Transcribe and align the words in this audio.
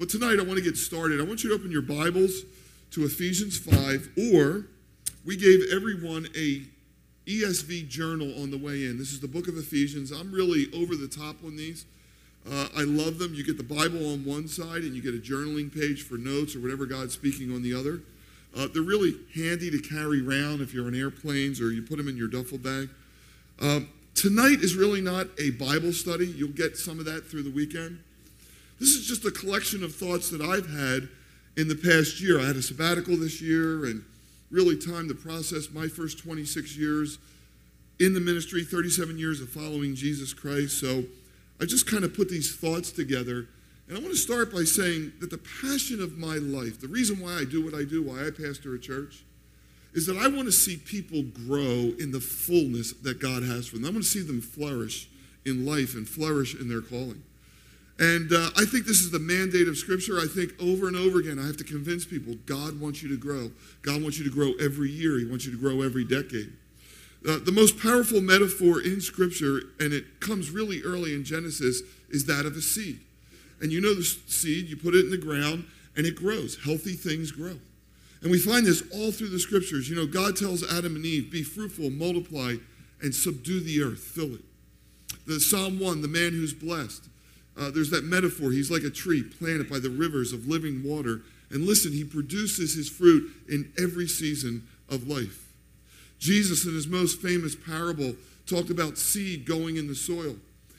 But 0.00 0.08
tonight 0.08 0.40
I 0.40 0.42
want 0.42 0.56
to 0.56 0.64
get 0.64 0.78
started. 0.78 1.20
I 1.20 1.24
want 1.24 1.44
you 1.44 1.50
to 1.50 1.54
open 1.54 1.70
your 1.70 1.82
Bibles 1.82 2.44
to 2.92 3.04
Ephesians 3.04 3.58
5, 3.58 4.08
or 4.32 4.64
we 5.26 5.36
gave 5.36 5.60
everyone 5.70 6.26
a 6.34 6.62
ESV 7.26 7.86
journal 7.86 8.32
on 8.42 8.50
the 8.50 8.56
way 8.56 8.86
in. 8.86 8.96
This 8.96 9.12
is 9.12 9.20
the 9.20 9.28
book 9.28 9.46
of 9.46 9.58
Ephesians. 9.58 10.10
I'm 10.10 10.32
really 10.32 10.68
over 10.74 10.96
the 10.96 11.06
top 11.06 11.44
on 11.44 11.54
these. 11.54 11.84
Uh, 12.50 12.68
I 12.74 12.84
love 12.84 13.18
them. 13.18 13.34
You 13.34 13.44
get 13.44 13.58
the 13.58 13.62
Bible 13.62 14.10
on 14.10 14.24
one 14.24 14.48
side 14.48 14.84
and 14.84 14.94
you 14.94 15.02
get 15.02 15.14
a 15.14 15.18
journaling 15.18 15.70
page 15.70 16.02
for 16.02 16.14
notes 16.14 16.56
or 16.56 16.60
whatever 16.60 16.86
God's 16.86 17.12
speaking 17.12 17.54
on 17.54 17.60
the 17.60 17.74
other. 17.74 18.00
Uh, 18.56 18.68
they're 18.72 18.80
really 18.80 19.16
handy 19.34 19.70
to 19.70 19.78
carry 19.78 20.26
around 20.26 20.62
if 20.62 20.72
you're 20.72 20.86
on 20.86 20.94
airplanes 20.94 21.60
or 21.60 21.72
you 21.72 21.82
put 21.82 21.98
them 21.98 22.08
in 22.08 22.16
your 22.16 22.28
duffel 22.28 22.56
bag. 22.56 22.88
Um, 23.60 23.90
tonight 24.14 24.60
is 24.60 24.76
really 24.76 25.02
not 25.02 25.26
a 25.38 25.50
Bible 25.50 25.92
study. 25.92 26.26
You'll 26.26 26.52
get 26.52 26.78
some 26.78 26.98
of 26.98 27.04
that 27.04 27.26
through 27.26 27.42
the 27.42 27.50
weekend. 27.50 27.98
This 28.80 28.96
is 28.96 29.06
just 29.06 29.26
a 29.26 29.30
collection 29.30 29.84
of 29.84 29.94
thoughts 29.94 30.30
that 30.30 30.40
I've 30.40 30.68
had 30.68 31.08
in 31.56 31.68
the 31.68 31.76
past 31.76 32.18
year. 32.18 32.40
I 32.40 32.44
had 32.44 32.56
a 32.56 32.62
sabbatical 32.62 33.14
this 33.14 33.42
year 33.42 33.84
and 33.84 34.02
really 34.50 34.78
time 34.78 35.06
to 35.08 35.14
process 35.14 35.70
my 35.70 35.86
first 35.86 36.18
26 36.18 36.78
years 36.78 37.18
in 38.00 38.14
the 38.14 38.20
ministry, 38.20 38.64
37 38.64 39.18
years 39.18 39.42
of 39.42 39.50
following 39.50 39.94
Jesus 39.94 40.32
Christ. 40.32 40.80
So 40.80 41.04
I 41.60 41.66
just 41.66 41.86
kind 41.86 42.04
of 42.04 42.14
put 42.14 42.30
these 42.30 42.56
thoughts 42.56 42.90
together. 42.90 43.48
And 43.86 43.98
I 43.98 44.00
want 44.00 44.12
to 44.12 44.16
start 44.16 44.50
by 44.50 44.64
saying 44.64 45.12
that 45.20 45.28
the 45.28 45.42
passion 45.60 46.00
of 46.00 46.16
my 46.16 46.36
life, 46.36 46.80
the 46.80 46.88
reason 46.88 47.20
why 47.20 47.34
I 47.34 47.44
do 47.44 47.62
what 47.62 47.74
I 47.74 47.84
do, 47.84 48.02
why 48.02 48.26
I 48.26 48.30
pastor 48.30 48.74
a 48.74 48.78
church, 48.78 49.24
is 49.92 50.06
that 50.06 50.16
I 50.16 50.28
want 50.28 50.46
to 50.46 50.52
see 50.52 50.78
people 50.78 51.22
grow 51.22 51.92
in 51.98 52.12
the 52.12 52.20
fullness 52.20 52.92
that 52.92 53.20
God 53.20 53.42
has 53.42 53.66
for 53.66 53.76
them. 53.76 53.84
I 53.84 53.90
want 53.90 54.04
to 54.04 54.10
see 54.10 54.22
them 54.22 54.40
flourish 54.40 55.10
in 55.44 55.66
life 55.66 55.94
and 55.94 56.08
flourish 56.08 56.54
in 56.58 56.68
their 56.68 56.80
calling. 56.80 57.22
And 58.00 58.32
uh, 58.32 58.48
I 58.56 58.64
think 58.64 58.86
this 58.86 59.02
is 59.02 59.10
the 59.10 59.18
mandate 59.18 59.68
of 59.68 59.76
Scripture. 59.76 60.18
I 60.18 60.26
think 60.26 60.54
over 60.58 60.88
and 60.88 60.96
over 60.96 61.18
again, 61.18 61.38
I 61.38 61.46
have 61.46 61.58
to 61.58 61.64
convince 61.64 62.06
people 62.06 62.34
God 62.46 62.80
wants 62.80 63.02
you 63.02 63.10
to 63.10 63.16
grow. 63.18 63.52
God 63.82 64.02
wants 64.02 64.18
you 64.18 64.24
to 64.24 64.30
grow 64.30 64.52
every 64.54 64.90
year, 64.90 65.18
He 65.18 65.26
wants 65.26 65.44
you 65.44 65.52
to 65.52 65.58
grow 65.58 65.82
every 65.82 66.04
decade. 66.04 66.50
Uh, 67.28 67.38
the 67.44 67.52
most 67.52 67.78
powerful 67.78 68.22
metaphor 68.22 68.80
in 68.80 69.02
Scripture, 69.02 69.60
and 69.78 69.92
it 69.92 70.20
comes 70.20 70.50
really 70.50 70.80
early 70.82 71.14
in 71.14 71.22
Genesis, 71.24 71.82
is 72.08 72.24
that 72.24 72.46
of 72.46 72.56
a 72.56 72.62
seed. 72.62 73.00
And 73.60 73.70
you 73.70 73.82
know 73.82 73.94
the 73.94 74.02
seed, 74.02 74.70
you 74.70 74.76
put 74.78 74.94
it 74.94 75.04
in 75.04 75.10
the 75.10 75.18
ground, 75.18 75.66
and 75.94 76.06
it 76.06 76.16
grows. 76.16 76.56
Healthy 76.64 76.94
things 76.94 77.30
grow. 77.30 77.58
And 78.22 78.30
we 78.30 78.38
find 78.38 78.64
this 78.64 78.82
all 78.94 79.12
through 79.12 79.28
the 79.28 79.38
Scriptures. 79.38 79.90
You 79.90 79.96
know, 79.96 80.06
God 80.06 80.36
tells 80.36 80.64
Adam 80.72 80.96
and 80.96 81.04
Eve, 81.04 81.30
be 81.30 81.42
fruitful, 81.42 81.90
multiply, 81.90 82.54
and 83.02 83.14
subdue 83.14 83.60
the 83.60 83.82
earth, 83.82 84.00
fill 84.00 84.34
it. 84.34 84.44
The 85.26 85.38
Psalm 85.38 85.78
1, 85.78 86.00
the 86.00 86.08
man 86.08 86.30
who's 86.30 86.54
blessed. 86.54 87.10
Uh, 87.56 87.70
there's 87.70 87.90
that 87.90 88.04
metaphor. 88.04 88.50
He's 88.50 88.70
like 88.70 88.84
a 88.84 88.90
tree 88.90 89.22
planted 89.22 89.68
by 89.68 89.78
the 89.78 89.90
rivers 89.90 90.32
of 90.32 90.46
living 90.46 90.82
water. 90.82 91.22
And 91.50 91.66
listen, 91.66 91.92
he 91.92 92.04
produces 92.04 92.74
his 92.74 92.88
fruit 92.88 93.30
in 93.48 93.72
every 93.78 94.06
season 94.06 94.66
of 94.88 95.08
life. 95.08 95.46
Jesus, 96.18 96.64
in 96.64 96.74
his 96.74 96.86
most 96.86 97.20
famous 97.20 97.54
parable, 97.54 98.14
talked 98.46 98.70
about 98.70 98.98
seed 98.98 99.46
going 99.46 99.76
in 99.76 99.86
the 99.86 99.94
soil. 99.94 100.36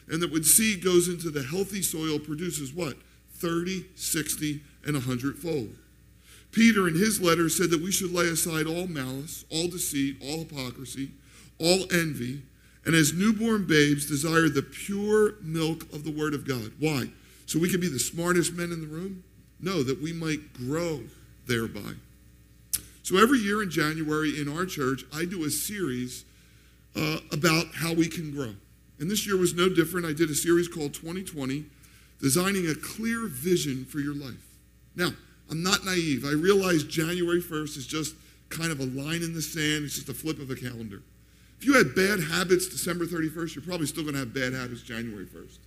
And 0.07 0.21
that 0.21 0.31
when 0.31 0.43
seed 0.43 0.83
goes 0.83 1.07
into 1.07 1.29
the 1.29 1.43
healthy 1.43 1.81
soil, 1.81 2.19
produces 2.19 2.73
what? 2.73 2.95
30, 3.35 3.85
60, 3.95 4.61
and 4.85 4.93
100 4.93 5.37
fold. 5.37 5.75
Peter, 6.51 6.87
in 6.87 6.95
his 6.95 7.21
letter, 7.21 7.49
said 7.49 7.69
that 7.69 7.81
we 7.81 7.91
should 7.91 8.11
lay 8.11 8.27
aside 8.27 8.67
all 8.67 8.87
malice, 8.87 9.45
all 9.49 9.67
deceit, 9.67 10.17
all 10.21 10.39
hypocrisy, 10.39 11.11
all 11.59 11.85
envy, 11.93 12.41
and 12.85 12.95
as 12.95 13.13
newborn 13.13 13.65
babes 13.67 14.07
desire 14.07 14.49
the 14.49 14.63
pure 14.63 15.35
milk 15.41 15.83
of 15.93 16.03
the 16.03 16.11
Word 16.11 16.33
of 16.33 16.47
God. 16.47 16.71
Why? 16.79 17.09
So 17.45 17.59
we 17.59 17.69
can 17.69 17.81
be 17.81 17.89
the 17.89 17.99
smartest 17.99 18.53
men 18.53 18.71
in 18.71 18.81
the 18.81 18.87
room? 18.87 19.23
No, 19.59 19.83
that 19.83 20.01
we 20.01 20.13
might 20.13 20.53
grow 20.53 21.01
thereby. 21.47 21.93
So 23.03 23.17
every 23.17 23.39
year 23.39 23.61
in 23.61 23.69
January 23.69 24.39
in 24.39 24.47
our 24.47 24.65
church, 24.65 25.03
I 25.13 25.25
do 25.25 25.45
a 25.45 25.49
series 25.49 26.25
uh, 26.95 27.17
about 27.31 27.65
how 27.75 27.93
we 27.93 28.07
can 28.07 28.31
grow. 28.31 28.53
And 28.99 29.09
this 29.09 29.25
year 29.25 29.37
was 29.37 29.53
no 29.53 29.69
different. 29.69 30.05
I 30.05 30.13
did 30.13 30.29
a 30.29 30.35
series 30.35 30.67
called 30.67 30.93
2020, 30.93 31.65
Designing 32.21 32.67
a 32.67 32.75
Clear 32.75 33.27
Vision 33.27 33.85
for 33.85 33.99
Your 33.99 34.13
Life. 34.15 34.57
Now, 34.95 35.09
I'm 35.49 35.63
not 35.63 35.83
naive. 35.83 36.23
I 36.25 36.31
realize 36.31 36.83
January 36.83 37.41
1st 37.41 37.77
is 37.77 37.87
just 37.87 38.15
kind 38.49 38.71
of 38.71 38.79
a 38.79 38.85
line 38.85 39.23
in 39.23 39.33
the 39.33 39.41
sand, 39.41 39.85
it's 39.85 39.95
just 39.95 40.09
a 40.09 40.13
flip 40.13 40.39
of 40.39 40.49
a 40.51 40.55
calendar. 40.55 41.01
If 41.61 41.67
you 41.67 41.75
had 41.75 41.93
bad 41.93 42.19
habits 42.19 42.67
December 42.67 43.05
31st, 43.05 43.53
you're 43.53 43.63
probably 43.63 43.85
still 43.85 44.01
going 44.01 44.15
to 44.15 44.21
have 44.21 44.33
bad 44.33 44.53
habits 44.53 44.81
January 44.81 45.25
1st. 45.25 45.59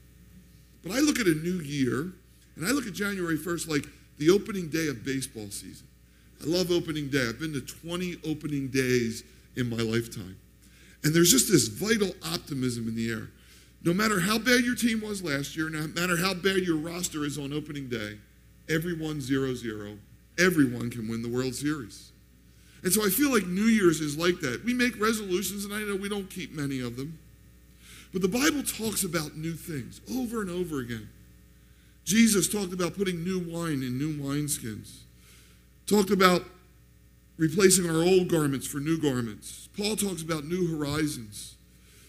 But 0.83 0.91
I 0.91 0.99
look 0.99 1.21
at 1.21 1.29
a 1.29 1.35
new 1.35 1.61
year, 1.61 2.13
and 2.57 2.67
I 2.67 2.73
look 2.73 2.89
at 2.89 2.95
January 2.95 3.39
1st 3.39 3.69
like 3.69 3.87
the 4.19 4.29
opening 4.31 4.69
day 4.69 4.89
of 4.89 5.05
baseball 5.05 5.51
season. 5.51 5.87
I 6.43 6.47
love 6.47 6.73
opening 6.73 7.11
day. 7.11 7.29
I've 7.29 7.39
been 7.39 7.53
to 7.53 7.61
20 7.61 8.17
opening 8.27 8.71
days 8.71 9.23
in 9.55 9.71
my 9.71 9.77
lifetime. 9.77 10.37
And 11.05 11.15
there's 11.15 11.31
just 11.31 11.49
this 11.49 11.69
vital 11.69 12.11
optimism 12.27 12.89
in 12.89 12.97
the 12.97 13.13
air. 13.13 13.29
No 13.85 13.95
matter 13.95 14.19
how 14.19 14.37
bad 14.37 14.65
your 14.65 14.75
team 14.75 15.01
was 15.01 15.23
last 15.23 15.57
year, 15.57 15.71
no 15.71 15.87
matter 15.87 16.17
how 16.17 16.35
bad 16.35 16.67
your 16.67 16.77
roster 16.77 17.25
is 17.25 17.39
on 17.39 17.53
opening 17.53 17.89
day, 17.89 18.19
everyone 18.69 19.21
0 19.21 19.55
0. 19.55 19.99
Everyone 20.41 20.91
can 20.91 21.07
win 21.07 21.23
the 21.23 21.29
World 21.29 21.55
Series. 21.55 22.11
And 22.85 22.93
so 22.93 23.05
I 23.05 23.09
feel 23.09 23.33
like 23.33 23.47
New 23.47 23.63
Year's 23.63 24.01
is 24.01 24.17
like 24.17 24.41
that. 24.41 24.63
We 24.65 24.75
make 24.75 25.01
resolutions, 25.01 25.65
and 25.65 25.73
I 25.73 25.81
know 25.81 25.97
we 25.97 26.11
don't 26.11 26.29
keep 26.29 26.53
many 26.53 26.81
of 26.81 26.97
them. 26.97 27.19
But 28.13 28.21
the 28.21 28.29
Bible 28.29 28.63
talks 28.63 29.03
about 29.03 29.37
new 29.37 29.55
things 29.55 30.03
over 30.15 30.43
and 30.43 30.51
over 30.51 30.81
again. 30.81 31.09
Jesus 32.05 32.47
talked 32.47 32.75
about 32.75 32.95
putting 32.95 33.25
new 33.25 33.41
wine 33.41 33.83
in 33.83 33.99
new 33.99 34.23
wineskins, 34.23 34.99
talked 35.87 36.11
about 36.11 36.45
replacing 37.39 37.89
our 37.89 38.03
old 38.03 38.29
garments 38.29 38.67
for 38.67 38.79
new 38.79 39.01
garments. 39.01 39.71
Paul 39.77 39.97
talks 39.97 40.23
about 40.23 40.45
new 40.45 40.77
horizons, 40.77 41.57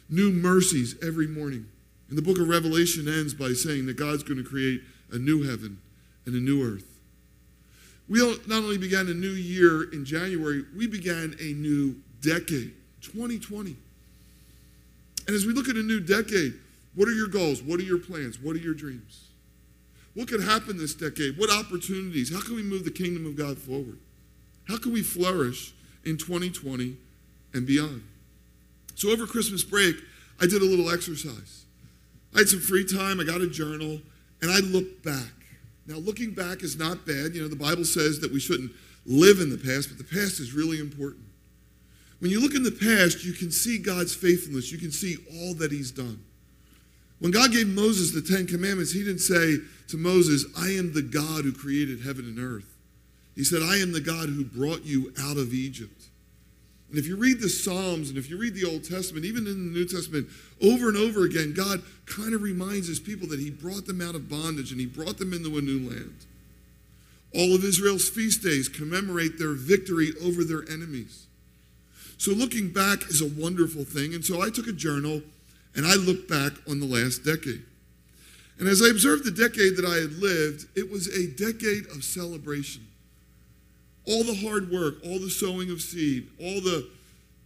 new 0.09 0.29
mercies 0.29 0.95
every 1.01 1.27
morning. 1.27 1.67
And 2.09 2.17
the 2.17 2.21
book 2.21 2.37
of 2.37 2.49
Revelation 2.49 3.07
ends 3.07 3.33
by 3.33 3.53
saying 3.53 3.85
that 3.87 3.95
God's 3.95 4.23
going 4.23 4.43
to 4.43 4.47
create 4.47 4.81
a 5.11 5.17
new 5.17 5.43
heaven 5.43 5.79
and 6.25 6.35
a 6.35 6.39
new 6.39 6.63
earth. 6.63 6.94
We 8.07 8.19
not 8.47 8.63
only 8.63 8.77
began 8.77 9.07
a 9.07 9.13
new 9.13 9.31
year 9.31 9.91
in 9.91 10.05
January, 10.05 10.63
we 10.75 10.87
began 10.87 11.35
a 11.39 11.53
new 11.53 11.95
decade, 12.21 12.73
2020. 13.01 13.75
And 15.27 15.35
as 15.35 15.45
we 15.45 15.53
look 15.53 15.69
at 15.69 15.75
a 15.75 15.81
new 15.81 15.99
decade, 15.99 16.53
what 16.93 17.07
are 17.07 17.13
your 17.13 17.27
goals? 17.27 17.61
What 17.61 17.79
are 17.79 17.83
your 17.83 17.97
plans? 17.97 18.39
What 18.39 18.55
are 18.55 18.59
your 18.59 18.75
dreams? 18.75 19.25
What 20.13 20.27
could 20.27 20.41
happen 20.41 20.77
this 20.77 20.93
decade? 20.93 21.37
What 21.37 21.51
opportunities? 21.51 22.33
How 22.33 22.41
can 22.41 22.55
we 22.55 22.63
move 22.63 22.85
the 22.85 22.91
kingdom 22.91 23.25
of 23.25 23.35
God 23.35 23.57
forward? 23.57 23.97
How 24.67 24.77
can 24.77 24.93
we 24.93 25.03
flourish 25.03 25.73
in 26.05 26.17
2020 26.17 26.95
and 27.53 27.67
beyond? 27.67 28.03
So, 28.95 29.11
over 29.11 29.27
Christmas 29.27 29.63
break, 29.63 29.95
I 30.39 30.45
did 30.45 30.61
a 30.61 30.65
little 30.65 30.89
exercise. 30.89 31.65
I 32.33 32.39
had 32.39 32.49
some 32.49 32.61
free 32.61 32.85
time, 32.85 33.19
I 33.19 33.23
got 33.23 33.41
a 33.41 33.47
journal, 33.47 33.99
and 34.41 34.51
I 34.51 34.59
looked 34.59 35.03
back. 35.03 35.34
Now, 35.87 35.97
looking 35.97 36.33
back 36.33 36.63
is 36.63 36.77
not 36.77 37.05
bad. 37.05 37.35
You 37.35 37.41
know, 37.41 37.47
the 37.47 37.55
Bible 37.55 37.85
says 37.85 38.19
that 38.21 38.31
we 38.31 38.39
shouldn't 38.39 38.71
live 39.05 39.39
in 39.39 39.49
the 39.49 39.57
past, 39.57 39.89
but 39.89 39.97
the 39.97 40.03
past 40.03 40.39
is 40.39 40.53
really 40.53 40.79
important. 40.79 41.23
When 42.19 42.31
you 42.31 42.41
look 42.41 42.55
in 42.55 42.63
the 42.63 42.71
past, 42.71 43.23
you 43.23 43.33
can 43.33 43.51
see 43.51 43.77
God's 43.77 44.15
faithfulness. 44.15 44.71
You 44.71 44.79
can 44.79 44.91
see 44.91 45.17
all 45.33 45.53
that 45.55 45.71
He's 45.71 45.91
done. 45.91 46.23
When 47.19 47.31
God 47.31 47.51
gave 47.51 47.67
Moses 47.67 48.11
the 48.11 48.21
Ten 48.21 48.47
Commandments, 48.47 48.91
He 48.91 49.03
didn't 49.03 49.19
say 49.19 49.57
to 49.89 49.97
Moses, 49.97 50.45
I 50.57 50.69
am 50.69 50.93
the 50.93 51.01
God 51.01 51.43
who 51.43 51.53
created 51.53 52.01
heaven 52.01 52.25
and 52.25 52.39
earth. 52.39 52.75
He 53.35 53.43
said, 53.43 53.61
I 53.61 53.77
am 53.77 53.91
the 53.91 54.01
God 54.01 54.29
who 54.29 54.43
brought 54.43 54.85
you 54.85 55.13
out 55.19 55.37
of 55.37 55.53
Egypt. 55.53 56.05
And 56.95 57.03
if 57.03 57.09
you 57.09 57.17
read 57.17 57.41
the 57.41 57.49
Psalms 57.49 58.07
and 58.07 58.17
if 58.17 58.29
you 58.29 58.37
read 58.37 58.53
the 58.53 58.63
Old 58.63 58.85
Testament, 58.85 59.25
even 59.25 59.47
in 59.47 59.73
the 59.73 59.79
New 59.79 59.85
Testament, 59.85 60.29
over 60.63 60.87
and 60.87 60.95
over 60.95 61.25
again, 61.25 61.53
God 61.53 61.83
kind 62.05 62.33
of 62.33 62.41
reminds 62.41 62.87
his 62.87 63.01
people 63.01 63.27
that 63.27 63.39
he 63.41 63.49
brought 63.49 63.85
them 63.85 63.99
out 63.99 64.15
of 64.15 64.29
bondage 64.29 64.71
and 64.71 64.79
he 64.79 64.85
brought 64.85 65.17
them 65.17 65.33
into 65.33 65.57
a 65.57 65.61
new 65.61 65.89
land. 65.89 66.15
All 67.35 67.53
of 67.53 67.65
Israel's 67.65 68.07
feast 68.07 68.43
days 68.43 68.69
commemorate 68.69 69.37
their 69.37 69.51
victory 69.51 70.13
over 70.23 70.45
their 70.45 70.63
enemies. 70.71 71.25
So 72.17 72.31
looking 72.31 72.71
back 72.71 73.09
is 73.09 73.19
a 73.19 73.27
wonderful 73.27 73.83
thing. 73.83 74.13
And 74.13 74.23
so 74.23 74.41
I 74.41 74.49
took 74.49 74.67
a 74.67 74.71
journal 74.71 75.21
and 75.75 75.85
I 75.85 75.95
looked 75.95 76.29
back 76.29 76.53
on 76.65 76.79
the 76.79 76.85
last 76.85 77.25
decade. 77.25 77.65
And 78.57 78.69
as 78.69 78.81
I 78.81 78.87
observed 78.87 79.25
the 79.25 79.31
decade 79.31 79.75
that 79.75 79.85
I 79.85 79.95
had 79.95 80.13
lived, 80.13 80.69
it 80.77 80.89
was 80.89 81.09
a 81.09 81.27
decade 81.27 81.87
of 81.87 82.05
celebration 82.05 82.87
all 84.07 84.23
the 84.23 84.35
hard 84.35 84.71
work, 84.71 84.95
all 85.03 85.19
the 85.19 85.29
sowing 85.29 85.71
of 85.71 85.81
seed, 85.81 86.27
all 86.39 86.61
the, 86.61 86.87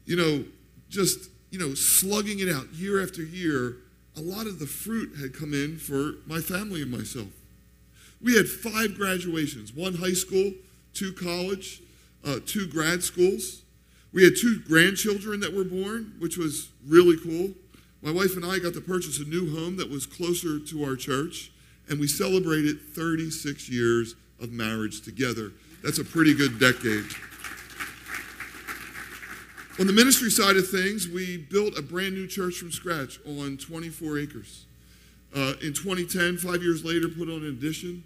you 0.06 0.16
know, 0.16 0.46
just, 0.90 1.30
you 1.52 1.60
know, 1.60 1.74
slugging 1.74 2.40
it 2.40 2.50
out 2.50 2.72
year 2.74 3.02
after 3.02 3.22
year, 3.22 3.78
a 4.18 4.22
lot 4.22 4.48
of 4.48 4.60
the 4.60 4.66
fruit 4.66 5.16
had 5.20 5.34
come 5.34 5.54
in 5.54 5.78
for 5.78 6.16
my 6.28 6.40
family 6.40 6.82
and 6.82 6.92
myself. 6.92 7.28
We 8.22 8.36
had 8.36 8.48
five 8.48 8.96
graduations 8.96 9.74
one 9.74 9.96
high 9.96 10.14
school, 10.14 10.52
two 10.94 11.14
college, 11.14 11.82
uh, 12.26 12.40
two 12.46 12.68
grad 12.68 13.04
schools. 13.04 13.62
We 14.12 14.24
had 14.24 14.34
two 14.36 14.60
grandchildren 14.68 15.40
that 15.42 15.54
were 15.54 15.64
born, 15.64 16.16
which 16.20 16.38
was 16.38 16.70
really 16.86 17.18
cool. 17.18 17.54
My 18.02 18.12
wife 18.12 18.36
and 18.36 18.46
I 18.46 18.60
got 18.60 18.74
to 18.74 18.82
purchase 18.82 19.20
a 19.20 19.26
new 19.26 19.56
home 19.56 19.78
that 19.78 19.90
was 19.90 20.06
closer 20.06 20.60
to 20.60 20.84
our 20.84 20.96
church, 20.96 21.52
and 21.90 22.00
we 22.00 22.08
celebrated 22.08 22.82
36 22.82 23.70
years 23.70 24.16
of 24.42 24.52
marriage 24.52 25.02
together. 25.02 25.52
That's 25.84 26.00
a 26.00 26.06
pretty 26.06 26.34
good 26.34 26.60
decade. 26.60 27.06
On 29.80 29.88
the 29.88 29.94
ministry 29.94 30.30
side 30.30 30.58
of 30.58 30.70
things, 30.70 31.08
we 31.08 31.38
built 31.38 31.78
a 31.78 31.82
brand 31.82 32.14
new 32.14 32.28
church 32.28 32.56
from 32.56 32.70
scratch 32.70 33.18
on 33.26 33.56
24 33.56 34.20
acres. 34.20 34.66
Uh, 35.34 35.54
in 35.62 35.72
2010, 35.72 36.38
five 36.38 36.62
years 36.62 36.84
later, 36.84 37.08
put 37.08 37.30
on 37.30 37.44
an 37.44 37.48
addition. 37.48 38.04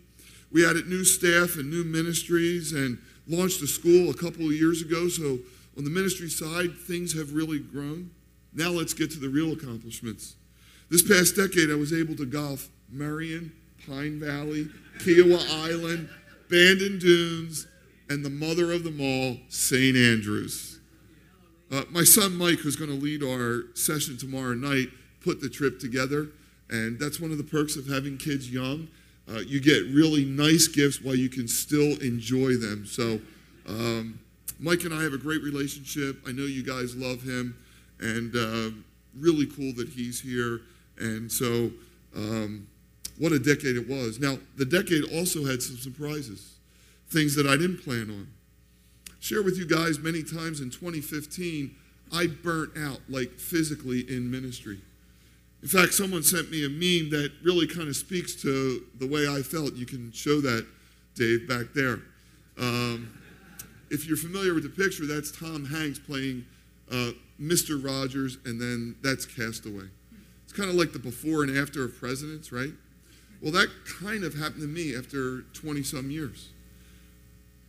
We 0.51 0.69
added 0.69 0.87
new 0.87 1.03
staff 1.03 1.55
and 1.55 1.71
new 1.71 1.83
ministries 1.83 2.73
and 2.73 2.99
launched 3.27 3.59
a 3.63 3.67
school 3.67 4.11
a 4.11 4.13
couple 4.13 4.45
of 4.45 4.51
years 4.51 4.83
ago. 4.83 5.07
So, 5.07 5.39
on 5.75 5.83
the 5.83 5.89
ministry 5.89 6.29
side, 6.29 6.77
things 6.77 7.17
have 7.17 7.33
really 7.33 7.57
grown. 7.57 8.11
Now, 8.53 8.69
let's 8.69 8.93
get 8.93 9.09
to 9.11 9.19
the 9.19 9.29
real 9.29 9.53
accomplishments. 9.53 10.35
This 10.91 11.01
past 11.01 11.35
decade, 11.35 11.71
I 11.71 11.75
was 11.75 11.91
able 11.91 12.15
to 12.17 12.25
golf 12.27 12.69
Merion, 12.91 13.51
Pine 13.87 14.19
Valley, 14.19 14.67
Kiawah 14.99 15.65
Island, 15.67 16.07
Bandon 16.51 16.99
Dunes, 16.99 17.65
and 18.09 18.23
the 18.23 18.29
mother 18.29 18.71
of 18.71 18.83
them 18.83 19.01
all, 19.01 19.37
St. 19.49 19.97
Andrews. 19.97 20.72
Uh, 21.73 21.83
my 21.89 22.03
son 22.03 22.37
Mike, 22.37 22.59
who's 22.59 22.75
going 22.75 22.91
to 22.91 23.03
lead 23.03 23.23
our 23.23 23.63
session 23.73 24.15
tomorrow 24.15 24.53
night, 24.53 24.89
put 25.23 25.41
the 25.41 25.49
trip 25.49 25.79
together, 25.79 26.27
and 26.69 26.99
that's 26.99 27.19
one 27.19 27.31
of 27.31 27.39
the 27.39 27.43
perks 27.43 27.75
of 27.75 27.87
having 27.87 28.15
kids 28.15 28.51
young. 28.51 28.87
Uh, 29.27 29.39
you 29.39 29.59
get 29.59 29.81
really 29.91 30.23
nice 30.23 30.67
gifts 30.67 31.01
while 31.01 31.15
you 31.15 31.29
can 31.29 31.47
still 31.47 31.99
enjoy 31.99 32.57
them. 32.57 32.85
So, 32.85 33.19
um, 33.67 34.19
Mike 34.59 34.83
and 34.83 34.93
I 34.93 35.01
have 35.01 35.13
a 35.13 35.17
great 35.17 35.41
relationship. 35.41 36.17
I 36.27 36.31
know 36.31 36.43
you 36.43 36.61
guys 36.61 36.95
love 36.95 37.23
him, 37.23 37.57
and 37.99 38.35
uh, 38.35 38.69
really 39.17 39.47
cool 39.47 39.73
that 39.77 39.89
he's 39.89 40.21
here. 40.21 40.61
And 40.99 41.31
so, 41.31 41.71
um, 42.15 42.67
what 43.17 43.31
a 43.31 43.39
decade 43.39 43.77
it 43.77 43.89
was. 43.89 44.19
Now, 44.19 44.37
the 44.57 44.65
decade 44.65 45.05
also 45.11 45.43
had 45.43 45.63
some 45.63 45.77
surprises, 45.77 46.57
things 47.09 47.33
that 47.35 47.47
I 47.47 47.57
didn't 47.57 47.83
plan 47.83 48.11
on 48.11 48.27
share 49.23 49.41
with 49.41 49.57
you 49.57 49.65
guys 49.65 49.99
many 49.99 50.21
times 50.21 50.59
in 50.59 50.69
2015, 50.69 51.73
I 52.11 52.27
burnt 52.27 52.71
out, 52.77 52.99
like 53.07 53.31
physically 53.39 54.01
in 54.01 54.29
ministry. 54.29 54.81
In 55.61 55.69
fact, 55.69 55.93
someone 55.93 56.23
sent 56.23 56.51
me 56.51 56.65
a 56.65 56.69
meme 56.69 57.09
that 57.11 57.31
really 57.41 57.65
kind 57.65 57.87
of 57.87 57.95
speaks 57.95 58.35
to 58.41 58.83
the 58.99 59.07
way 59.07 59.25
I 59.25 59.41
felt. 59.41 59.75
You 59.75 59.85
can 59.85 60.11
show 60.11 60.41
that, 60.41 60.67
Dave, 61.15 61.47
back 61.47 61.67
there. 61.73 62.01
Um, 62.59 63.17
if 63.89 64.05
you're 64.05 64.17
familiar 64.17 64.53
with 64.53 64.63
the 64.63 64.83
picture, 64.83 65.05
that's 65.05 65.31
Tom 65.31 65.63
Hanks 65.63 65.99
playing 65.99 66.45
uh, 66.91 67.11
Mr. 67.39 67.81
Rogers, 67.81 68.39
and 68.43 68.59
then 68.59 68.97
that's 69.01 69.25
Castaway. 69.25 69.85
It's 70.43 70.51
kind 70.51 70.69
of 70.69 70.75
like 70.75 70.91
the 70.91 70.99
before 70.99 71.43
and 71.43 71.57
after 71.57 71.85
of 71.85 71.97
presidents, 71.97 72.51
right? 72.51 72.73
Well, 73.41 73.53
that 73.53 73.69
kind 74.01 74.25
of 74.25 74.33
happened 74.33 74.63
to 74.63 74.67
me 74.67 74.93
after 74.97 75.43
20 75.53 75.81
some 75.83 76.11
years. 76.11 76.49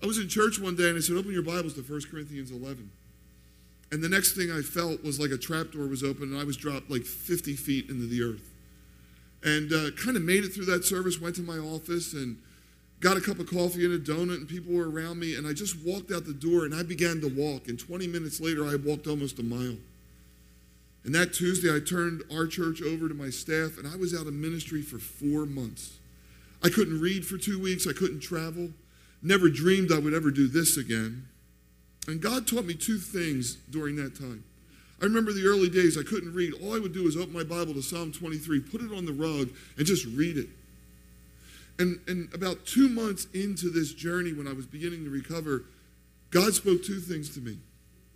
I 0.04 0.06
was 0.06 0.18
in 0.18 0.28
church 0.28 0.60
one 0.60 0.76
day 0.76 0.90
and 0.90 0.98
I 0.98 1.00
said, 1.00 1.16
Open 1.16 1.32
your 1.32 1.42
Bibles 1.42 1.72
to 1.74 1.80
1 1.80 2.02
Corinthians 2.10 2.50
11. 2.50 2.90
And 3.90 4.04
the 4.04 4.08
next 4.10 4.34
thing 4.34 4.52
I 4.52 4.60
felt 4.60 5.02
was 5.02 5.18
like 5.18 5.30
a 5.30 5.38
trapdoor 5.38 5.86
was 5.86 6.04
open 6.04 6.24
and 6.24 6.38
I 6.38 6.44
was 6.44 6.58
dropped 6.58 6.90
like 6.90 7.04
50 7.04 7.54
feet 7.54 7.88
into 7.88 8.06
the 8.06 8.22
earth. 8.22 8.50
And 9.42 9.72
uh, 9.72 9.92
kind 9.92 10.18
of 10.18 10.22
made 10.22 10.44
it 10.44 10.50
through 10.50 10.66
that 10.66 10.84
service, 10.84 11.18
went 11.18 11.36
to 11.36 11.42
my 11.42 11.56
office 11.56 12.12
and 12.12 12.36
got 13.00 13.16
a 13.16 13.20
cup 13.22 13.38
of 13.38 13.48
coffee 13.48 13.86
and 13.86 13.94
a 13.94 13.98
donut, 13.98 14.36
and 14.36 14.46
people 14.46 14.74
were 14.74 14.90
around 14.90 15.20
me. 15.20 15.36
And 15.36 15.46
I 15.46 15.54
just 15.54 15.82
walked 15.82 16.12
out 16.12 16.26
the 16.26 16.34
door 16.34 16.66
and 16.66 16.74
I 16.74 16.82
began 16.82 17.22
to 17.22 17.28
walk. 17.28 17.68
And 17.68 17.78
20 17.78 18.06
minutes 18.06 18.42
later, 18.42 18.66
I 18.66 18.76
walked 18.76 19.06
almost 19.06 19.38
a 19.38 19.42
mile. 19.42 19.78
And 21.04 21.14
that 21.14 21.32
Tuesday, 21.32 21.74
I 21.74 21.80
turned 21.80 22.24
our 22.30 22.46
church 22.46 22.82
over 22.82 23.08
to 23.08 23.14
my 23.14 23.30
staff, 23.30 23.78
and 23.78 23.88
I 23.88 23.96
was 23.96 24.14
out 24.14 24.26
of 24.26 24.34
ministry 24.34 24.82
for 24.82 24.98
four 24.98 25.46
months. 25.46 25.96
I 26.62 26.68
couldn't 26.68 27.00
read 27.00 27.26
for 27.26 27.38
two 27.38 27.58
weeks, 27.58 27.86
I 27.86 27.94
couldn't 27.94 28.20
travel. 28.20 28.68
Never 29.24 29.48
dreamed 29.48 29.90
I 29.90 29.98
would 29.98 30.12
ever 30.12 30.30
do 30.30 30.46
this 30.46 30.76
again. 30.76 31.26
And 32.06 32.20
God 32.20 32.46
taught 32.46 32.66
me 32.66 32.74
two 32.74 32.98
things 32.98 33.54
during 33.70 33.96
that 33.96 34.14
time. 34.14 34.44
I 35.00 35.04
remember 35.04 35.32
the 35.32 35.46
early 35.46 35.70
days, 35.70 35.98
I 35.98 36.02
couldn't 36.02 36.34
read. 36.34 36.52
All 36.62 36.74
I 36.74 36.78
would 36.78 36.92
do 36.92 37.04
was 37.04 37.16
open 37.16 37.32
my 37.32 37.42
Bible 37.42 37.72
to 37.74 37.82
Psalm 37.82 38.12
23, 38.12 38.60
put 38.60 38.82
it 38.82 38.92
on 38.92 39.06
the 39.06 39.12
rug, 39.12 39.48
and 39.78 39.86
just 39.86 40.04
read 40.06 40.36
it. 40.36 40.48
And, 41.78 41.98
and 42.06 42.32
about 42.34 42.66
two 42.66 42.88
months 42.88 43.26
into 43.32 43.70
this 43.70 43.94
journey, 43.94 44.34
when 44.34 44.46
I 44.46 44.52
was 44.52 44.66
beginning 44.66 45.04
to 45.04 45.10
recover, 45.10 45.64
God 46.30 46.52
spoke 46.52 46.84
two 46.84 47.00
things 47.00 47.30
to 47.34 47.40
me. 47.40 47.58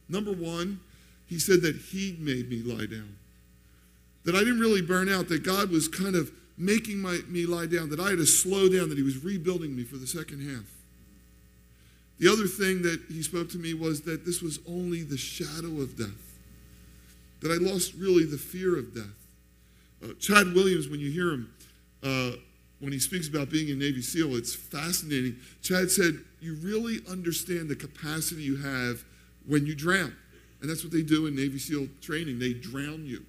Number 0.09 0.33
one, 0.33 0.81
He 1.27 1.39
said 1.39 1.63
that 1.63 1.77
He 1.77 2.17
made 2.21 2.51
me 2.51 2.63
lie 2.63 2.87
down. 2.87 3.17
That 4.25 4.37
I 4.37 4.41
didn't 4.41 4.61
really 4.61 4.83
burn 4.83 5.09
out, 5.09 5.29
that 5.29 5.43
God 5.43 5.71
was 5.71 5.89
kind 5.89 6.15
of 6.15 6.31
making 6.59 6.99
my, 6.99 7.21
me 7.29 7.47
lie 7.47 7.67
down, 7.67 7.89
that 7.91 7.99
I 8.01 8.11
had 8.11 8.19
to 8.19 8.27
slow 8.27 8.69
down, 8.69 8.91
that 8.91 8.99
He 8.99 9.05
was 9.05 9.25
rebuilding 9.25 9.75
me 9.75 9.85
for 9.85 9.97
the 9.97 10.07
second 10.07 10.49
half. 10.49 10.78
The 12.19 12.31
other 12.31 12.47
thing 12.47 12.83
that 12.83 13.01
he 13.09 13.23
spoke 13.23 13.49
to 13.51 13.59
me 13.59 13.75
was 13.75 14.03
that 14.03 14.25
this 14.27 14.43
was 14.43 14.59
only 14.69 15.03
the 15.03 15.17
shadow 15.17 15.81
of 15.81 15.97
death, 15.97 16.39
that 17.41 17.51
I 17.51 17.57
lost 17.57 17.95
really 17.95 18.25
the 18.25 18.39
fear 18.39 18.77
of 18.77 18.95
death. 18.95 19.05
Uh, 20.03 20.15
Chad 20.19 20.53
Williams, 20.53 20.89
when 20.89 21.01
you 21.01 21.11
hear 21.11 21.31
him, 21.31 21.53
uh, 22.03 22.33
when 22.81 22.93
he 22.93 22.99
speaks 22.99 23.29
about 23.29 23.51
being 23.51 23.71
a 23.71 23.75
Navy 23.75 24.03
SEAL, 24.03 24.37
it's 24.37 24.55
fascinating. 24.55 25.37
Chad 25.63 25.91
said, 25.91 26.19
You 26.41 26.55
really 26.55 27.01
understand 27.11 27.69
the 27.69 27.77
capacity 27.77 28.43
you 28.43 28.57
have 28.57 29.05
when 29.47 29.67
you 29.67 29.75
drown. 29.75 30.15
And 30.61 30.71
that's 30.71 30.83
what 30.83 30.93
they 30.93 31.03
do 31.03 31.27
in 31.27 31.37
Navy 31.37 31.59
SEAL 31.59 31.89
training. 32.01 32.39
They 32.39 32.53
drown 32.53 33.05
you. 33.05 33.25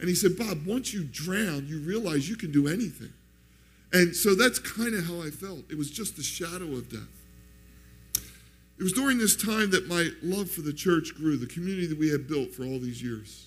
And 0.00 0.08
he 0.08 0.14
said, 0.14 0.36
Bob, 0.36 0.64
once 0.64 0.92
you 0.92 1.04
drown, 1.04 1.66
you 1.66 1.80
realize 1.80 2.28
you 2.28 2.36
can 2.36 2.52
do 2.52 2.68
anything. 2.68 3.12
And 3.92 4.14
so 4.14 4.34
that's 4.34 4.58
kind 4.58 4.94
of 4.94 5.06
how 5.06 5.22
I 5.22 5.30
felt. 5.30 5.70
It 5.70 5.78
was 5.78 5.90
just 5.90 6.16
the 6.16 6.22
shadow 6.22 6.72
of 6.72 6.88
death. 6.88 7.17
It 8.78 8.82
was 8.82 8.92
during 8.92 9.18
this 9.18 9.36
time 9.36 9.70
that 9.70 9.88
my 9.88 10.10
love 10.22 10.50
for 10.50 10.60
the 10.60 10.72
church 10.72 11.14
grew, 11.16 11.36
the 11.36 11.46
community 11.46 11.86
that 11.86 11.98
we 11.98 12.10
had 12.10 12.28
built 12.28 12.52
for 12.52 12.62
all 12.62 12.78
these 12.78 13.02
years. 13.02 13.46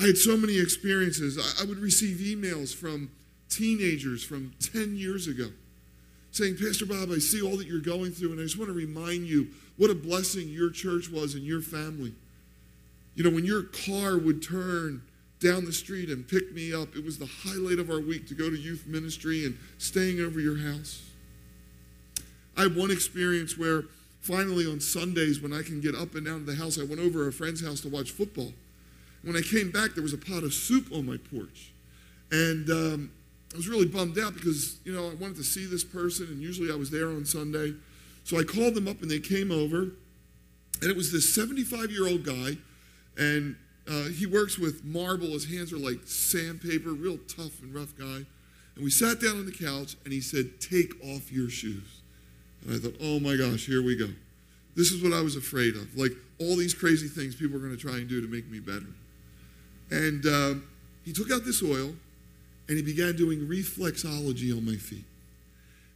I 0.00 0.06
had 0.06 0.16
so 0.16 0.36
many 0.36 0.58
experiences. 0.58 1.38
I 1.60 1.64
would 1.64 1.78
receive 1.78 2.18
emails 2.18 2.74
from 2.74 3.10
teenagers 3.48 4.24
from 4.24 4.52
10 4.60 4.96
years 4.96 5.26
ago 5.26 5.48
saying, 6.30 6.56
Pastor 6.56 6.86
Bob, 6.86 7.10
I 7.10 7.18
see 7.18 7.42
all 7.42 7.56
that 7.56 7.66
you're 7.66 7.80
going 7.80 8.12
through, 8.12 8.32
and 8.32 8.40
I 8.40 8.44
just 8.44 8.58
want 8.58 8.68
to 8.68 8.74
remind 8.74 9.26
you 9.26 9.48
what 9.76 9.90
a 9.90 9.94
blessing 9.94 10.48
your 10.48 10.70
church 10.70 11.08
was 11.08 11.34
and 11.34 11.42
your 11.42 11.60
family. 11.60 12.12
You 13.14 13.24
know, 13.24 13.30
when 13.30 13.44
your 13.44 13.64
car 13.64 14.18
would 14.18 14.42
turn 14.42 15.02
down 15.40 15.64
the 15.64 15.72
street 15.72 16.10
and 16.10 16.26
pick 16.26 16.52
me 16.52 16.74
up, 16.74 16.94
it 16.96 17.04
was 17.04 17.18
the 17.18 17.28
highlight 17.44 17.78
of 17.78 17.90
our 17.90 18.00
week 18.00 18.28
to 18.28 18.34
go 18.34 18.50
to 18.50 18.56
youth 18.56 18.84
ministry 18.86 19.46
and 19.46 19.56
staying 19.78 20.20
over 20.20 20.38
your 20.38 20.58
house. 20.58 21.02
I 22.56 22.62
had 22.62 22.76
one 22.76 22.90
experience 22.90 23.56
where 23.56 23.84
finally 24.28 24.66
on 24.66 24.78
Sundays 24.78 25.40
when 25.40 25.54
I 25.54 25.62
can 25.62 25.80
get 25.80 25.94
up 25.94 26.14
and 26.14 26.26
down 26.26 26.40
to 26.40 26.44
the 26.44 26.54
house, 26.54 26.78
I 26.78 26.84
went 26.84 27.00
over 27.00 27.24
to 27.24 27.28
a 27.28 27.32
friend's 27.32 27.64
house 27.64 27.80
to 27.80 27.88
watch 27.88 28.10
football. 28.10 28.52
When 29.22 29.34
I 29.34 29.40
came 29.40 29.70
back, 29.70 29.94
there 29.94 30.02
was 30.02 30.12
a 30.12 30.18
pot 30.18 30.42
of 30.42 30.52
soup 30.52 30.92
on 30.92 31.06
my 31.06 31.16
porch. 31.16 31.72
And 32.30 32.68
um, 32.68 33.10
I 33.54 33.56
was 33.56 33.68
really 33.68 33.86
bummed 33.86 34.18
out 34.18 34.34
because, 34.34 34.78
you 34.84 34.92
know, 34.92 35.10
I 35.10 35.14
wanted 35.14 35.36
to 35.36 35.44
see 35.44 35.64
this 35.64 35.82
person, 35.82 36.26
and 36.26 36.42
usually 36.42 36.70
I 36.70 36.76
was 36.76 36.90
there 36.90 37.08
on 37.08 37.24
Sunday. 37.24 37.74
So 38.24 38.38
I 38.38 38.44
called 38.44 38.74
them 38.74 38.86
up, 38.86 39.00
and 39.00 39.10
they 39.10 39.18
came 39.18 39.50
over. 39.50 39.92
And 40.80 40.90
it 40.90 40.96
was 40.96 41.10
this 41.10 41.34
75 41.34 41.90
year 41.90 42.06
old 42.06 42.24
guy, 42.24 42.58
and 43.16 43.56
uh, 43.90 44.04
he 44.04 44.26
works 44.26 44.58
with 44.58 44.84
marble. 44.84 45.28
His 45.28 45.50
hands 45.50 45.72
are 45.72 45.78
like 45.78 46.00
sandpaper, 46.04 46.90
real 46.90 47.16
tough 47.16 47.62
and 47.62 47.74
rough 47.74 47.96
guy. 47.96 48.26
And 48.76 48.84
we 48.84 48.90
sat 48.90 49.20
down 49.20 49.38
on 49.38 49.46
the 49.46 49.52
couch, 49.52 49.96
and 50.04 50.12
he 50.12 50.20
said, 50.20 50.60
Take 50.60 50.92
off 51.02 51.32
your 51.32 51.48
shoes. 51.48 51.97
And 52.64 52.74
I 52.74 52.78
thought, 52.78 52.94
oh 53.00 53.20
my 53.20 53.36
gosh, 53.36 53.66
here 53.66 53.82
we 53.82 53.96
go. 53.96 54.08
This 54.74 54.92
is 54.92 55.02
what 55.02 55.12
I 55.12 55.20
was 55.20 55.36
afraid 55.36 55.74
of. 55.74 55.96
Like 55.96 56.12
all 56.38 56.56
these 56.56 56.74
crazy 56.74 57.08
things 57.08 57.34
people 57.34 57.56
are 57.56 57.60
going 57.60 57.76
to 57.76 57.80
try 57.80 57.96
and 57.96 58.08
do 58.08 58.20
to 58.20 58.28
make 58.28 58.48
me 58.50 58.60
better. 58.60 58.86
And 59.90 60.26
uh, 60.26 60.54
he 61.04 61.12
took 61.12 61.30
out 61.30 61.44
this 61.44 61.62
oil 61.62 61.94
and 62.68 62.76
he 62.76 62.82
began 62.82 63.16
doing 63.16 63.40
reflexology 63.48 64.56
on 64.56 64.64
my 64.64 64.76
feet. 64.76 65.04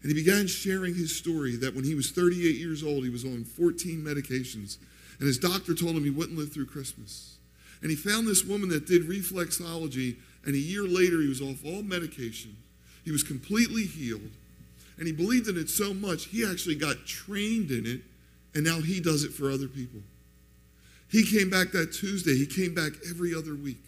And 0.02 0.10
he 0.10 0.14
began 0.14 0.46
sharing 0.46 0.94
his 0.94 1.14
story 1.14 1.54
that 1.56 1.74
when 1.74 1.84
he 1.84 1.94
was 1.94 2.10
38 2.10 2.56
years 2.56 2.82
old, 2.82 3.04
he 3.04 3.10
was 3.10 3.24
on 3.24 3.44
14 3.44 4.02
medications. 4.02 4.78
And 5.18 5.28
his 5.28 5.38
doctor 5.38 5.74
told 5.74 5.94
him 5.94 6.02
he 6.02 6.10
wouldn't 6.10 6.36
live 6.36 6.52
through 6.52 6.66
Christmas. 6.66 7.36
And 7.82 7.90
he 7.90 7.96
found 7.96 8.26
this 8.26 8.44
woman 8.44 8.68
that 8.70 8.86
did 8.86 9.08
reflexology, 9.08 10.16
and 10.44 10.54
a 10.54 10.58
year 10.58 10.82
later, 10.82 11.20
he 11.20 11.28
was 11.28 11.40
off 11.40 11.64
all 11.64 11.82
medication. 11.82 12.56
He 13.04 13.12
was 13.12 13.22
completely 13.22 13.84
healed 13.84 14.30
and 14.98 15.06
he 15.06 15.12
believed 15.12 15.48
in 15.48 15.56
it 15.56 15.70
so 15.70 15.94
much, 15.94 16.26
he 16.26 16.44
actually 16.44 16.74
got 16.74 17.06
trained 17.06 17.70
in 17.70 17.86
it, 17.86 18.02
and 18.54 18.64
now 18.64 18.80
he 18.80 19.00
does 19.00 19.24
it 19.24 19.32
for 19.32 19.50
other 19.50 19.68
people. 19.68 20.00
He 21.08 21.24
came 21.24 21.50
back 21.50 21.72
that 21.72 21.92
Tuesday. 21.92 22.36
He 22.36 22.46
came 22.46 22.74
back 22.74 22.92
every 23.08 23.34
other 23.34 23.54
week. 23.54 23.82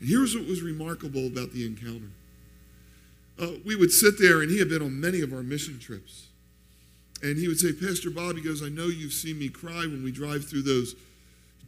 And 0.00 0.08
here's 0.08 0.34
what 0.34 0.46
was 0.46 0.62
remarkable 0.62 1.26
about 1.26 1.52
the 1.52 1.64
encounter. 1.66 2.10
Uh, 3.40 3.58
we 3.64 3.76
would 3.76 3.92
sit 3.92 4.18
there, 4.18 4.40
and 4.40 4.50
he 4.50 4.58
had 4.58 4.68
been 4.68 4.82
on 4.82 5.00
many 5.00 5.20
of 5.20 5.32
our 5.32 5.42
mission 5.42 5.78
trips. 5.78 6.26
And 7.22 7.36
he 7.36 7.48
would 7.48 7.58
say, 7.58 7.72
Pastor 7.72 8.10
Bob, 8.10 8.36
he 8.36 8.42
goes, 8.42 8.62
I 8.62 8.68
know 8.68 8.86
you've 8.86 9.12
seen 9.12 9.38
me 9.38 9.48
cry 9.48 9.80
when 9.80 10.04
we 10.04 10.12
drive 10.12 10.44
through 10.48 10.62
those 10.62 10.94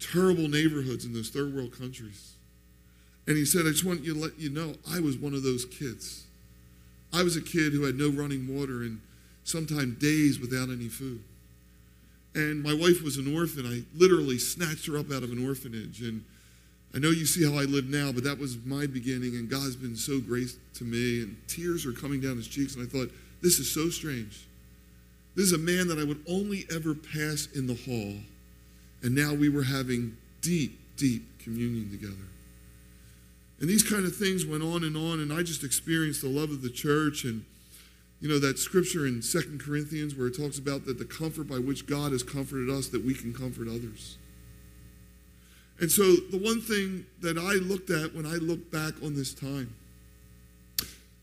terrible 0.01 0.49
neighborhoods 0.49 1.05
in 1.05 1.13
those 1.13 1.29
third 1.29 1.55
world 1.55 1.77
countries. 1.77 2.35
And 3.27 3.37
he 3.37 3.45
said, 3.45 3.67
I 3.67 3.71
just 3.71 3.85
want 3.85 4.03
you 4.03 4.15
to 4.15 4.21
let 4.21 4.39
you 4.39 4.51
know 4.51 4.75
I 4.91 5.01
was 5.01 5.17
one 5.17 5.35
of 5.35 5.43
those 5.43 5.65
kids. 5.65 6.25
I 7.13 7.23
was 7.23 7.37
a 7.37 7.43
kid 7.43 7.73
who 7.73 7.85
had 7.85 7.97
no 7.97 8.09
running 8.09 8.47
water 8.55 8.83
and 8.83 9.01
sometimes 9.45 9.99
days 9.99 10.39
without 10.39 10.69
any 10.71 10.89
food. 10.89 11.23
And 12.35 12.63
my 12.63 12.73
wife 12.73 13.03
was 13.03 13.17
an 13.17 13.35
orphan. 13.35 13.67
I 13.67 13.83
literally 13.99 14.39
snatched 14.39 14.87
her 14.87 14.97
up 14.97 15.11
out 15.11 15.25
of 15.25 15.33
an 15.33 15.45
orphanage. 15.45 16.01
And 16.01 16.25
I 16.95 16.99
know 16.99 17.11
you 17.11 17.27
see 17.27 17.45
how 17.45 17.59
I 17.59 17.65
live 17.65 17.87
now, 17.87 18.13
but 18.13 18.23
that 18.25 18.39
was 18.39 18.57
my 18.65 18.87
beginning. 18.87 19.35
And 19.35 19.49
God's 19.49 19.77
been 19.77 19.97
so 19.97 20.21
great 20.21 20.51
to 20.75 20.85
me. 20.85 21.23
And 21.23 21.37
tears 21.49 21.85
are 21.87 21.93
coming 21.93 22.21
down 22.21 22.37
his 22.37 22.47
cheeks. 22.47 22.77
And 22.77 22.87
I 22.87 22.89
thought, 22.89 23.11
this 23.43 23.59
is 23.59 23.73
so 23.73 23.89
strange. 23.89 24.47
This 25.35 25.47
is 25.47 25.53
a 25.53 25.59
man 25.59 25.89
that 25.89 25.99
I 25.99 26.05
would 26.05 26.23
only 26.29 26.67
ever 26.73 26.95
pass 26.95 27.49
in 27.55 27.67
the 27.67 27.75
hall. 27.75 28.15
And 29.03 29.15
now 29.15 29.35
we 29.35 29.49
were 29.49 29.63
having 29.63 30.17
deep, 30.43 30.79
deep 30.97 31.25
communion 31.41 31.91
together. 31.91 32.15
And 33.61 33.69
these 33.69 33.83
kind 33.83 34.07
of 34.07 34.17
things 34.17 34.47
went 34.47 34.63
on 34.63 34.85
and 34.85 34.97
on, 34.97 35.21
and 35.21 35.33
I 35.33 35.43
just 35.43 35.63
experienced 35.63 36.23
the 36.23 36.29
love 36.29 36.51
of 36.51 36.63
the 36.63 36.71
church. 36.71 37.25
And, 37.25 37.45
you 38.21 38.29
know, 38.29 38.39
that 38.39 38.59
scripture 38.59 39.07
in 39.07 39.21
Second 39.21 39.61
Corinthians 39.61 40.15
where 40.15 40.29
it 40.29 40.37
talks 40.37 40.59
about 40.59 40.87
that 40.87 40.99
the 40.99 41.05
comfort 41.05 41.47
by 41.47 41.59
which 41.59 41.87
God 41.87 42.13
has 42.13 42.23
comforted 42.23 42.71
us, 42.71 42.89
that 42.89 43.05
we 43.05 43.15
can 43.15 43.35
comfort 43.35 43.69
others. 43.69 44.17
And 45.79 45.91
so 45.91 46.03
the 46.03 46.39
one 46.39 46.61
thing 46.61 47.07
that 47.21 47.39
I 47.39 47.55
looked 47.55 47.91
at 47.91 48.15
when 48.15 48.27
I 48.27 48.35
look 48.35 48.71
back 48.71 48.95
on 49.03 49.15
this 49.15 49.33
time, 49.33 49.75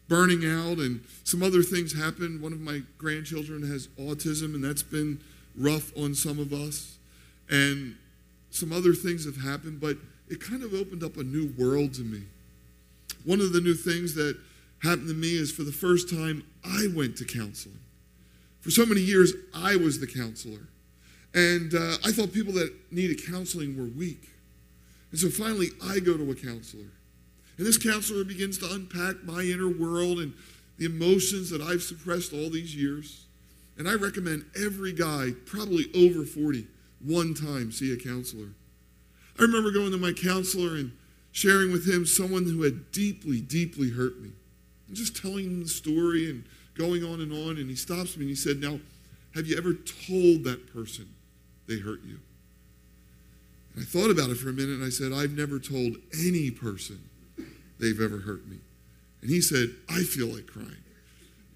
burning 0.07 0.45
out 0.45 0.77
and 0.77 1.01
some 1.23 1.43
other 1.43 1.61
things 1.61 1.93
happened. 1.93 2.41
One 2.41 2.53
of 2.53 2.59
my 2.59 2.81
grandchildren 2.97 3.69
has 3.69 3.87
autism, 3.99 4.55
and 4.55 4.63
that's 4.63 4.83
been 4.83 5.19
rough 5.55 5.91
on 5.97 6.15
some 6.15 6.39
of 6.39 6.53
us. 6.53 6.97
And 7.49 7.95
some 8.51 8.71
other 8.71 8.93
things 8.93 9.25
have 9.25 9.37
happened, 9.37 9.79
but 9.79 9.97
it 10.29 10.41
kind 10.41 10.63
of 10.63 10.73
opened 10.73 11.03
up 11.03 11.17
a 11.17 11.23
new 11.23 11.53
world 11.57 11.93
to 11.95 12.01
me. 12.01 12.23
One 13.25 13.41
of 13.41 13.53
the 13.53 13.61
new 13.61 13.73
things 13.73 14.13
that 14.15 14.37
happened 14.83 15.07
to 15.07 15.13
me 15.13 15.37
is 15.37 15.51
for 15.51 15.63
the 15.63 15.71
first 15.71 16.09
time, 16.09 16.43
I 16.63 16.87
went 16.95 17.17
to 17.17 17.25
counseling. 17.25 17.79
For 18.61 18.71
so 18.71 18.85
many 18.85 19.01
years, 19.01 19.33
I 19.53 19.75
was 19.75 19.99
the 19.99 20.07
counselor. 20.07 20.67
And 21.33 21.73
uh, 21.73 21.97
I 22.05 22.11
thought 22.11 22.33
people 22.33 22.53
that 22.53 22.73
needed 22.91 23.25
counseling 23.25 23.77
were 23.77 23.85
weak. 23.85 24.29
And 25.11 25.19
so 25.19 25.29
finally, 25.29 25.69
I 25.83 25.99
go 25.99 26.17
to 26.17 26.31
a 26.31 26.35
counselor. 26.35 26.89
And 27.57 27.65
this 27.65 27.77
counselor 27.77 28.23
begins 28.23 28.57
to 28.59 28.71
unpack 28.71 29.23
my 29.23 29.41
inner 29.41 29.69
world 29.69 30.19
and 30.19 30.33
the 30.77 30.85
emotions 30.85 31.49
that 31.49 31.61
I've 31.61 31.81
suppressed 31.81 32.33
all 32.33 32.49
these 32.49 32.75
years. 32.75 33.25
And 33.77 33.87
I 33.87 33.93
recommend 33.93 34.45
every 34.55 34.93
guy, 34.93 35.31
probably 35.45 35.85
over 35.95 36.25
40, 36.25 36.67
one 36.99 37.33
time 37.33 37.71
see 37.71 37.93
a 37.93 37.97
counselor. 37.97 38.49
I 39.39 39.43
remember 39.43 39.71
going 39.71 39.91
to 39.91 39.97
my 39.97 40.13
counselor 40.13 40.75
and 40.75 40.91
sharing 41.31 41.71
with 41.71 41.87
him 41.87 42.05
someone 42.05 42.45
who 42.45 42.63
had 42.63 42.91
deeply, 42.91 43.39
deeply 43.41 43.91
hurt 43.91 44.19
me. 44.19 44.31
And 44.87 44.95
just 44.95 45.21
telling 45.21 45.45
him 45.45 45.63
the 45.63 45.69
story 45.69 46.29
and 46.29 46.43
going 46.75 47.03
on 47.03 47.21
and 47.21 47.31
on. 47.31 47.57
And 47.57 47.69
he 47.69 47.75
stops 47.75 48.17
me 48.17 48.23
and 48.23 48.29
he 48.29 48.35
said, 48.35 48.59
Now, 48.59 48.79
have 49.35 49.45
you 49.45 49.57
ever 49.57 49.73
told 49.73 50.43
that 50.45 50.73
person 50.73 51.07
they 51.67 51.77
hurt 51.77 52.01
you? 52.03 52.19
And 53.75 53.83
I 53.83 53.85
thought 53.85 54.09
about 54.09 54.29
it 54.31 54.35
for 54.35 54.49
a 54.49 54.53
minute 54.53 54.79
and 54.79 54.83
I 54.83 54.89
said, 54.89 55.13
I've 55.13 55.37
never 55.37 55.59
told 55.59 55.97
any 56.25 56.49
person 56.49 56.99
they've 57.79 58.01
ever 58.01 58.17
hurt 58.17 58.47
me. 58.47 58.57
And 59.21 59.29
he 59.29 59.41
said, 59.41 59.75
I 59.89 60.01
feel 60.01 60.27
like 60.27 60.47
crying. 60.47 60.83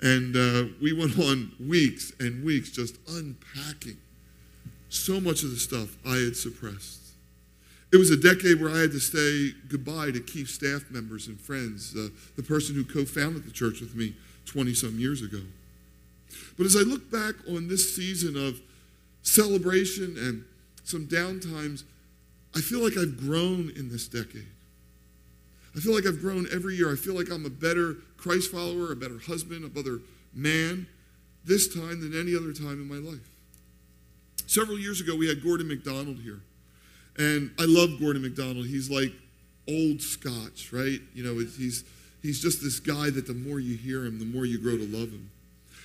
And 0.01 0.35
uh, 0.35 0.73
we 0.81 0.93
went 0.93 1.17
on 1.17 1.53
weeks 1.59 2.11
and 2.19 2.43
weeks 2.43 2.71
just 2.71 2.97
unpacking 3.07 3.97
so 4.89 5.19
much 5.19 5.43
of 5.43 5.51
the 5.51 5.57
stuff 5.57 5.97
I 6.05 6.17
had 6.17 6.35
suppressed. 6.35 7.00
It 7.91 7.98
was 7.98 8.10
a 8.10 8.17
decade 8.17 8.62
where 8.62 8.71
I 8.71 8.79
had 8.79 8.91
to 8.91 9.00
say 9.00 9.53
goodbye 9.67 10.12
to 10.12 10.19
key 10.21 10.45
staff 10.45 10.89
members 10.89 11.27
and 11.27 11.39
friends, 11.39 11.93
uh, 11.95 12.07
the 12.38 12.43
person 12.43 12.74
who 12.74 12.86
co 12.86 13.03
founded 13.03 13.43
the 13.43 13.51
church 13.51 13.81
with 13.81 13.95
me 13.95 14.15
20 14.45 14.74
some 14.74 14.98
years 14.98 15.21
ago. 15.21 15.41
But 16.57 16.65
as 16.65 16.75
I 16.75 16.81
look 16.81 17.12
back 17.12 17.36
on 17.50 17.67
this 17.67 17.93
season 17.93 18.38
of 18.38 18.62
celebration 19.24 20.15
and 20.17 20.45
some 20.83 21.07
downtimes, 21.07 21.83
I 22.55 22.62
feel 22.62 22.81
like 22.81 22.98
I've 22.98 23.17
grown 23.17 23.71
in 23.75 23.89
this 23.89 24.07
decade. 24.07 24.48
I 25.75 25.79
feel 25.79 25.93
like 25.93 26.05
I've 26.05 26.19
grown 26.19 26.48
every 26.53 26.75
year. 26.75 26.91
I 26.91 26.95
feel 26.95 27.15
like 27.15 27.29
I'm 27.29 27.45
a 27.45 27.50
better 27.50 27.95
Christ 28.17 28.51
follower, 28.51 28.91
a 28.91 28.95
better 28.95 29.19
husband, 29.19 29.63
a 29.65 29.69
better 29.69 30.00
man 30.33 30.88
this 31.45 31.74
time 31.74 32.01
than 32.01 32.17
any 32.17 32.36
other 32.36 32.53
time 32.53 32.81
in 32.81 32.88
my 32.88 32.98
life. 32.98 33.27
Several 34.48 34.77
years 34.77 35.00
ago, 35.00 35.15
we 35.15 35.27
had 35.27 35.43
Gordon 35.43 35.67
MacDonald 35.67 36.17
here. 36.17 36.41
And 37.18 37.51
I 37.60 37.65
love 37.65 38.00
Gordon 38.00 38.22
MacDonald. 38.22 38.68
He's 38.68 38.89
like 38.89 39.12
old 39.68 40.01
Scotch, 40.01 40.72
right? 40.72 41.00
You 41.13 41.24
know, 41.24 41.38
he's, 41.39 41.84
he's 42.22 42.41
just 42.41 42.63
this 42.63 42.80
guy 42.80 43.10
that 43.10 43.27
the 43.27 43.34
more 43.34 43.60
you 43.60 43.77
hear 43.77 44.06
him, 44.06 44.20
the 44.20 44.25
more 44.25 44.46
you 44.46 44.60
grow 44.60 44.77
to 44.77 44.88
love 44.88 45.10
him. 45.10 45.30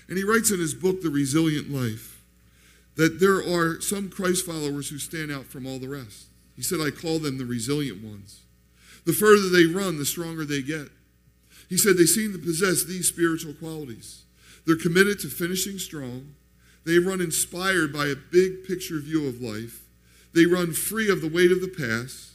And 0.09 0.17
he 0.17 0.25
writes 0.25 0.51
in 0.51 0.61
his 0.61 0.75
book, 0.75 1.03
The 1.03 1.11
Resilient 1.11 1.71
Life, 1.71 2.23
that 2.95 3.21
there 3.21 3.39
are 3.39 3.81
some 3.81 4.09
Christ 4.09 4.47
followers 4.47 4.89
who 4.89 4.99
stand 4.99 5.31
out 5.33 5.47
from 5.47 5.67
all 5.67 5.79
the 5.79 5.89
rest. 5.89 6.27
He 6.55 6.63
said, 6.63 6.81
I 6.81 6.91
call 6.91 7.19
them 7.19 7.39
the 7.39 7.45
resilient 7.45 8.03
ones. 8.03 8.41
The 9.05 9.13
further 9.13 9.49
they 9.49 9.67
run, 9.67 9.99
the 9.99 10.07
stronger 10.07 10.45
they 10.45 10.63
get. 10.63 10.89
He 11.69 11.77
said 11.77 11.97
they 11.97 12.05
seem 12.05 12.33
to 12.33 12.39
possess 12.39 12.85
these 12.85 13.09
spiritual 13.09 13.53
qualities. 13.55 14.23
They're 14.67 14.77
committed 14.77 15.21
to 15.21 15.29
finishing 15.29 15.79
strong. 15.79 16.35
They 16.85 16.99
run 16.99 17.21
inspired 17.21 17.93
by 17.93 18.07
a 18.07 18.17
big 18.17 18.65
picture 18.65 18.99
view 18.99 19.29
of 19.29 19.41
life. 19.41 19.83
They 20.37 20.45
run 20.45 20.75
free 20.75 21.11
of 21.11 21.23
the 21.23 21.31
weight 21.31 21.51
of 21.51 21.63
the 21.63 21.67
past. 21.67 22.33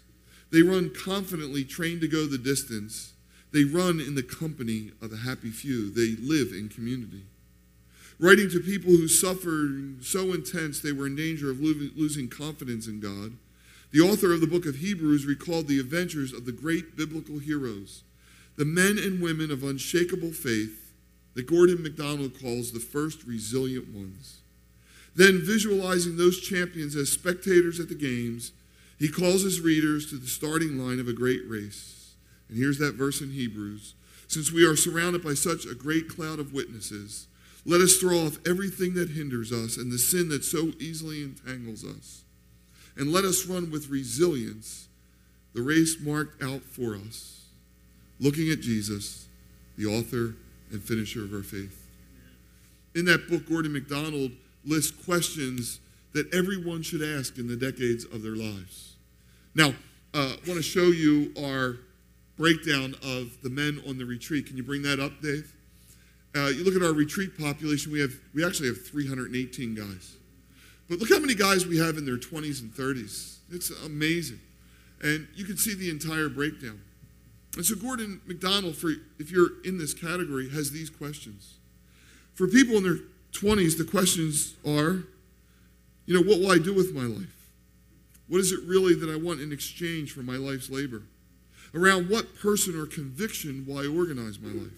They 0.51 0.63
run 0.63 0.89
confidently, 0.89 1.63
trained 1.63 2.01
to 2.01 2.07
go 2.07 2.25
the 2.25 2.39
distance. 2.39 3.13
They 3.53 3.63
run 3.63 3.99
in 3.99 4.15
the 4.15 4.23
company 4.23 4.89
of 5.03 5.11
the 5.11 5.17
happy 5.17 5.51
few. 5.51 5.91
They 5.91 6.19
live 6.19 6.51
in 6.51 6.67
community. 6.67 7.25
Writing 8.17 8.49
to 8.49 8.59
people 8.59 8.89
who 8.89 9.07
suffered 9.07 10.03
so 10.03 10.33
intense 10.33 10.79
they 10.79 10.91
were 10.91 11.05
in 11.05 11.15
danger 11.15 11.51
of 11.51 11.59
losing 11.61 12.27
confidence 12.27 12.87
in 12.87 12.99
God, 12.99 13.33
the 13.91 14.01
author 14.01 14.33
of 14.33 14.41
the 14.41 14.47
book 14.47 14.65
of 14.65 14.77
Hebrews 14.77 15.27
recalled 15.27 15.67
the 15.67 15.79
adventures 15.79 16.33
of 16.33 16.47
the 16.47 16.51
great 16.51 16.97
biblical 16.97 17.37
heroes, 17.37 18.01
the 18.55 18.65
men 18.65 18.97
and 18.97 19.21
women 19.21 19.51
of 19.51 19.63
unshakable 19.63 20.31
faith 20.31 20.91
that 21.35 21.45
Gordon 21.45 21.83
MacDonald 21.83 22.39
calls 22.41 22.71
the 22.71 22.79
first 22.79 23.25
resilient 23.25 23.93
ones. 23.93 24.40
Then, 25.15 25.41
visualizing 25.43 26.17
those 26.17 26.39
champions 26.39 26.95
as 26.95 27.11
spectators 27.11 27.79
at 27.79 27.89
the 27.89 27.95
games, 27.95 28.51
he 28.97 29.09
calls 29.09 29.41
his 29.43 29.59
readers 29.59 30.09
to 30.09 30.15
the 30.15 30.27
starting 30.27 30.77
line 30.77 30.99
of 30.99 31.07
a 31.07 31.13
great 31.13 31.41
race. 31.47 32.13
And 32.47 32.57
here's 32.57 32.77
that 32.77 32.95
verse 32.95 33.21
in 33.21 33.31
Hebrews 33.31 33.93
Since 34.27 34.51
we 34.51 34.65
are 34.65 34.75
surrounded 34.75 35.23
by 35.23 35.33
such 35.33 35.65
a 35.65 35.75
great 35.75 36.07
cloud 36.07 36.39
of 36.39 36.53
witnesses, 36.53 37.27
let 37.65 37.81
us 37.81 37.97
throw 37.97 38.25
off 38.25 38.39
everything 38.47 38.93
that 38.95 39.09
hinders 39.09 39.51
us 39.51 39.77
and 39.77 39.91
the 39.91 39.99
sin 39.99 40.29
that 40.29 40.43
so 40.43 40.71
easily 40.79 41.23
entangles 41.23 41.83
us 41.83 42.23
and 42.97 43.11
let 43.11 43.23
us 43.23 43.45
run 43.45 43.71
with 43.71 43.89
resilience 43.89 44.87
the 45.53 45.61
race 45.61 45.97
marked 45.99 46.41
out 46.41 46.61
for 46.61 46.95
us, 46.95 47.45
looking 48.19 48.49
at 48.51 48.61
Jesus, 48.61 49.27
the 49.77 49.85
author 49.85 50.35
and 50.71 50.81
finisher 50.81 51.23
of 51.23 51.33
our 51.33 51.43
faith. 51.43 51.89
In 52.95 53.05
that 53.05 53.29
book, 53.29 53.49
Gordon 53.49 53.73
MacDonald 53.73 54.31
lists 54.65 54.91
questions 55.05 55.79
that 56.13 56.33
everyone 56.33 56.81
should 56.81 57.01
ask 57.01 57.37
in 57.37 57.47
the 57.47 57.55
decades 57.55 58.05
of 58.05 58.21
their 58.21 58.35
lives. 58.35 58.95
Now, 59.55 59.69
uh, 60.13 60.35
I 60.35 60.47
want 60.47 60.57
to 60.57 60.61
show 60.61 60.87
you 60.87 61.33
our 61.41 61.77
breakdown 62.37 62.95
of 63.03 63.41
the 63.43 63.49
men 63.49 63.81
on 63.87 63.97
the 63.97 64.05
retreat. 64.05 64.47
Can 64.47 64.57
you 64.57 64.63
bring 64.63 64.81
that 64.81 64.99
up, 64.99 65.21
Dave? 65.21 65.53
Uh, 66.35 66.47
you 66.47 66.63
look 66.63 66.75
at 66.75 66.81
our 66.81 66.93
retreat 66.93 67.37
population, 67.37 67.91
we, 67.91 67.99
have, 67.99 68.13
we 68.33 68.45
actually 68.45 68.69
have 68.69 68.85
318 68.85 69.75
guys. 69.75 70.15
But 70.89 70.99
look 70.99 71.09
how 71.09 71.19
many 71.19 71.35
guys 71.35 71.65
we 71.65 71.77
have 71.77 71.97
in 71.97 72.05
their 72.05 72.17
20s 72.17 72.61
and 72.61 72.73
30s. 72.73 73.37
It's 73.51 73.69
amazing. 73.85 74.39
And 75.01 75.27
you 75.35 75.45
can 75.45 75.57
see 75.57 75.73
the 75.73 75.89
entire 75.89 76.29
breakdown. 76.29 76.81
And 77.55 77.65
so 77.65 77.75
Gordon 77.75 78.21
MacDonald, 78.25 78.75
for 78.75 78.91
if 79.19 79.31
you're 79.31 79.61
in 79.65 79.77
this 79.77 79.93
category, 79.93 80.49
has 80.49 80.71
these 80.71 80.89
questions. 80.89 81.55
For 82.33 82.47
people 82.47 82.75
in 82.77 82.83
their 82.83 82.99
20s, 83.33 83.77
the 83.77 83.83
questions 83.83 84.55
are, 84.65 85.03
you 86.05 86.13
know, 86.13 86.21
what 86.21 86.39
will 86.39 86.51
I 86.51 86.57
do 86.57 86.73
with 86.73 86.93
my 86.93 87.03
life? 87.03 87.49
What 88.27 88.39
is 88.39 88.51
it 88.51 88.59
really 88.65 88.95
that 88.95 89.09
I 89.09 89.15
want 89.15 89.41
in 89.41 89.51
exchange 89.51 90.13
for 90.13 90.21
my 90.21 90.35
life's 90.35 90.69
labor? 90.69 91.03
Around 91.73 92.09
what 92.09 92.37
person 92.39 92.79
or 92.79 92.85
conviction 92.85 93.65
will 93.67 93.77
I 93.77 93.87
organize 93.87 94.39
my 94.39 94.51
life? 94.51 94.71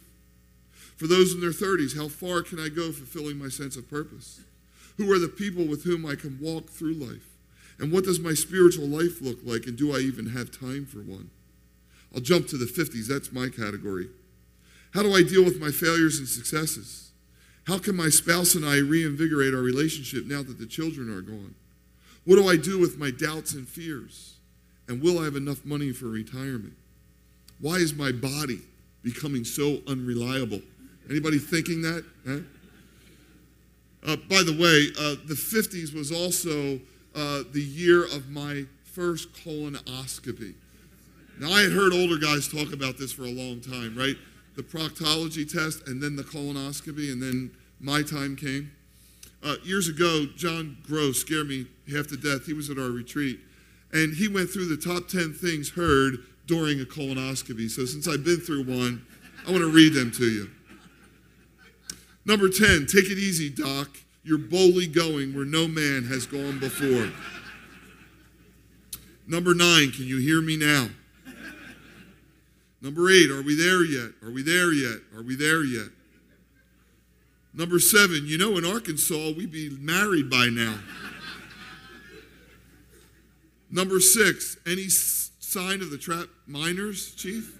For 0.96 1.08
those 1.08 1.34
in 1.34 1.42
their 1.42 1.52
30s, 1.52 1.98
how 1.98 2.08
far 2.08 2.42
can 2.42 2.60
I 2.60 2.70
go 2.70 2.92
fulfilling 2.92 3.38
my 3.38 3.50
sense 3.50 3.76
of 3.76 3.90
purpose? 3.90 4.42
Who 4.98 5.12
are 5.12 5.20
the 5.20 5.28
people 5.28 5.66
with 5.66 5.84
whom 5.84 6.06
I 6.06 6.16
can 6.16 6.38
walk 6.40 6.70
through 6.70 6.94
life? 6.94 7.30
And 7.80 7.92
what 7.92 8.04
does 8.04 8.20
my 8.20 8.34
spiritual 8.34 8.88
life 8.88 9.22
look 9.22 9.40
like? 9.44 9.66
And 9.66 9.76
do 9.76 9.96
I 9.96 10.00
even 10.00 10.30
have 10.30 10.52
time 10.52 10.86
for 10.86 11.00
one? 11.00 11.32
I'll 12.14 12.22
jump 12.22 12.48
to 12.48 12.58
the 12.58 12.66
50s. 12.66 13.08
That's 13.08 13.32
my 13.32 13.50
category. 13.50 14.10
How 14.94 15.02
do 15.02 15.14
I 15.14 15.24
deal 15.24 15.44
with 15.44 15.60
my 15.60 15.72
failures 15.72 16.20
and 16.20 16.28
successes? 16.28 17.12
How 17.66 17.78
can 17.78 17.96
my 17.96 18.10
spouse 18.10 18.56
and 18.56 18.66
I 18.66 18.78
reinvigorate 18.78 19.54
our 19.54 19.62
relationship 19.62 20.26
now 20.26 20.44
that 20.44 20.60
the 20.60 20.66
children 20.66 21.10
are 21.10 21.22
gone? 21.22 21.56
What 22.26 22.36
do 22.36 22.48
I 22.48 22.58
do 22.58 22.80
with 22.80 22.98
my 22.98 23.12
doubts 23.12 23.54
and 23.54 23.68
fears? 23.68 24.36
And 24.88 25.02
will 25.02 25.20
I 25.20 25.26
have 25.26 25.36
enough 25.36 25.64
money 25.66 25.92
for 25.92 26.06
retirement? 26.06 26.74
Why 27.62 27.76
is 27.76 27.94
my 27.94 28.12
body 28.12 28.60
becoming 29.02 29.46
so 29.46 29.80
unreliable 29.88 30.62
Anybody 31.10 31.38
thinking 31.38 31.82
that? 31.82 32.06
Huh? 32.26 32.40
Uh, 34.06 34.16
by 34.30 34.44
the 34.44 34.54
way, 34.54 34.88
uh, 35.00 35.16
the 35.28 35.36
50s 35.36 35.94
was 35.94 36.12
also 36.12 36.80
uh, 37.16 37.44
the 37.52 37.62
year 37.62 38.04
of 38.06 38.30
my 38.30 38.66
first 38.84 39.34
colonoscopy. 39.34 40.54
Now, 41.40 41.52
I 41.52 41.62
had 41.62 41.72
heard 41.72 41.94
older 41.94 42.18
guys 42.18 42.48
talk 42.48 42.74
about 42.74 42.98
this 42.98 43.12
for 43.12 43.24
a 43.24 43.32
long 43.32 43.60
time, 43.60 43.98
right? 43.98 44.16
The 44.56 44.64
proctology 44.64 45.52
test 45.52 45.88
and 45.88 46.02
then 46.02 46.16
the 46.16 46.24
colonoscopy, 46.24 47.12
and 47.12 47.22
then 47.22 47.52
my 47.80 48.02
time 48.02 48.36
came. 48.36 48.72
Uh, 49.44 49.56
years 49.64 49.90
ago, 49.90 50.26
John 50.38 50.78
Gross 50.84 51.20
scared 51.20 51.50
me 51.50 51.66
half 51.92 52.08
to 52.08 52.18
death. 52.18 52.46
He 52.46 52.54
was 52.54 52.70
at 52.70 52.78
our 52.78 52.90
retreat, 52.90 53.40
and 53.92 54.14
he 54.14 54.28
went 54.28 54.50
through 54.50 54.68
the 54.68 54.78
top 54.78 55.08
10 55.08 55.34
things 55.34 55.70
heard 55.70 56.20
during 56.46 56.80
a 56.80 56.86
colonoscopy. 56.86 57.70
So, 57.70 57.86
since 57.86 58.08
I've 58.08 58.24
been 58.24 58.40
through 58.40 58.64
one, 58.64 59.06
I 59.46 59.52
want 59.52 59.64
to 59.64 59.72
read 59.72 59.94
them 59.94 60.12
to 60.12 60.26
you. 60.26 60.50
Number 62.26 62.48
10, 62.48 62.86
take 62.86 63.12
it 63.12 63.18
easy, 63.18 63.50
Doc. 63.50 63.90
You're 64.24 64.38
boldly 64.38 64.88
going 64.88 65.36
where 65.36 65.46
no 65.46 65.68
man 65.68 66.06
has 66.06 66.26
gone 66.26 66.60
before. 66.60 67.10
Number 69.28 69.54
nine, 69.54 69.92
can 69.92 70.06
you 70.06 70.20
hear 70.20 70.42
me 70.42 70.58
now? 70.58 70.88
Number 72.84 73.10
eight, 73.10 73.32
are 73.32 73.42
we 73.42 73.56
there 73.56 73.86
yet? 73.86 74.12
Are 74.22 74.30
we 74.30 74.44
there 74.44 74.74
yet? 74.74 75.00
Are 75.16 75.24
we 75.24 75.38
there 75.38 75.64
yet? 75.64 75.88
Number 77.54 77.80
seven, 77.80 78.24
you 78.26 78.38
know, 78.38 78.58
in 78.58 78.66
Arkansas, 78.66 79.32
we'd 79.38 79.54
be 79.54 79.70
married 79.70 80.30
by 80.30 80.50
now. 80.52 80.78
Number 83.72 84.02
six, 84.02 84.58
any 84.68 84.90
sign 84.90 85.82
of 85.82 85.92
the 85.92 85.98
trap 85.98 86.28
miners, 86.46 87.16
Chief? 87.16 87.58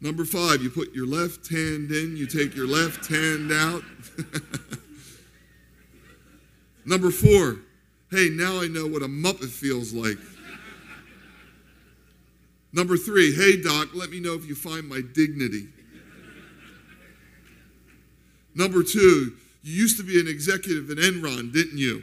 Number 0.00 0.24
five, 0.24 0.60
you 0.60 0.68
put 0.68 0.92
your 0.92 1.06
left 1.06 1.48
hand 1.48 1.92
in, 1.92 2.16
you 2.16 2.26
take 2.26 2.56
your 2.56 2.66
left 2.66 3.06
hand 3.06 3.52
out. 3.52 3.84
Number 6.84 7.12
four, 7.12 7.58
hey, 8.10 8.28
now 8.28 8.60
I 8.60 8.66
know 8.66 8.88
what 8.88 9.02
a 9.02 9.08
Muppet 9.08 9.50
feels 9.50 9.92
like. 9.92 10.18
Number 12.76 12.98
three, 12.98 13.34
hey, 13.34 13.56
Doc, 13.62 13.88
let 13.94 14.10
me 14.10 14.20
know 14.20 14.34
if 14.34 14.46
you 14.46 14.54
find 14.54 14.86
my 14.86 15.00
dignity. 15.00 15.68
Number 18.54 18.82
two, 18.82 19.32
you 19.62 19.72
used 19.72 19.96
to 19.96 20.02
be 20.02 20.20
an 20.20 20.28
executive 20.28 20.90
at 20.90 20.98
Enron, 20.98 21.54
didn't 21.54 21.78
you? 21.78 22.02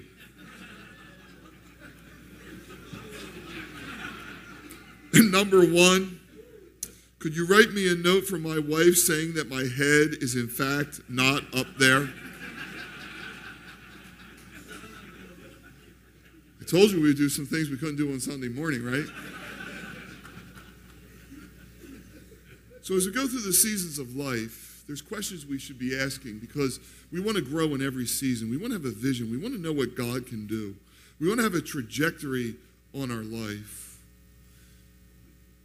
And 5.14 5.32
number 5.32 5.64
one, 5.64 6.20
could 7.20 7.36
you 7.36 7.46
write 7.46 7.72
me 7.74 7.92
a 7.92 7.96
note 7.96 8.26
from 8.26 8.42
my 8.42 8.58
wife 8.58 8.96
saying 8.96 9.36
that 9.36 9.48
my 9.48 9.62
head 9.62 10.24
is 10.24 10.36
in 10.36 10.48
fact 10.48 11.02
not 11.08 11.44
up 11.56 11.68
there? 11.78 12.10
I 16.60 16.66
told 16.66 16.90
you 16.90 17.00
we 17.00 17.10
would 17.10 17.18
do 17.18 17.30
some 17.30 17.46
things 17.46 17.70
we 17.70 17.78
couldn't 17.78 17.98
do 17.98 18.12
on 18.12 18.20
Sunday 18.20 18.50
morning, 18.50 18.84
right? 18.84 19.06
So, 22.84 22.96
as 22.96 23.06
we 23.06 23.14
go 23.14 23.26
through 23.28 23.42
the 23.42 23.54
seasons 23.54 23.98
of 23.98 24.16
life, 24.18 24.84
there's 24.88 25.02
questions 25.02 25.46
we 25.46 25.58
should 25.58 25.80
be 25.80 25.98
asking 25.98 26.40
because 26.40 26.82
we 27.14 27.22
want 27.22 27.38
to 27.38 27.42
grow 27.42 27.74
in 27.74 27.82
every 27.82 28.06
season. 28.06 28.50
We 28.50 28.58
want 28.58 28.74
to 28.74 28.78
have 28.78 28.86
a 28.86 28.92
vision. 28.92 29.32
We 29.32 29.38
want 29.38 29.54
to 29.54 29.62
know 29.62 29.72
what 29.72 29.96
God 29.96 30.28
can 30.28 30.48
do. 30.48 30.76
We 31.20 31.30
want 31.30 31.40
to 31.40 31.44
have 31.46 31.54
a 31.54 31.62
trajectory 31.62 32.56
on 32.94 33.10
our 33.10 33.24
life. 33.24 33.98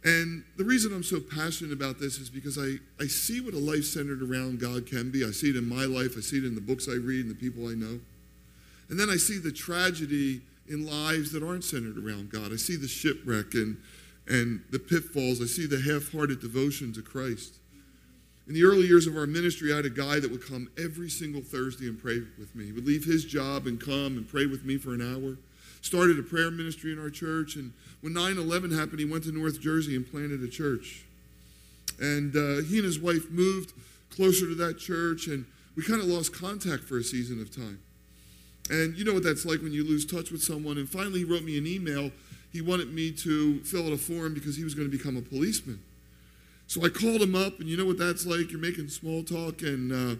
And 0.05 0.45
the 0.55 0.63
reason 0.63 0.93
I'm 0.93 1.03
so 1.03 1.19
passionate 1.19 1.73
about 1.73 1.99
this 1.99 2.19
is 2.19 2.29
because 2.29 2.57
I, 2.57 2.75
I 3.03 3.07
see 3.07 3.41
what 3.41 3.53
a 3.53 3.59
life 3.59 3.83
centered 3.83 4.21
around 4.21 4.61
God 4.61 4.87
can 4.87 5.11
be. 5.11 5.25
I 5.25 5.31
see 5.31 5.49
it 5.49 5.57
in 5.57 5.67
my 5.67 5.83
life, 5.83 6.15
I 6.17 6.21
see 6.21 6.37
it 6.37 6.45
in 6.45 6.55
the 6.55 6.61
books 6.61 6.87
I 6.87 6.93
read 6.93 7.25
and 7.25 7.29
the 7.29 7.39
people 7.39 7.67
I 7.67 7.73
know. 7.73 7.99
And 8.87 8.97
then 8.97 9.09
I 9.09 9.17
see 9.17 9.37
the 9.39 9.51
tragedy 9.51 10.39
in 10.69 10.87
lives 10.87 11.33
that 11.33 11.43
aren't 11.43 11.65
centered 11.65 11.97
around 11.97 12.31
God. 12.31 12.53
I 12.53 12.55
see 12.55 12.77
the 12.77 12.87
shipwreck 12.87 13.55
and 13.55 13.75
and 14.29 14.61
the 14.69 14.79
pitfalls. 14.79 15.41
I 15.41 15.45
see 15.45 15.65
the 15.65 15.81
half 15.81 16.11
hearted 16.11 16.39
devotion 16.39 16.93
to 16.93 17.01
Christ. 17.01 17.55
In 18.47 18.53
the 18.53 18.63
early 18.63 18.87
years 18.87 19.05
of 19.05 19.15
our 19.15 19.27
ministry, 19.27 19.73
I 19.73 19.77
had 19.77 19.85
a 19.85 19.91
guy 19.91 20.19
that 20.19 20.31
would 20.31 20.45
come 20.45 20.69
every 20.77 21.09
single 21.09 21.41
Thursday 21.41 21.87
and 21.87 22.01
pray 22.01 22.21
with 22.37 22.55
me. 22.55 22.65
He 22.65 22.71
would 22.71 22.85
leave 22.85 23.05
his 23.05 23.25
job 23.25 23.67
and 23.67 23.79
come 23.79 24.17
and 24.17 24.27
pray 24.27 24.45
with 24.45 24.63
me 24.65 24.77
for 24.77 24.93
an 24.93 25.01
hour. 25.01 25.37
Started 25.81 26.19
a 26.19 26.23
prayer 26.23 26.51
ministry 26.51 26.91
in 26.91 26.99
our 26.99 27.09
church, 27.09 27.55
and 27.55 27.73
when 28.01 28.13
9 28.13 28.37
11 28.37 28.71
happened, 28.71 28.99
he 28.99 29.05
went 29.05 29.23
to 29.25 29.31
North 29.31 29.61
Jersey 29.61 29.95
and 29.95 30.09
planted 30.09 30.43
a 30.43 30.47
church. 30.47 31.05
And 31.99 32.35
uh, 32.35 32.63
he 32.67 32.77
and 32.77 32.85
his 32.85 32.99
wife 32.99 33.29
moved 33.29 33.73
closer 34.09 34.47
to 34.47 34.55
that 34.55 34.79
church, 34.79 35.27
and 35.27 35.45
we 35.75 35.83
kind 35.83 36.01
of 36.01 36.07
lost 36.07 36.33
contact 36.33 36.83
for 36.83 36.97
a 36.97 37.03
season 37.03 37.41
of 37.41 37.55
time. 37.55 37.79
And 38.69 38.97
you 38.97 39.05
know 39.05 39.13
what 39.13 39.23
that's 39.23 39.45
like 39.45 39.61
when 39.61 39.71
you 39.71 39.83
lose 39.83 40.05
touch 40.05 40.31
with 40.31 40.43
someone. 40.43 40.77
And 40.77 40.89
finally, 40.89 41.19
he 41.19 41.25
wrote 41.25 41.43
me 41.43 41.57
an 41.57 41.65
email 41.65 42.11
he 42.51 42.61
wanted 42.61 42.93
me 42.93 43.11
to 43.11 43.59
fill 43.59 43.87
out 43.87 43.93
a 43.93 43.97
form 43.97 44.33
because 44.33 44.55
he 44.55 44.63
was 44.63 44.73
going 44.73 44.89
to 44.89 44.97
become 44.97 45.17
a 45.17 45.21
policeman. 45.21 45.79
So 46.67 46.85
I 46.85 46.89
called 46.89 47.21
him 47.21 47.35
up, 47.35 47.59
and 47.59 47.67
you 47.67 47.77
know 47.77 47.85
what 47.85 47.97
that's 47.97 48.25
like? 48.25 48.51
You're 48.51 48.59
making 48.59 48.89
small 48.89 49.23
talk, 49.23 49.61
and 49.61 49.91
uh, 49.91 50.15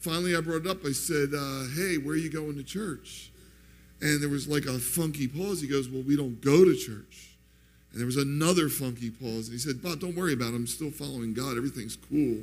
finally 0.00 0.36
I 0.36 0.40
brought 0.40 0.66
it 0.66 0.66
up. 0.66 0.84
I 0.84 0.92
said, 0.92 1.30
uh, 1.34 1.64
Hey, 1.74 1.96
where 1.96 2.14
are 2.14 2.18
you 2.18 2.30
going 2.30 2.56
to 2.56 2.62
church? 2.62 3.30
And 4.00 4.22
there 4.22 4.28
was 4.28 4.46
like 4.46 4.66
a 4.66 4.78
funky 4.78 5.26
pause. 5.26 5.60
He 5.60 5.68
goes, 5.68 5.88
Well, 5.88 6.02
we 6.02 6.16
don't 6.16 6.40
go 6.40 6.64
to 6.64 6.76
church. 6.76 7.30
And 7.92 8.00
there 8.00 8.06
was 8.06 8.16
another 8.16 8.68
funky 8.68 9.10
pause. 9.10 9.48
And 9.48 9.52
he 9.52 9.58
said, 9.58 9.82
Bob, 9.82 10.00
don't 10.00 10.14
worry 10.14 10.34
about 10.34 10.52
it. 10.52 10.56
I'm 10.56 10.66
still 10.66 10.90
following 10.90 11.32
God. 11.32 11.56
Everything's 11.56 11.96
cool. 11.96 12.38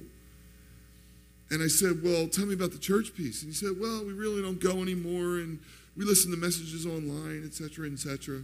And 1.51 1.63
I 1.63 1.67
said, 1.67 2.03
Well, 2.03 2.27
tell 2.27 2.45
me 2.45 2.55
about 2.55 2.71
the 2.71 2.79
church 2.79 3.15
piece. 3.15 3.41
And 3.43 3.51
he 3.51 3.55
said, 3.55 3.79
Well, 3.79 4.03
we 4.05 4.13
really 4.13 4.41
don't 4.41 4.59
go 4.59 4.81
anymore. 4.81 5.37
And 5.37 5.59
we 5.95 6.03
listen 6.03 6.31
to 6.31 6.37
messages 6.37 6.85
online, 6.85 7.43
et 7.45 7.53
cetera, 7.53 7.89
et 7.89 7.99
cetera. 7.99 8.41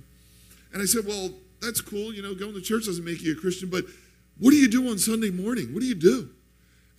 And 0.74 0.82
I 0.82 0.86
said, 0.86 1.06
Well, 1.06 1.32
that's 1.62 1.82
cool. 1.82 2.14
You 2.14 2.22
know, 2.22 2.34
going 2.34 2.54
to 2.54 2.62
church 2.62 2.86
doesn't 2.86 3.06
make 3.06 3.22
you 3.22 3.34
a 3.34 3.36
Christian, 3.36 3.70
but 3.70 3.86
what 4.40 4.52
do 4.52 4.58
you 4.58 4.68
do 4.68 4.90
on 4.90 4.98
Sunday 4.98 5.30
morning? 5.30 5.74
What 5.74 5.82
do 5.82 5.86
you 5.86 5.96
do? 5.96 6.30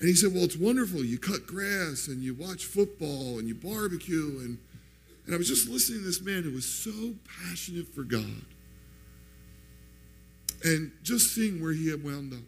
And 0.00 0.08
he 0.08 0.14
said, 0.14 0.32
Well, 0.32 0.44
it's 0.44 0.56
wonderful. 0.56 1.04
You 1.04 1.18
cut 1.18 1.46
grass 1.46 2.08
and 2.08 2.22
you 2.22 2.34
watch 2.34 2.64
football 2.64 3.38
and 3.38 3.48
you 3.48 3.54
barbecue. 3.54 4.38
And, 4.40 4.58
and 5.26 5.34
I 5.34 5.38
was 5.38 5.48
just 5.48 5.68
listening 5.68 6.00
to 6.00 6.06
this 6.06 6.20
man 6.20 6.42
who 6.42 6.52
was 6.52 6.64
so 6.64 7.14
passionate 7.44 7.94
for 7.94 8.02
God 8.02 8.44
and 10.64 10.92
just 11.02 11.34
seeing 11.34 11.62
where 11.62 11.72
he 11.72 11.90
had 11.90 12.04
wound 12.04 12.32
up. 12.32 12.40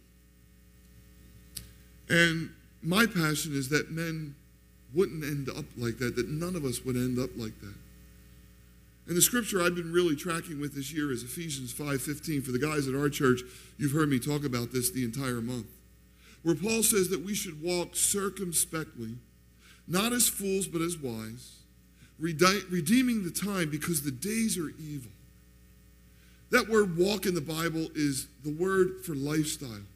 And 2.09 2.51
my 2.83 3.07
passion 3.07 3.55
is 3.55 3.69
that 3.71 3.91
men 3.91 4.35
wouldn't 4.95 5.25
end 5.25 5.49
up 5.49 5.65
like 5.77 5.99
that, 5.99 6.17
that 6.17 6.29
none 6.29 6.55
of 6.55 6.65
us 6.65 6.85
would 6.85 6.97
end 6.97 7.19
up 7.19 7.31
like 7.37 7.59
that. 7.61 7.75
And 9.07 9.17
the 9.17 9.23
scripture 9.23 9.63
I've 9.63 9.75
been 9.75 9.93
really 9.93 10.17
tracking 10.17 10.61
with 10.61 10.75
this 10.75 10.93
year 10.93 11.13
is 11.13 11.23
Ephesians 11.23 11.73
5:15. 11.73 12.43
For 12.43 12.53
the 12.53 12.59
guys 12.59 12.89
at 12.89 12.95
our 12.95 13.11
church, 13.11 13.43
you've 13.77 13.93
heard 13.93 14.09
me 14.09 14.19
talk 14.19 14.45
about 14.45 14.73
this 14.73 14.91
the 14.91 15.05
entire 15.05 15.43
month. 15.43 15.67
Where 16.43 16.55
Paul 16.55 16.83
says 16.83 17.09
that 17.09 17.23
we 17.25 17.35
should 17.35 17.63
walk 17.63 17.97
circumspectly, 17.97 19.17
not 19.87 20.13
as 20.13 20.29
fools 20.29 20.67
but 20.67 20.81
as 20.81 20.97
wise, 20.97 21.53
redeeming 22.19 23.25
the 23.25 23.31
time 23.31 23.71
because 23.71 24.03
the 24.03 24.11
days 24.11 24.57
are 24.57 24.73
evil. 24.79 25.11
That 26.51 26.69
word 26.69 26.97
walk 26.97 27.27
in 27.27 27.35
the 27.35 27.41
Bible 27.41 27.89
is 27.95 28.27
the 28.43 28.53
word 28.53 29.05
for 29.05 29.15
lifestyle. 29.15 29.87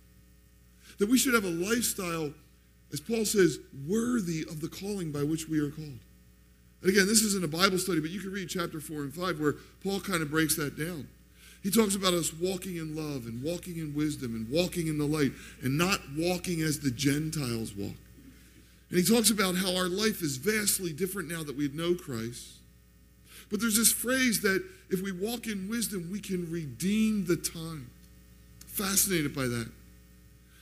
That 0.99 1.09
we 1.09 1.17
should 1.17 1.35
have 1.35 1.45
a 1.45 1.51
lifestyle, 1.51 2.35
as 2.93 3.01
Paul 3.01 3.25
says, 3.25 3.59
worthy 3.87 4.43
of 4.43 4.61
the 4.61 4.69
calling 4.69 5.13
by 5.13 5.23
which 5.23 5.49
we 5.49 5.61
are 5.61 5.71
called. 5.71 6.01
And 6.81 6.91
again, 6.91 7.07
this 7.07 7.23
isn't 7.23 7.45
a 7.45 7.49
Bible 7.49 7.79
study, 7.79 8.01
but 8.01 8.11
you 8.11 8.21
can 8.21 8.33
read 8.33 8.49
chapter 8.49 8.81
4 8.81 9.03
and 9.03 9.15
5 9.15 9.41
where 9.41 9.55
Paul 9.83 10.01
kind 10.01 10.23
of 10.23 10.31
breaks 10.31 10.57
that 10.57 10.79
down. 10.79 11.09
He 11.63 11.71
talks 11.71 11.97
about 11.97 12.15
us 12.15 12.33
walking 12.33 12.77
in 12.77 12.95
love 12.95 13.27
and 13.27 13.43
walking 13.43 13.79
in 13.79 13.95
wisdom 13.95 14.35
and 14.35 14.49
walking 14.49 14.87
in 14.87 14.97
the 14.97 15.07
light 15.07 15.33
and 15.61 15.77
not 15.77 16.01
walking 16.17 16.63
as 16.63 16.79
the 16.79 16.91
Gentiles 16.91 17.75
walk. 17.75 17.97
And 18.91 18.99
he 18.99 19.05
talks 19.05 19.31
about 19.31 19.57
how 19.57 19.77
our 19.77 19.89
life 19.89 20.23
is 20.23 20.37
vastly 20.37 20.93
different 20.93 21.29
now 21.29 21.43
that 21.43 21.57
we 21.57 21.69
know 21.69 21.95
Christ. 21.95 22.59
But 23.51 23.61
there's 23.61 23.77
this 23.77 23.93
phrase 23.93 24.41
that 24.43 24.65
if 24.89 25.03
we 25.03 25.11
walk 25.11 25.47
in 25.47 25.69
wisdom, 25.69 26.11
we 26.13 26.21
can 26.21 26.51
redeem 26.51 27.27
the 27.27 27.37
time. 27.37 27.91
Fascinated 28.67 29.35
by 29.35 29.47
that. 29.47 29.69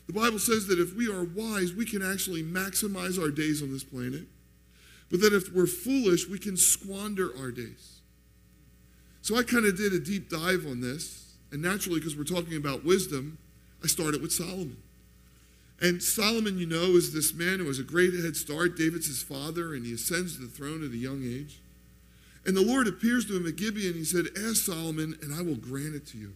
The 0.06 0.12
Bible 0.12 0.38
says 0.38 0.66
that 0.68 0.78
if 0.78 0.94
we 0.94 1.12
are 1.12 1.24
wise, 1.24 1.74
we 1.74 1.84
can 1.84 2.00
actually 2.00 2.42
maximize 2.42 3.20
our 3.20 3.30
days 3.30 3.62
on 3.62 3.72
this 3.72 3.84
planet 3.84 4.22
but 5.10 5.20
that 5.20 5.32
if 5.32 5.52
we're 5.52 5.66
foolish, 5.66 6.28
we 6.28 6.38
can 6.38 6.56
squander 6.56 7.30
our 7.38 7.50
days. 7.50 8.00
So 9.22 9.36
I 9.36 9.42
kind 9.42 9.66
of 9.66 9.76
did 9.76 9.92
a 9.92 10.00
deep 10.00 10.28
dive 10.28 10.66
on 10.66 10.80
this. 10.80 11.34
And 11.52 11.62
naturally, 11.62 12.00
because 12.00 12.16
we're 12.16 12.24
talking 12.24 12.56
about 12.56 12.84
wisdom, 12.84 13.38
I 13.82 13.86
started 13.86 14.20
with 14.20 14.32
Solomon. 14.32 14.78
And 15.80 16.02
Solomon, 16.02 16.58
you 16.58 16.66
know, 16.66 16.96
is 16.96 17.12
this 17.12 17.34
man 17.34 17.58
who 17.58 17.66
has 17.66 17.78
a 17.78 17.84
great 17.84 18.14
head 18.14 18.36
start. 18.36 18.76
David's 18.76 19.06
his 19.06 19.22
father, 19.22 19.74
and 19.74 19.84
he 19.84 19.92
ascends 19.92 20.36
to 20.36 20.42
the 20.42 20.48
throne 20.48 20.84
at 20.84 20.90
a 20.90 20.96
young 20.96 21.22
age. 21.22 21.60
And 22.44 22.56
the 22.56 22.64
Lord 22.64 22.88
appears 22.88 23.26
to 23.26 23.36
him 23.36 23.46
at 23.46 23.56
Gibeon. 23.56 23.94
He 23.94 24.04
said, 24.04 24.26
Ask 24.36 24.64
Solomon, 24.64 25.18
and 25.20 25.34
I 25.34 25.42
will 25.42 25.56
grant 25.56 25.94
it 25.94 26.06
to 26.08 26.18
you. 26.18 26.32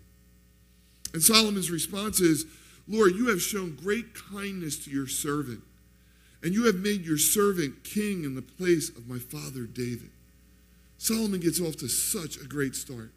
And 1.12 1.22
Solomon's 1.22 1.70
response 1.70 2.20
is, 2.20 2.46
Lord, 2.86 3.14
you 3.14 3.28
have 3.28 3.40
shown 3.40 3.76
great 3.76 4.14
kindness 4.14 4.84
to 4.84 4.90
your 4.90 5.06
servant 5.06 5.62
and 6.42 6.54
you 6.54 6.64
have 6.66 6.76
made 6.76 7.04
your 7.04 7.18
servant 7.18 7.84
king 7.84 8.24
in 8.24 8.34
the 8.34 8.42
place 8.42 8.88
of 8.88 9.08
my 9.08 9.18
father 9.18 9.64
David. 9.64 10.10
Solomon 10.98 11.40
gets 11.40 11.60
off 11.60 11.76
to 11.76 11.88
such 11.88 12.36
a 12.36 12.46
great 12.46 12.74
start. 12.74 13.10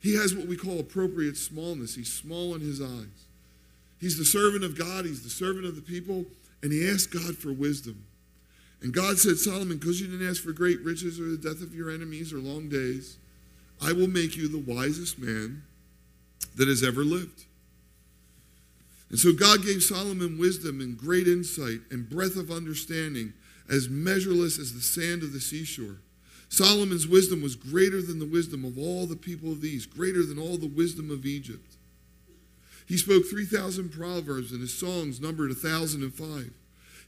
He 0.00 0.16
has 0.16 0.34
what 0.34 0.46
we 0.46 0.56
call 0.56 0.78
appropriate 0.78 1.36
smallness. 1.36 1.94
He's 1.94 2.12
small 2.12 2.54
in 2.54 2.60
his 2.60 2.80
eyes. 2.80 3.26
He's 4.00 4.16
the 4.16 4.24
servant 4.24 4.64
of 4.64 4.78
God, 4.78 5.04
he's 5.04 5.22
the 5.22 5.30
servant 5.30 5.66
of 5.66 5.74
the 5.74 5.82
people, 5.82 6.24
and 6.62 6.72
he 6.72 6.88
asked 6.88 7.12
God 7.12 7.36
for 7.36 7.52
wisdom. 7.52 8.04
And 8.80 8.92
God 8.92 9.18
said, 9.18 9.38
Solomon, 9.38 9.78
because 9.78 10.00
you 10.00 10.06
didn't 10.06 10.28
ask 10.28 10.42
for 10.42 10.52
great 10.52 10.80
riches 10.82 11.18
or 11.18 11.24
the 11.24 11.36
death 11.36 11.62
of 11.62 11.74
your 11.74 11.90
enemies 11.90 12.32
or 12.32 12.38
long 12.38 12.68
days, 12.68 13.16
I 13.82 13.92
will 13.92 14.08
make 14.08 14.36
you 14.36 14.48
the 14.48 14.72
wisest 14.72 15.18
man 15.18 15.62
that 16.56 16.68
has 16.68 16.84
ever 16.84 17.02
lived. 17.02 17.44
And 19.10 19.18
so 19.18 19.32
God 19.32 19.64
gave 19.64 19.82
Solomon 19.82 20.38
wisdom 20.38 20.80
and 20.80 20.96
great 20.96 21.26
insight 21.26 21.80
and 21.90 22.08
breadth 22.08 22.36
of 22.36 22.50
understanding 22.50 23.32
as 23.70 23.88
measureless 23.88 24.58
as 24.58 24.74
the 24.74 24.80
sand 24.80 25.22
of 25.22 25.32
the 25.32 25.40
seashore. 25.40 26.00
Solomon's 26.48 27.06
wisdom 27.06 27.42
was 27.42 27.56
greater 27.56 28.00
than 28.00 28.18
the 28.18 28.26
wisdom 28.26 28.64
of 28.64 28.78
all 28.78 29.06
the 29.06 29.16
people 29.16 29.52
of 29.52 29.60
these, 29.60 29.86
greater 29.86 30.24
than 30.24 30.38
all 30.38 30.56
the 30.56 30.66
wisdom 30.66 31.10
of 31.10 31.26
Egypt. 31.26 31.76
He 32.86 32.96
spoke 32.96 33.24
3,000 33.26 33.90
proverbs, 33.90 34.50
and 34.50 34.62
his 34.62 34.72
songs 34.72 35.20
numbered 35.20 35.50
1,005. 35.50 36.50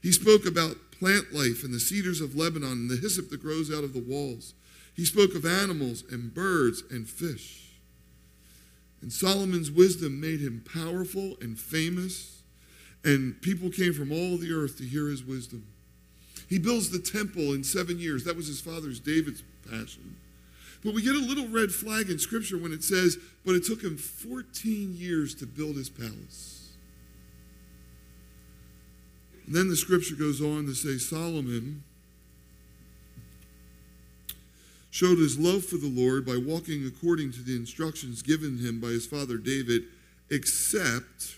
He 0.01 0.11
spoke 0.11 0.45
about 0.45 0.77
plant 0.91 1.33
life 1.33 1.63
and 1.63 1.73
the 1.73 1.79
cedars 1.79 2.21
of 2.21 2.35
Lebanon 2.35 2.71
and 2.71 2.89
the 2.89 2.97
hyssop 2.97 3.29
that 3.29 3.41
grows 3.41 3.71
out 3.71 3.83
of 3.83 3.93
the 3.93 3.99
walls. 3.99 4.53
He 4.95 5.05
spoke 5.05 5.33
of 5.33 5.45
animals 5.45 6.03
and 6.11 6.33
birds 6.33 6.83
and 6.91 7.09
fish. 7.09 7.70
And 9.01 9.11
Solomon's 9.11 9.71
wisdom 9.71 10.19
made 10.19 10.39
him 10.41 10.63
powerful 10.73 11.35
and 11.41 11.59
famous, 11.59 12.43
and 13.03 13.41
people 13.41 13.69
came 13.69 13.93
from 13.93 14.11
all 14.11 14.37
the 14.37 14.53
earth 14.53 14.77
to 14.77 14.83
hear 14.83 15.07
his 15.07 15.23
wisdom. 15.23 15.65
He 16.47 16.59
builds 16.59 16.89
the 16.89 16.99
temple 16.99 17.53
in 17.53 17.63
seven 17.63 17.99
years. 17.99 18.23
That 18.25 18.35
was 18.35 18.47
his 18.47 18.61
father's 18.61 18.99
David's 18.99 19.43
passion. 19.69 20.17
But 20.83 20.93
we 20.93 21.01
get 21.01 21.15
a 21.15 21.19
little 21.19 21.47
red 21.47 21.71
flag 21.71 22.09
in 22.09 22.19
Scripture 22.19 22.57
when 22.57 22.73
it 22.73 22.83
says, 22.83 23.17
but 23.45 23.55
it 23.55 23.63
took 23.65 23.81
him 23.81 23.97
14 23.97 24.93
years 24.95 25.35
to 25.35 25.45
build 25.45 25.75
his 25.75 25.89
palace. 25.89 26.73
And 29.45 29.55
then 29.55 29.69
the 29.69 29.75
Scripture 29.75 30.15
goes 30.15 30.41
on 30.41 30.65
to 30.65 30.73
say, 30.73 30.97
Solomon 30.97 31.83
showed 35.01 35.17
his 35.17 35.39
love 35.39 35.65
for 35.65 35.77
the 35.77 35.89
Lord 35.89 36.27
by 36.27 36.37
walking 36.37 36.85
according 36.85 37.31
to 37.31 37.41
the 37.41 37.55
instructions 37.55 38.21
given 38.21 38.59
him 38.59 38.79
by 38.79 38.89
his 38.89 39.07
father 39.07 39.37
David, 39.37 39.85
except 40.29 41.37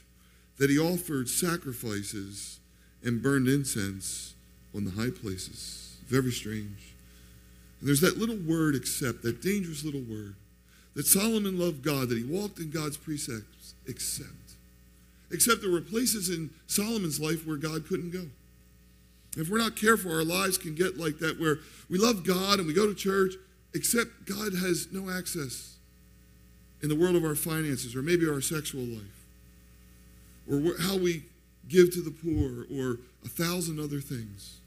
that 0.57 0.69
he 0.69 0.77
offered 0.77 1.29
sacrifices 1.29 2.59
and 3.05 3.23
burned 3.23 3.47
incense 3.47 4.33
on 4.75 4.83
the 4.83 4.91
high 4.91 5.11
places. 5.11 5.95
Very 6.07 6.31
strange. 6.31 6.93
And 7.79 7.87
there's 7.87 8.01
that 8.01 8.17
little 8.17 8.35
word, 8.35 8.75
except, 8.75 9.21
that 9.21 9.41
dangerous 9.41 9.85
little 9.85 10.03
word, 10.09 10.35
that 10.95 11.05
Solomon 11.05 11.57
loved 11.57 11.83
God, 11.83 12.09
that 12.09 12.17
he 12.17 12.25
walked 12.25 12.59
in 12.59 12.69
God's 12.69 12.97
precepts, 12.97 13.75
except. 13.87 14.29
Except 15.31 15.61
there 15.61 15.71
were 15.71 15.79
places 15.79 16.29
in 16.29 16.49
Solomon's 16.67 17.21
life 17.21 17.47
where 17.47 17.55
God 17.55 17.87
couldn't 17.87 18.11
go. 18.11 18.25
If 19.37 19.49
we're 19.49 19.57
not 19.57 19.77
careful, 19.77 20.11
our 20.11 20.25
lives 20.25 20.57
can 20.57 20.75
get 20.75 20.97
like 20.97 21.19
that 21.19 21.39
where 21.39 21.59
we 21.89 21.97
love 21.97 22.25
God 22.25 22.59
and 22.59 22.67
we 22.67 22.73
go 22.73 22.87
to 22.87 22.93
church, 22.93 23.35
except 23.73 24.25
God 24.25 24.53
has 24.53 24.87
no 24.91 25.09
access 25.09 25.75
in 26.81 26.89
the 26.89 26.95
world 26.95 27.15
of 27.15 27.23
our 27.23 27.35
finances 27.35 27.95
or 27.95 28.01
maybe 28.01 28.27
our 28.27 28.41
sexual 28.41 28.83
life 28.83 29.23
or 30.49 30.73
how 30.81 30.97
we 30.97 31.23
give 31.69 31.93
to 31.93 32.01
the 32.01 32.11
poor 32.11 32.65
or 32.75 32.99
a 33.25 33.29
thousand 33.29 33.79
other 33.79 34.01
things. 34.01 34.57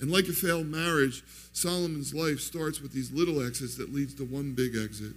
And 0.00 0.10
like 0.10 0.26
a 0.26 0.32
failed 0.32 0.66
marriage, 0.66 1.22
Solomon's 1.52 2.14
life 2.14 2.40
starts 2.40 2.80
with 2.80 2.92
these 2.92 3.12
little 3.12 3.44
exits 3.44 3.76
that 3.76 3.94
leads 3.94 4.14
to 4.14 4.24
one 4.24 4.52
big 4.52 4.74
exit. 4.76 5.12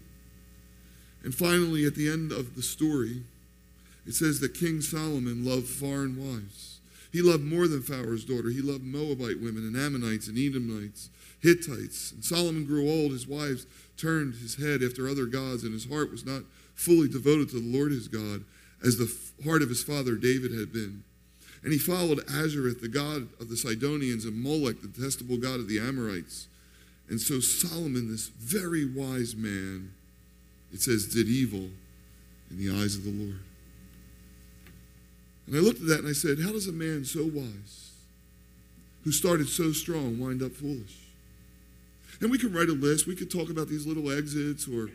And 1.24 1.34
finally, 1.34 1.86
at 1.86 1.96
the 1.96 2.10
end 2.10 2.32
of 2.32 2.56
the 2.56 2.62
story, 2.62 3.24
it 4.06 4.14
says 4.14 4.40
that 4.40 4.54
King 4.54 4.82
Solomon 4.82 5.44
loved 5.44 5.68
foreign 5.68 6.16
wives. 6.16 6.80
He 7.12 7.22
loved 7.22 7.44
more 7.44 7.68
than 7.68 7.82
Pharaoh's 7.82 8.26
daughter. 8.26 8.50
He 8.50 8.62
loved 8.62 8.84
Moabite 8.84 9.42
women 9.42 9.64
and 9.64 9.76
Ammonites 9.76 10.28
and 10.28 10.38
Edomites, 10.38 11.10
Hittites. 11.48 12.12
And 12.12 12.26
Solomon 12.26 12.66
grew 12.66 12.90
old. 12.90 13.12
His 13.14 13.26
wives 13.26 13.66
turned 13.96 14.36
his 14.36 14.56
head 14.56 14.84
after 14.84 15.08
other 15.08 15.26
gods, 15.26 15.64
and 15.64 15.72
his 15.72 15.90
heart 15.90 16.12
was 16.12 16.26
not 16.26 16.44
fully 16.76 17.08
devoted 17.08 17.50
to 17.50 17.60
the 17.60 17.78
Lord 17.78 17.92
his 17.92 18.10
God 18.10 18.44
as 18.86 18.98
the 18.98 19.12
heart 19.50 19.62
of 19.62 19.70
his 19.70 19.82
father 19.82 20.16
David 20.16 20.52
had 20.52 20.74
been. 20.74 21.04
And 21.64 21.72
he 21.72 21.80
followed 21.80 22.20
Ashtoreth, 22.30 22.82
the 22.82 22.90
god 22.90 23.30
of 23.40 23.50
the 23.50 23.58
Sidonians, 23.58 24.26
and 24.26 24.44
Molech, 24.44 24.82
the 24.82 24.90
detestable 24.90 25.38
god 25.38 25.60
of 25.60 25.70
the 25.70 25.80
Amorites. 25.80 26.48
And 27.10 27.20
so 27.20 27.40
Solomon, 27.40 28.12
this 28.12 28.28
very 28.28 28.86
wise 28.86 29.36
man, 29.36 29.94
it 30.74 30.82
says, 30.82 31.08
did 31.08 31.28
evil 31.28 31.70
in 32.52 32.58
the 32.58 32.70
eyes 32.70 32.96
of 32.96 33.06
the 33.06 33.12
Lord. 33.12 33.40
And 35.48 35.56
I 35.56 35.60
looked 35.60 35.80
at 35.80 35.88
that 35.88 36.00
and 36.00 36.10
I 36.10 36.14
said, 36.14 36.40
How 36.40 36.52
does 36.52 36.68
a 36.68 36.74
man 36.74 37.06
so 37.06 37.24
wise, 37.24 37.92
who 39.06 39.14
started 39.14 39.48
so 39.48 39.72
strong, 39.72 40.20
wind 40.20 40.44
up 40.44 40.52
foolish? 40.52 41.07
And 42.20 42.32
we 42.32 42.38
could 42.38 42.54
write 42.54 42.70
a 42.70 42.74
list. 42.74 43.08
We 43.08 43.16
could 43.16 43.32
talk 43.32 43.50
about 43.50 43.68
these 43.68 43.86
little 43.86 44.12
exits, 44.12 44.68
or 44.68 44.90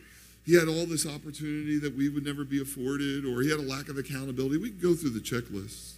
he 0.45 0.55
had 0.55 0.69
all 0.69 0.87
this 0.87 1.07
opportunity 1.07 1.79
that 1.79 1.97
we 1.97 2.09
would 2.09 2.25
never 2.25 2.45
be 2.45 2.61
afforded, 2.61 3.25
or 3.25 3.43
he 3.43 3.51
had 3.51 3.61
a 3.61 3.63
lack 3.63 3.89
of 3.89 3.97
accountability. 3.97 4.57
We 4.57 4.71
could 4.71 4.83
go 4.83 4.95
through 4.95 5.11
the 5.11 5.21
checklists. 5.21 5.93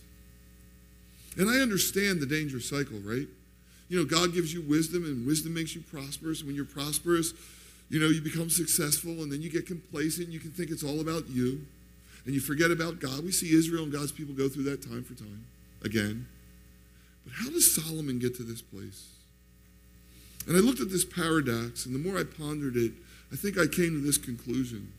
And 1.37 1.49
I 1.49 1.61
understand 1.61 2.21
the 2.21 2.27
dangerous 2.27 2.69
cycle, 2.69 2.99
right? 3.01 3.27
You 3.89 3.99
know, 3.99 4.05
God 4.05 4.35
gives 4.35 4.53
you 4.53 4.63
wisdom, 4.63 5.05
and 5.05 5.27
wisdom 5.27 5.55
makes 5.55 5.75
you 5.75 5.83
prosperous. 5.83 6.45
When 6.45 6.55
you're 6.55 6.65
prosperous, 6.65 7.33
you 7.91 8.01
know, 8.01 8.07
you 8.09 8.21
become 8.21 8.51
successful, 8.51 9.23
and 9.23 9.33
then 9.33 9.43
you 9.43 9.51
get 9.51 9.67
complacent. 9.67 10.29
You 10.29 10.41
can 10.41 10.51
think 10.51 10.71
it's 10.71 10.85
all 10.85 11.01
about 11.01 11.29
you, 11.29 11.67
and 12.25 12.35
you 12.35 12.41
forget 12.41 12.71
about 12.71 13.01
God. 13.01 13.25
We 13.25 13.33
see 13.33 13.57
Israel 13.57 13.85
and 13.85 13.93
God's 13.93 14.13
people 14.13 14.35
go 14.35 14.49
through 14.49 14.65
that 14.65 14.83
time 14.83 15.05
for 15.05 15.15
time 15.15 15.45
again. 15.83 16.27
But 17.25 17.35
how 17.35 17.51
does 17.51 17.75
Solomon 17.75 18.19
get 18.19 18.37
to 18.37 18.43
this 18.43 18.61
place? 18.61 19.14
And 20.47 20.57
I 20.57 20.61
looked 20.61 20.81
at 20.81 20.91
this 20.91 21.05
paradox, 21.05 21.87
and 21.87 21.95
the 21.95 21.99
more 21.99 22.19
I 22.19 22.25
pondered 22.25 22.77
it, 22.77 22.93
I 23.33 23.37
think 23.37 23.59
I 23.59 23.67
came 23.67 23.93
to 23.93 24.01
this 24.01 24.19
conclusion 24.19 24.93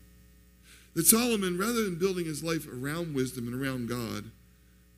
that 0.94 1.06
Solomon, 1.06 1.58
rather 1.58 1.84
than 1.84 1.96
building 1.96 2.24
his 2.24 2.42
life 2.42 2.66
around 2.66 3.14
wisdom 3.14 3.46
and 3.46 3.62
around 3.62 3.88
God, 3.88 4.24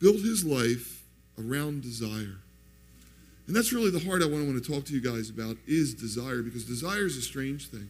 built 0.01 0.17
his 0.17 0.45
life 0.45 1.03
around 1.39 1.83
desire. 1.83 2.37
And 3.47 3.57
that's 3.57 3.73
really 3.73 3.91
the 3.91 4.05
heart 4.07 4.23
I 4.23 4.27
want, 4.27 4.63
to 4.63 4.73
talk 4.73 4.85
to 4.87 4.93
you 4.93 5.01
guys 5.01 5.31
about 5.31 5.57
is 5.67 5.95
desire 5.95 6.43
because 6.43 6.65
desire 6.65 7.07
is 7.07 7.17
a 7.17 7.23
strange 7.23 7.69
thing. 7.69 7.89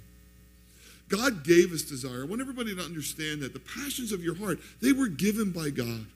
God 1.08 1.44
gave 1.44 1.72
us 1.72 1.82
desire. 1.82 2.22
I 2.22 2.26
want 2.26 2.40
everybody 2.40 2.74
to 2.74 2.82
understand 2.82 3.40
that 3.40 3.54
the 3.54 3.60
passions 3.60 4.12
of 4.12 4.22
your 4.22 4.36
heart, 4.36 4.58
they 4.80 4.92
were 4.92 5.08
given 5.08 5.50
by 5.50 5.70
God. 5.70 6.06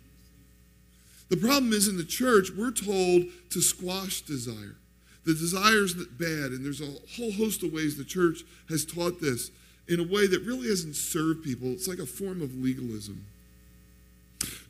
The 1.28 1.36
problem 1.36 1.72
is 1.72 1.88
in 1.88 1.96
the 1.96 2.04
church, 2.04 2.50
we're 2.56 2.72
told 2.72 3.24
to 3.50 3.60
squash 3.60 4.20
desire. 4.20 4.76
The 5.24 5.34
desire 5.34 5.84
is 5.84 5.94
bad, 5.94 6.50
and 6.50 6.64
there's 6.64 6.80
a 6.80 6.98
whole 7.16 7.32
host 7.32 7.62
of 7.62 7.72
ways 7.72 7.96
the 7.96 8.04
church 8.04 8.42
has 8.68 8.84
taught 8.84 9.20
this 9.20 9.50
in 9.88 10.00
a 10.00 10.04
way 10.04 10.26
that 10.26 10.42
really 10.42 10.68
hasn't 10.68 10.96
served 10.96 11.44
people. 11.44 11.68
It's 11.68 11.88
like 11.88 11.98
a 11.98 12.06
form 12.06 12.42
of 12.42 12.56
legalism. 12.56 13.24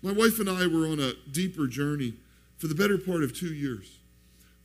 My 0.03 0.13
wife 0.13 0.41
and 0.41 0.51
I 0.51 0.67
were 0.67 0.87
on 0.87 1.01
a 1.01 1.13
deeper 1.31 1.67
journey 1.67 2.15
for 2.59 2.67
the 2.67 2.75
better 2.75 2.99
part 2.99 3.23
of 3.23 3.37
two 3.37 3.55
years. 3.55 3.99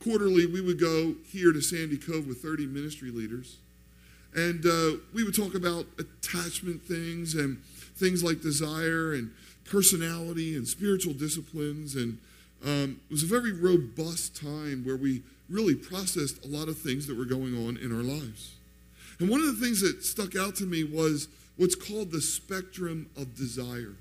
Quarterly, 0.02 0.46
we 0.46 0.60
would 0.60 0.78
go 0.78 1.14
here 1.26 1.52
to 1.52 1.60
Sandy 1.60 1.96
Cove 1.96 2.26
with 2.26 2.42
30 2.42 2.66
ministry 2.66 3.10
leaders, 3.10 3.56
and 4.34 4.64
uh, 4.66 4.98
we 5.14 5.24
would 5.24 5.34
talk 5.34 5.54
about 5.54 5.86
attachment 5.98 6.82
things 6.82 7.34
and 7.34 7.62
things 7.96 8.22
like 8.22 8.40
desire 8.40 9.14
and 9.14 9.32
personality 9.64 10.54
and 10.54 10.66
spiritual 10.68 11.14
disciplines. 11.14 11.94
And 11.94 12.18
um, 12.64 13.00
it 13.08 13.12
was 13.12 13.22
a 13.22 13.26
very 13.26 13.52
robust 13.52 14.40
time 14.40 14.84
where 14.84 14.96
we 14.96 15.22
really 15.48 15.74
processed 15.74 16.44
a 16.44 16.48
lot 16.48 16.68
of 16.68 16.78
things 16.78 17.06
that 17.06 17.16
were 17.16 17.24
going 17.24 17.56
on 17.66 17.76
in 17.76 17.94
our 17.94 18.02
lives. 18.02 18.56
And 19.18 19.28
one 19.28 19.40
of 19.40 19.46
the 19.46 19.64
things 19.64 19.80
that 19.80 20.04
stuck 20.04 20.36
out 20.36 20.54
to 20.56 20.64
me 20.64 20.84
was 20.84 21.28
what's 21.56 21.74
called 21.74 22.10
the 22.10 22.20
spectrum 22.20 23.10
of 23.16 23.34
desire. 23.34 23.94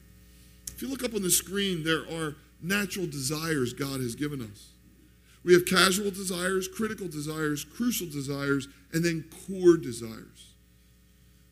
If 0.73 0.81
you 0.81 0.89
look 0.89 1.03
up 1.03 1.15
on 1.15 1.23
the 1.23 1.29
screen, 1.29 1.83
there 1.83 2.03
are 2.11 2.35
natural 2.61 3.07
desires 3.07 3.73
God 3.73 3.99
has 3.99 4.15
given 4.15 4.41
us. 4.41 4.69
We 5.43 5.53
have 5.53 5.65
casual 5.65 6.11
desires, 6.11 6.67
critical 6.67 7.07
desires, 7.07 7.63
crucial 7.63 8.07
desires, 8.07 8.67
and 8.91 9.03
then 9.03 9.25
core 9.47 9.77
desires. 9.77 10.53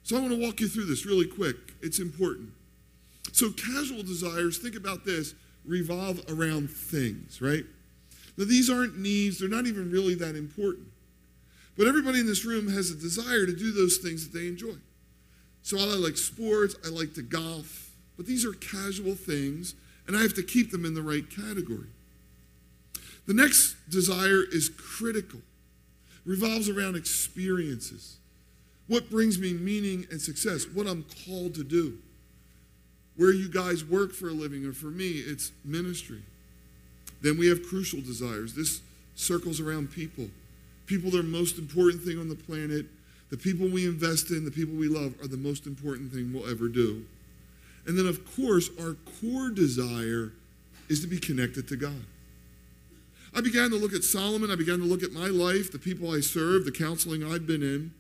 So 0.03 0.17
I 0.17 0.19
want 0.19 0.33
to 0.33 0.41
walk 0.41 0.59
you 0.59 0.67
through 0.67 0.85
this 0.85 1.05
really 1.05 1.27
quick. 1.27 1.55
It's 1.81 1.99
important. 1.99 2.49
So, 3.31 3.49
casual 3.51 4.03
desires, 4.03 4.57
think 4.57 4.75
about 4.75 5.03
this, 5.03 5.33
revolve 5.65 6.21
around 6.29 6.69
things, 6.69 7.41
right? 7.41 7.65
Now, 8.37 8.45
these 8.45 8.69
aren't 8.69 8.97
needs, 8.97 9.39
they're 9.39 9.49
not 9.49 9.67
even 9.67 9.91
really 9.91 10.15
that 10.15 10.35
important. 10.35 10.87
But 11.77 11.87
everybody 11.87 12.19
in 12.19 12.25
this 12.25 12.45
room 12.45 12.67
has 12.69 12.91
a 12.91 12.95
desire 12.95 13.45
to 13.45 13.55
do 13.55 13.71
those 13.71 13.97
things 13.97 14.27
that 14.27 14.37
they 14.37 14.47
enjoy. 14.47 14.75
So, 15.61 15.77
I 15.77 15.83
like 15.95 16.17
sports, 16.17 16.75
I 16.85 16.89
like 16.89 17.13
to 17.15 17.21
golf, 17.21 17.91
but 18.17 18.25
these 18.25 18.45
are 18.45 18.53
casual 18.53 19.15
things 19.15 19.75
and 20.07 20.15
I 20.15 20.21
have 20.21 20.33
to 20.35 20.43
keep 20.43 20.71
them 20.71 20.85
in 20.85 20.93
the 20.93 21.01
right 21.01 21.27
category. 21.29 21.87
The 23.27 23.33
next 23.33 23.75
desire 23.89 24.43
is 24.43 24.69
critical, 24.69 25.41
revolves 26.25 26.69
around 26.69 26.95
experiences. 26.95 28.17
What 28.87 29.09
brings 29.09 29.39
me 29.39 29.53
meaning 29.53 30.05
and 30.11 30.21
success? 30.21 30.65
What 30.67 30.85
I'm 30.85 31.05
called 31.25 31.55
to 31.55 31.63
do. 31.63 31.97
Where 33.15 33.31
you 33.31 33.49
guys 33.49 33.83
work 33.83 34.13
for 34.13 34.27
a 34.27 34.33
living, 34.33 34.65
or 34.65 34.73
for 34.73 34.87
me, 34.87 35.11
it's 35.11 35.51
ministry. 35.63 36.21
Then 37.21 37.37
we 37.37 37.47
have 37.47 37.67
crucial 37.67 38.01
desires. 38.01 38.53
This 38.53 38.81
circles 39.15 39.59
around 39.59 39.91
people. 39.91 40.27
People 40.85 41.09
are 41.09 41.21
the 41.21 41.23
most 41.23 41.57
important 41.57 42.03
thing 42.03 42.19
on 42.19 42.29
the 42.29 42.35
planet. 42.35 42.85
The 43.31 43.37
people 43.37 43.67
we 43.67 43.87
invest 43.87 44.29
in, 44.29 44.45
the 44.45 44.51
people 44.51 44.75
we 44.75 44.87
love, 44.87 45.15
are 45.21 45.27
the 45.27 45.37
most 45.37 45.65
important 45.65 46.13
thing 46.13 46.31
we'll 46.31 46.49
ever 46.49 46.67
do. 46.67 47.05
And 47.87 47.97
then, 47.97 48.07
of 48.07 48.23
course, 48.35 48.69
our 48.79 48.95
core 49.19 49.49
desire 49.49 50.31
is 50.89 51.01
to 51.01 51.07
be 51.07 51.19
connected 51.19 51.67
to 51.69 51.75
God. 51.75 52.03
I 53.33 53.41
began 53.41 53.69
to 53.71 53.75
look 53.75 53.93
at 53.93 54.03
Solomon. 54.03 54.51
I 54.51 54.55
began 54.55 54.79
to 54.79 54.85
look 54.85 55.03
at 55.03 55.11
my 55.11 55.27
life, 55.27 55.71
the 55.71 55.79
people 55.79 56.11
I 56.11 56.21
serve, 56.21 56.65
the 56.65 56.71
counseling 56.71 57.23
I've 57.23 57.45
been 57.45 57.63
in. 57.63 57.93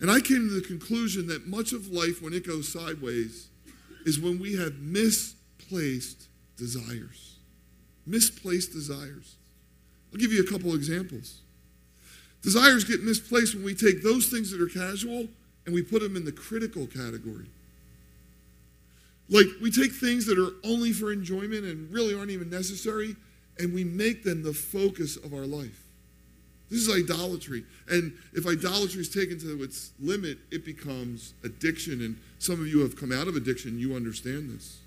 And 0.00 0.10
I 0.10 0.20
came 0.20 0.48
to 0.48 0.54
the 0.54 0.66
conclusion 0.66 1.26
that 1.28 1.46
much 1.46 1.72
of 1.72 1.88
life, 1.88 2.22
when 2.22 2.32
it 2.32 2.46
goes 2.46 2.70
sideways, 2.70 3.48
is 4.04 4.18
when 4.18 4.38
we 4.40 4.56
have 4.56 4.78
misplaced 4.78 6.26
desires. 6.56 7.29
Misplaced 8.06 8.72
desires. 8.72 9.36
I'll 10.12 10.18
give 10.18 10.32
you 10.32 10.42
a 10.42 10.50
couple 10.50 10.74
examples. 10.74 11.40
Desires 12.42 12.84
get 12.84 13.02
misplaced 13.02 13.54
when 13.54 13.64
we 13.64 13.74
take 13.74 14.02
those 14.02 14.28
things 14.28 14.50
that 14.50 14.60
are 14.60 14.66
casual 14.66 15.28
and 15.66 15.74
we 15.74 15.82
put 15.82 16.02
them 16.02 16.16
in 16.16 16.24
the 16.24 16.32
critical 16.32 16.86
category. 16.86 17.46
Like 19.28 19.46
we 19.62 19.70
take 19.70 19.92
things 19.92 20.26
that 20.26 20.38
are 20.38 20.52
only 20.68 20.92
for 20.92 21.12
enjoyment 21.12 21.64
and 21.64 21.90
really 21.92 22.14
aren't 22.14 22.32
even 22.32 22.50
necessary, 22.50 23.14
and 23.58 23.72
we 23.72 23.84
make 23.84 24.24
them 24.24 24.42
the 24.42 24.52
focus 24.52 25.16
of 25.16 25.32
our 25.32 25.46
life. 25.46 25.84
This 26.68 26.88
is 26.88 26.94
idolatry. 26.94 27.64
And 27.88 28.12
if 28.32 28.46
idolatry 28.46 29.00
is 29.00 29.08
taken 29.08 29.38
to 29.40 29.62
its 29.62 29.92
limit, 30.00 30.38
it 30.50 30.64
becomes 30.64 31.34
addiction. 31.44 32.00
And 32.00 32.18
some 32.38 32.60
of 32.60 32.66
you 32.66 32.80
have 32.80 32.96
come 32.96 33.12
out 33.12 33.28
of 33.28 33.36
addiction, 33.36 33.78
you 33.78 33.94
understand 33.94 34.50
this. 34.50 34.79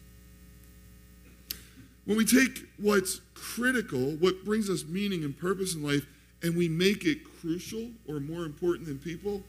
When 2.06 2.18
we 2.18 2.26
take 2.26 2.68
what's 2.78 3.22
critical, 3.34 4.12
what 4.18 4.44
brings 4.44 4.70
us 4.70 4.84
meaning 4.86 5.24
and 5.24 5.38
purpose 5.38 5.74
in 5.74 5.84
life, 5.84 6.06
and 6.42 6.58
we 6.58 6.68
make 6.68 7.06
it 7.06 7.20
crucial 7.40 7.90
or 8.08 8.20
more 8.20 8.44
important 8.44 8.88
than 8.88 9.00
people, 9.00 9.42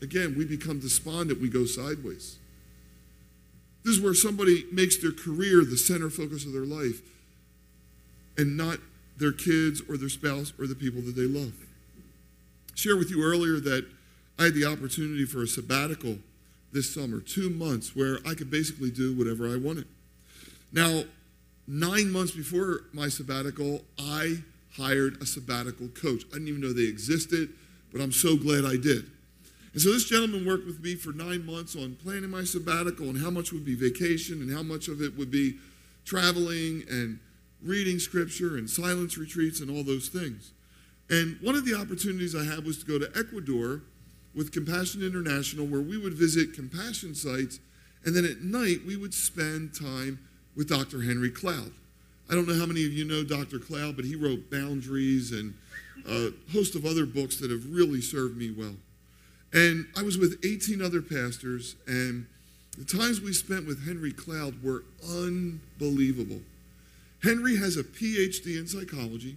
again, 0.00 0.34
we 0.36 0.44
become 0.44 0.80
despondent, 0.80 1.40
we 1.40 1.48
go 1.48 1.66
sideways. 1.66 2.38
This 3.84 3.96
is 3.96 4.00
where 4.00 4.14
somebody 4.14 4.64
makes 4.72 4.96
their 4.96 5.12
career 5.12 5.62
the 5.62 5.76
center 5.76 6.08
focus 6.08 6.46
of 6.46 6.52
their 6.54 6.64
life 6.64 7.02
and 8.38 8.56
not 8.56 8.78
their 9.18 9.32
kids 9.32 9.82
or 9.88 9.98
their 9.98 10.08
spouse 10.08 10.54
or 10.58 10.66
the 10.66 10.74
people 10.74 11.02
that 11.02 11.14
they 11.14 11.22
love. 11.26 11.52
Share 12.74 12.96
with 12.96 13.10
you 13.10 13.22
earlier 13.22 13.60
that 13.60 13.86
I 14.38 14.44
had 14.44 14.54
the 14.54 14.64
opportunity 14.64 15.26
for 15.26 15.42
a 15.42 15.46
sabbatical 15.46 16.16
this 16.72 16.92
summer, 16.92 17.20
two 17.20 17.50
months, 17.50 17.94
where 17.94 18.18
I 18.26 18.34
could 18.34 18.50
basically 18.50 18.90
do 18.90 19.16
whatever 19.16 19.52
I 19.52 19.56
wanted. 19.56 19.86
Now, 20.72 21.04
nine 21.66 22.10
months 22.10 22.32
before 22.32 22.82
my 22.92 23.08
sabbatical, 23.08 23.84
I 23.98 24.38
hired 24.76 25.20
a 25.22 25.26
sabbatical 25.26 25.88
coach. 25.88 26.24
I 26.30 26.34
didn't 26.34 26.48
even 26.48 26.60
know 26.60 26.72
they 26.72 26.82
existed, 26.82 27.50
but 27.92 28.00
I'm 28.00 28.12
so 28.12 28.36
glad 28.36 28.64
I 28.64 28.76
did. 28.76 29.10
And 29.72 29.82
so 29.82 29.92
this 29.92 30.08
gentleman 30.08 30.46
worked 30.46 30.66
with 30.66 30.80
me 30.80 30.94
for 30.94 31.12
nine 31.12 31.44
months 31.44 31.74
on 31.74 31.96
planning 32.02 32.30
my 32.30 32.44
sabbatical 32.44 33.08
and 33.08 33.18
how 33.18 33.30
much 33.30 33.52
would 33.52 33.64
be 33.64 33.74
vacation 33.74 34.40
and 34.40 34.52
how 34.52 34.62
much 34.62 34.88
of 34.88 35.02
it 35.02 35.16
would 35.16 35.30
be 35.30 35.56
traveling 36.04 36.84
and 36.88 37.18
reading 37.62 37.98
scripture 37.98 38.56
and 38.56 38.68
silence 38.68 39.18
retreats 39.18 39.60
and 39.60 39.70
all 39.70 39.82
those 39.82 40.08
things. 40.08 40.52
And 41.10 41.38
one 41.40 41.54
of 41.54 41.64
the 41.64 41.74
opportunities 41.74 42.34
I 42.34 42.44
had 42.44 42.64
was 42.64 42.78
to 42.78 42.86
go 42.86 42.98
to 42.98 43.10
Ecuador 43.18 43.82
with 44.34 44.52
Compassion 44.52 45.02
International, 45.02 45.66
where 45.66 45.80
we 45.80 45.96
would 45.96 46.14
visit 46.14 46.54
compassion 46.54 47.14
sites, 47.14 47.60
and 48.04 48.14
then 48.14 48.24
at 48.24 48.42
night 48.42 48.84
we 48.86 48.96
would 48.96 49.14
spend 49.14 49.74
time 49.74 50.18
with 50.56 50.68
Dr. 50.68 51.02
Henry 51.02 51.30
Cloud. 51.30 51.72
I 52.30 52.34
don't 52.34 52.48
know 52.48 52.58
how 52.58 52.66
many 52.66 52.84
of 52.86 52.92
you 52.92 53.04
know 53.04 53.22
Dr. 53.22 53.58
Cloud, 53.58 53.96
but 53.96 54.04
he 54.04 54.16
wrote 54.16 54.50
Boundaries 54.50 55.32
and 55.32 55.54
a 56.08 56.30
host 56.52 56.74
of 56.74 56.86
other 56.86 57.06
books 57.06 57.36
that 57.38 57.50
have 57.50 57.70
really 57.70 58.00
served 58.00 58.36
me 58.36 58.50
well. 58.50 58.76
And 59.52 59.86
I 59.96 60.02
was 60.02 60.18
with 60.18 60.44
18 60.44 60.82
other 60.82 61.00
pastors, 61.00 61.76
and 61.86 62.26
the 62.76 62.84
times 62.84 63.20
we 63.20 63.32
spent 63.32 63.66
with 63.66 63.86
Henry 63.86 64.12
Cloud 64.12 64.62
were 64.62 64.84
unbelievable. 65.08 66.40
Henry 67.22 67.56
has 67.56 67.76
a 67.76 67.84
PhD 67.84 68.58
in 68.58 68.66
psychology, 68.66 69.36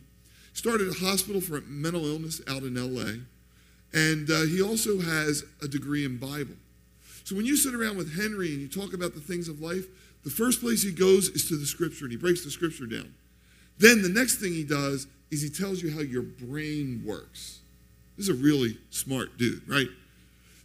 started 0.53 0.89
a 0.89 0.93
hospital 0.93 1.39
for 1.39 1.61
mental 1.61 2.05
illness 2.05 2.41
out 2.47 2.63
in 2.63 2.75
LA, 2.75 3.21
and 3.93 4.29
uh, 4.29 4.41
he 4.45 4.61
also 4.61 4.99
has 4.99 5.43
a 5.61 5.67
degree 5.67 6.03
in 6.03 6.17
Bible. 6.17 6.55
So 7.23 7.35
when 7.35 7.45
you 7.45 7.55
sit 7.55 7.75
around 7.75 7.97
with 7.97 8.15
Henry 8.15 8.53
and 8.53 8.61
you 8.61 8.67
talk 8.67 8.93
about 8.93 9.13
the 9.13 9.21
things 9.21 9.47
of 9.47 9.61
life, 9.61 9.85
the 10.23 10.29
first 10.29 10.61
place 10.61 10.83
he 10.83 10.91
goes 10.91 11.29
is 11.29 11.47
to 11.49 11.57
the 11.57 11.65
scripture 11.65 12.05
and 12.05 12.11
he 12.11 12.17
breaks 12.17 12.43
the 12.43 12.51
scripture 12.51 12.85
down. 12.85 13.13
Then 13.77 14.01
the 14.01 14.09
next 14.09 14.35
thing 14.35 14.53
he 14.53 14.63
does 14.63 15.07
is 15.31 15.41
he 15.41 15.49
tells 15.49 15.81
you 15.81 15.91
how 15.91 16.01
your 16.01 16.23
brain 16.23 17.03
works. 17.05 17.59
This 18.17 18.27
is 18.27 18.39
a 18.39 18.43
really 18.43 18.77
smart 18.89 19.37
dude, 19.37 19.67
right? 19.67 19.87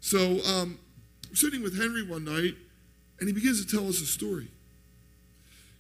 So 0.00 0.40
um, 0.46 0.78
we're 1.28 1.36
sitting 1.36 1.62
with 1.62 1.78
Henry 1.78 2.02
one 2.02 2.24
night 2.24 2.54
and 3.20 3.28
he 3.28 3.32
begins 3.32 3.64
to 3.64 3.76
tell 3.76 3.88
us 3.88 4.00
a 4.00 4.06
story. 4.06 4.48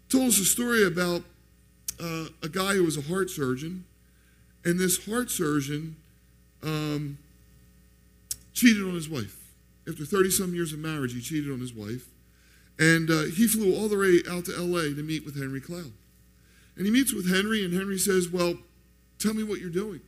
He 0.08 0.18
told 0.18 0.28
us 0.28 0.38
a 0.38 0.44
story 0.44 0.86
about 0.86 1.22
uh, 2.00 2.26
a 2.42 2.48
guy 2.48 2.74
who 2.74 2.84
was 2.84 2.96
a 2.96 3.02
heart 3.02 3.30
surgeon, 3.30 3.84
and 4.64 4.78
this 4.78 5.04
heart 5.06 5.30
surgeon 5.30 5.96
um, 6.62 7.18
cheated 8.52 8.82
on 8.82 8.94
his 8.94 9.08
wife. 9.08 9.36
After 9.88 10.04
30 10.04 10.30
some 10.30 10.54
years 10.54 10.72
of 10.72 10.78
marriage, 10.78 11.14
he 11.14 11.20
cheated 11.20 11.50
on 11.50 11.60
his 11.60 11.72
wife. 11.72 12.06
And 12.78 13.10
uh, 13.10 13.22
he 13.24 13.46
flew 13.46 13.74
all 13.76 13.88
the 13.88 13.98
way 13.98 14.20
out 14.30 14.46
to 14.46 14.60
LA 14.60 14.94
to 14.94 15.02
meet 15.02 15.24
with 15.24 15.38
Henry 15.38 15.60
Cloud. 15.60 15.92
And 16.76 16.86
he 16.86 16.90
meets 16.90 17.12
with 17.12 17.30
Henry, 17.30 17.64
and 17.64 17.74
Henry 17.74 17.98
says, 17.98 18.28
Well, 18.28 18.54
tell 19.18 19.34
me 19.34 19.44
what 19.44 19.60
you're 19.60 19.70
doing. 19.70 20.00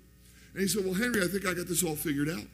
And 0.54 0.62
he 0.62 0.68
said, 0.68 0.84
Well, 0.84 0.94
Henry, 0.94 1.22
I 1.22 1.28
think 1.28 1.46
I 1.46 1.54
got 1.54 1.66
this 1.66 1.84
all 1.84 1.96
figured 1.96 2.28
out. 2.28 2.46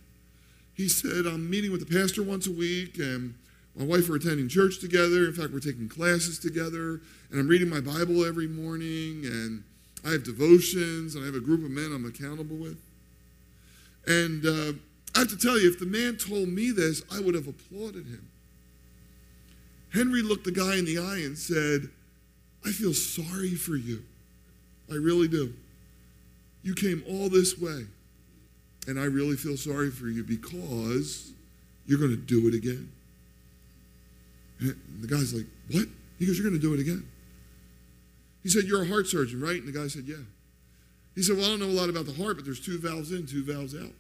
He 0.75 0.89
said, 0.89 1.27
I'm 1.27 1.49
meeting 1.49 1.71
with 1.71 1.87
the 1.87 1.99
pastor 1.99 2.23
once 2.23 2.47
a 2.47 2.53
week, 2.53 2.99
and 2.99 3.35
my 3.77 3.85
wife 3.85 4.09
are 4.11 4.17
attending 4.17 4.49
church 4.49 4.81
together. 4.81 5.27
In 5.27 5.33
fact, 5.33 5.53
we're 5.53 5.61
taking 5.61 5.89
classes 5.89 6.39
together, 6.39 7.01
and 7.31 7.39
I'm 7.41 7.49
reading 7.49 7.69
my 7.69 7.81
Bible 7.81 8.25
every 8.25 8.49
morning, 8.49 9.25
and 9.25 9.63
I 10.05 10.11
have 10.11 10.25
devotions, 10.25 11.15
and 11.15 11.23
I 11.23 11.27
have 11.27 11.35
a 11.35 11.41
group 11.41 11.65
of 11.65 11.71
men 11.71 11.93
I'm 11.95 12.07
accountable 12.07 12.57
with. 12.57 12.79
And 14.07 14.45
uh, 14.45 14.73
I 15.15 15.21
have 15.21 15.29
to 15.29 15.37
tell 15.37 15.59
you, 15.59 15.69
if 15.69 15.79
the 15.79 15.87
man 15.87 16.17
told 16.17 16.49
me 16.49 16.71
this, 16.71 17.03
I 17.13 17.21
would 17.21 17.35
have 17.35 17.47
applauded 17.47 18.07
him. 18.07 18.29
Henry 19.93 20.23
looked 20.23 20.45
the 20.45 20.53
guy 20.53 20.77
in 20.77 20.85
the 20.85 20.99
eye 20.99 21.23
and 21.25 21.37
said, 21.37 21.89
I 22.65 22.71
feel 22.71 22.95
sorry 22.95 23.55
for 23.55 23.77
you. 23.77 24.03
I 24.91 24.95
really 24.95 25.29
do. 25.29 25.55
You 26.63 26.75
came 26.75 27.03
all 27.09 27.29
this 27.29 27.59
way, 27.59 27.87
and 28.87 29.01
I 29.01 29.05
really 29.05 29.37
feel 29.37 29.57
sorry 29.57 29.91
for 29.91 30.09
you 30.09 30.23
because 30.23 31.33
you're 31.87 31.99
going 31.99 32.11
to 32.11 32.17
do 32.17 32.49
it 32.49 32.55
again. 32.55 32.91
And 34.61 34.77
the 35.01 35.07
guy's 35.07 35.33
like, 35.33 35.47
What? 35.71 35.87
He 36.19 36.27
goes, 36.27 36.39
You're 36.39 36.49
going 36.49 36.61
to 36.61 36.67
do 36.67 36.75
it 36.75 36.81
again. 36.81 37.09
He 38.43 38.51
said, 38.51 38.65
You're 38.65 38.83
a 38.83 38.87
heart 38.87 39.07
surgeon, 39.07 39.41
right? 39.41 39.57
And 39.57 39.67
the 39.67 39.79
guy 39.79 39.89
said, 39.89 40.05
Yeah. 40.07 40.17
He 41.15 41.23
said, 41.23 41.37
Well, 41.37 41.47
I 41.47 41.49
don't 41.49 41.61
know 41.61 41.67
a 41.67 41.81
lot 41.81 41.89
about 41.89 42.07
the 42.07 42.13
heart, 42.13 42.37
but 42.37 42.45
there's 42.45 42.61
two 42.61 42.79
valves 42.79 43.11
in, 43.11 43.27
two 43.27 43.45
valves 43.45 43.75
out. 43.75 43.93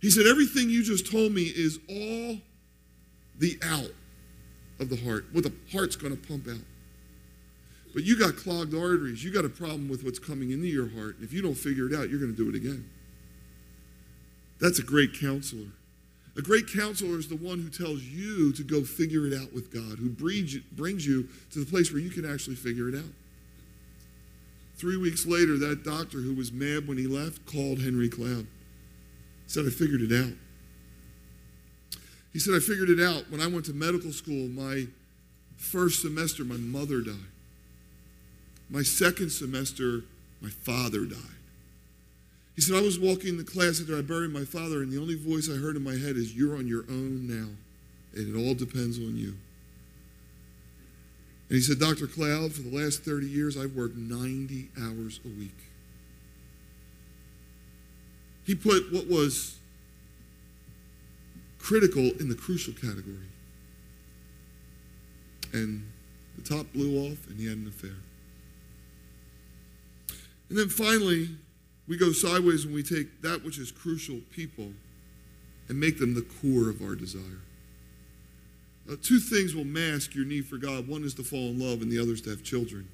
He 0.00 0.10
said, 0.10 0.26
Everything 0.26 0.70
you 0.70 0.82
just 0.82 1.10
told 1.10 1.32
me 1.32 1.42
is 1.42 1.78
all 1.88 2.38
the 3.38 3.58
out 3.64 3.92
of 4.80 4.88
the 4.88 4.96
heart, 4.96 5.26
what 5.32 5.44
the 5.44 5.52
heart's 5.72 5.96
going 5.96 6.16
to 6.16 6.28
pump 6.28 6.48
out. 6.48 6.64
But 7.92 8.04
you 8.04 8.18
got 8.18 8.36
clogged 8.36 8.74
arteries. 8.74 9.22
You 9.24 9.32
got 9.32 9.44
a 9.44 9.48
problem 9.48 9.88
with 9.88 10.04
what's 10.04 10.18
coming 10.18 10.50
into 10.50 10.68
your 10.68 10.88
heart. 10.90 11.16
If 11.20 11.32
you 11.32 11.42
don't 11.42 11.54
figure 11.54 11.86
it 11.86 11.94
out, 11.94 12.08
you're 12.08 12.20
going 12.20 12.34
to 12.34 12.36
do 12.36 12.48
it 12.48 12.54
again. 12.54 12.88
That's 14.60 14.78
a 14.78 14.82
great 14.82 15.18
counselor. 15.18 15.68
A 16.36 16.42
great 16.42 16.72
counselor 16.72 17.18
is 17.18 17.28
the 17.28 17.36
one 17.36 17.58
who 17.58 17.68
tells 17.68 18.02
you 18.02 18.52
to 18.52 18.62
go 18.62 18.84
figure 18.84 19.26
it 19.26 19.34
out 19.34 19.52
with 19.52 19.72
God, 19.72 19.98
who 19.98 20.08
brings 20.08 20.54
you 20.54 21.28
to 21.52 21.58
the 21.58 21.66
place 21.66 21.90
where 21.92 22.00
you 22.00 22.10
can 22.10 22.30
actually 22.30 22.56
figure 22.56 22.88
it 22.88 22.94
out. 22.94 23.12
Three 24.76 24.96
weeks 24.96 25.26
later, 25.26 25.58
that 25.58 25.84
doctor 25.84 26.18
who 26.18 26.34
was 26.34 26.52
mad 26.52 26.86
when 26.86 26.96
he 26.96 27.06
left 27.06 27.44
called 27.44 27.80
Henry 27.80 28.08
Cloud. 28.08 28.46
Said, 29.48 29.66
I 29.66 29.70
figured 29.70 30.02
it 30.02 30.12
out. 30.12 30.32
He 32.32 32.38
said, 32.38 32.54
I 32.54 32.60
figured 32.60 32.90
it 32.90 33.00
out. 33.00 33.30
When 33.30 33.40
I 33.40 33.46
went 33.46 33.64
to 33.66 33.72
medical 33.72 34.12
school, 34.12 34.48
my 34.48 34.86
first 35.56 36.00
semester, 36.02 36.44
my 36.44 36.56
mother 36.56 37.00
died. 37.00 37.16
My 38.70 38.82
second 38.82 39.30
semester, 39.30 40.02
my 40.40 40.50
father 40.50 41.04
died. 41.04 41.18
He 42.54 42.62
said, 42.62 42.76
I 42.76 42.82
was 42.82 42.98
walking 42.98 43.36
the 43.36 43.44
class 43.44 43.80
after 43.80 43.96
I 43.96 44.02
buried 44.02 44.30
my 44.30 44.44
father, 44.44 44.82
and 44.82 44.92
the 44.92 45.00
only 45.00 45.14
voice 45.16 45.48
I 45.50 45.56
heard 45.56 45.76
in 45.76 45.82
my 45.82 45.96
head 45.96 46.16
is, 46.16 46.34
You're 46.34 46.56
on 46.56 46.66
your 46.66 46.84
own 46.88 47.26
now, 47.26 47.48
and 48.14 48.36
it 48.36 48.38
all 48.38 48.54
depends 48.54 48.98
on 48.98 49.16
you. 49.16 49.34
And 51.48 51.56
he 51.56 51.60
said, 51.60 51.80
Dr. 51.80 52.06
Cloud, 52.06 52.52
for 52.52 52.62
the 52.62 52.76
last 52.76 53.02
30 53.02 53.26
years, 53.26 53.56
I've 53.56 53.74
worked 53.74 53.96
90 53.96 54.68
hours 54.80 55.18
a 55.24 55.28
week. 55.28 55.56
He 58.44 58.54
put 58.54 58.92
what 58.92 59.08
was 59.08 59.56
critical 61.60 62.02
in 62.02 62.28
the 62.28 62.34
crucial 62.34 62.72
category. 62.72 63.28
And 65.52 65.86
the 66.36 66.42
top 66.42 66.72
blew 66.72 67.06
off, 67.06 67.26
and 67.28 67.38
he 67.38 67.46
had 67.46 67.58
an 67.58 67.68
affair. 67.68 67.96
And 70.48 70.58
then 70.58 70.68
finally, 70.68 71.28
we 71.86 71.96
go 71.96 72.12
sideways 72.12 72.64
and 72.64 72.74
we 72.74 72.82
take 72.82 73.22
that 73.22 73.44
which 73.44 73.58
is 73.58 73.70
crucial 73.70 74.18
people 74.32 74.72
and 75.68 75.78
make 75.78 75.98
them 75.98 76.14
the 76.14 76.22
core 76.22 76.68
of 76.68 76.82
our 76.82 76.94
desire. 76.94 77.40
Uh, 78.90 78.96
two 79.00 79.20
things 79.20 79.54
will 79.54 79.64
mask 79.64 80.14
your 80.14 80.24
need 80.24 80.46
for 80.46 80.56
God. 80.56 80.88
One 80.88 81.04
is 81.04 81.14
to 81.14 81.22
fall 81.22 81.50
in 81.50 81.60
love, 81.60 81.82
and 81.82 81.90
the 81.90 81.98
other 82.00 82.12
is 82.12 82.20
to 82.22 82.30
have 82.30 82.42
children. 82.42 82.88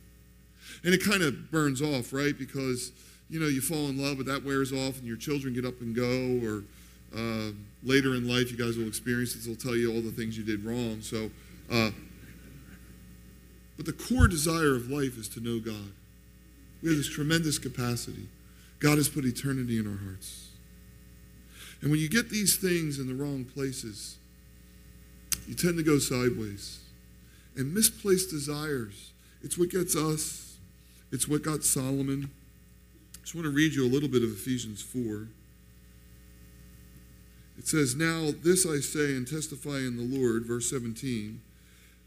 And 0.85 0.92
it 0.92 1.02
kind 1.02 1.22
of 1.22 1.50
burns 1.50 1.81
off, 1.81 2.12
right? 2.12 2.37
Because, 2.38 2.92
you 3.31 3.40
know, 3.40 3.46
you 3.46 3.62
fall 3.62 3.88
in 3.88 4.02
love, 4.02 4.18
but 4.18 4.26
that 4.26 4.44
wears 4.44 4.72
off, 4.72 4.98
and 4.98 5.07
your 5.07 5.16
children 5.16 5.55
get 5.55 5.64
up 5.64 5.81
and 5.81 5.94
go, 5.94 6.46
or 6.46 6.64
uh, 7.14 7.51
later 7.83 8.14
in 8.14 8.29
life, 8.29 8.51
you 8.51 8.57
guys 8.57 8.77
will 8.77 8.88
experience 8.88 9.35
this. 9.35 9.47
They'll 9.47 9.57
tell 9.57 9.77
you 9.77 9.92
all 9.95 10.01
the 10.01 10.11
things 10.11 10.37
you 10.37 10.45
did 10.45 10.64
wrong. 10.64 11.01
So, 11.01 11.31
uh, 11.71 11.90
but 13.77 13.87
the 13.87 13.92
core 13.92 14.29
desire 14.29 14.75
of 14.75 14.90
life 14.90 15.19
is 15.19 15.29
to 15.31 15.40
know 15.40 15.61
God. 15.61 15.92
We 16.83 16.88
have 16.88 16.99
this 16.99 17.09
tremendous 17.09 17.59
capacity. 17.59 18.29
God 18.79 18.99
has 18.99 19.09
put 19.09 19.25
eternity 19.25 19.79
in 19.79 19.87
our 19.87 19.99
hearts. 19.99 20.51
And 21.81 21.90
when 21.90 22.01
you 22.01 22.09
get 22.09 22.31
these 22.31 22.57
things 22.57 22.99
in 22.99 23.07
the 23.07 23.14
wrong 23.14 23.45
places, 23.45 24.16
you 25.47 25.55
tend 25.55 25.77
to 25.77 25.83
go 25.83 25.99
sideways. 25.99 26.81
And 27.57 27.73
misplaced 27.73 28.31
desires, 28.31 29.12
it's 29.42 29.57
what 29.57 29.71
gets 29.71 29.97
us, 29.97 30.57
it's 31.12 31.29
what 31.29 31.42
got 31.42 31.64
Solomon. 31.64 32.31
I 33.14 33.19
just 33.23 33.35
want 33.35 33.47
to 33.47 33.53
read 33.53 33.73
you 33.73 33.87
a 33.87 33.88
little 33.88 34.09
bit 34.09 34.23
of 34.23 34.31
Ephesians 34.31 34.83
4. 34.83 35.29
It 37.59 37.66
says, 37.66 37.97
Now 37.97 38.31
this 38.42 38.66
I 38.66 38.81
say 38.81 39.16
and 39.16 39.27
testify 39.27 39.79
in 39.79 39.97
the 39.97 40.19
Lord, 40.19 40.45
verse 40.45 40.69
17, 40.71 41.40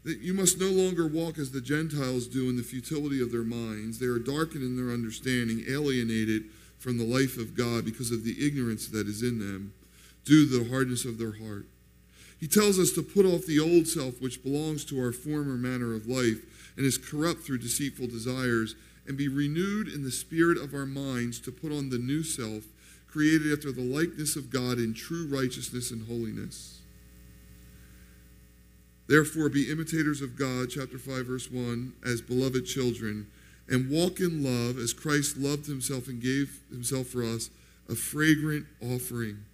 that 0.04 0.20
you 0.20 0.32
must 0.32 0.58
no 0.58 0.68
longer 0.70 1.06
walk 1.06 1.38
as 1.38 1.50
the 1.50 1.60
Gentiles 1.60 2.26
do 2.26 2.48
in 2.48 2.56
the 2.56 2.62
futility 2.62 3.20
of 3.20 3.32
their 3.32 3.44
minds. 3.44 3.98
They 3.98 4.06
are 4.06 4.18
darkened 4.18 4.62
in 4.62 4.76
their 4.76 4.94
understanding, 4.94 5.64
alienated 5.68 6.44
from 6.78 6.96
the 6.96 7.04
life 7.04 7.36
of 7.36 7.56
God 7.56 7.84
because 7.84 8.10
of 8.10 8.24
the 8.24 8.46
ignorance 8.46 8.88
that 8.88 9.06
is 9.06 9.22
in 9.22 9.38
them, 9.38 9.74
due 10.24 10.48
to 10.48 10.64
the 10.64 10.70
hardness 10.70 11.04
of 11.04 11.18
their 11.18 11.32
heart. 11.32 11.66
He 12.38 12.48
tells 12.48 12.78
us 12.78 12.92
to 12.92 13.02
put 13.02 13.26
off 13.26 13.44
the 13.44 13.60
old 13.60 13.86
self, 13.86 14.20
which 14.22 14.42
belongs 14.42 14.84
to 14.86 14.98
our 14.98 15.12
former 15.12 15.58
manner 15.58 15.94
of 15.94 16.06
life 16.06 16.38
and 16.76 16.86
is 16.86 16.96
corrupt 16.96 17.42
through 17.42 17.58
deceitful 17.58 18.06
desires, 18.06 18.74
and 19.06 19.18
be 19.18 19.28
renewed 19.28 19.88
in 19.88 20.02
the 20.02 20.10
spirit 20.10 20.56
of 20.56 20.72
our 20.72 20.86
minds 20.86 21.38
to 21.40 21.52
put 21.52 21.72
on 21.72 21.90
the 21.90 21.98
new 21.98 22.22
self, 22.22 22.64
created 23.10 23.52
after 23.52 23.72
the 23.72 23.82
likeness 23.82 24.36
of 24.36 24.50
God 24.50 24.78
in 24.78 24.94
true 24.94 25.26
righteousness 25.26 25.90
and 25.90 26.06
holiness. 26.06 26.80
Therefore, 29.08 29.48
be 29.48 29.70
imitators 29.70 30.22
of 30.22 30.36
God, 30.36 30.68
chapter 30.70 30.98
5, 30.98 31.26
verse 31.26 31.50
1, 31.50 31.94
as 32.04 32.20
beloved 32.20 32.64
children, 32.64 33.26
and 33.68 33.90
walk 33.90 34.20
in 34.20 34.44
love 34.44 34.78
as 34.78 34.92
Christ 34.92 35.36
loved 35.36 35.66
himself 35.66 36.06
and 36.06 36.22
gave 36.22 36.60
himself 36.70 37.08
for 37.08 37.22
us, 37.22 37.50
a 37.88 37.94
fragrant 37.94 38.66
offering 38.80 39.44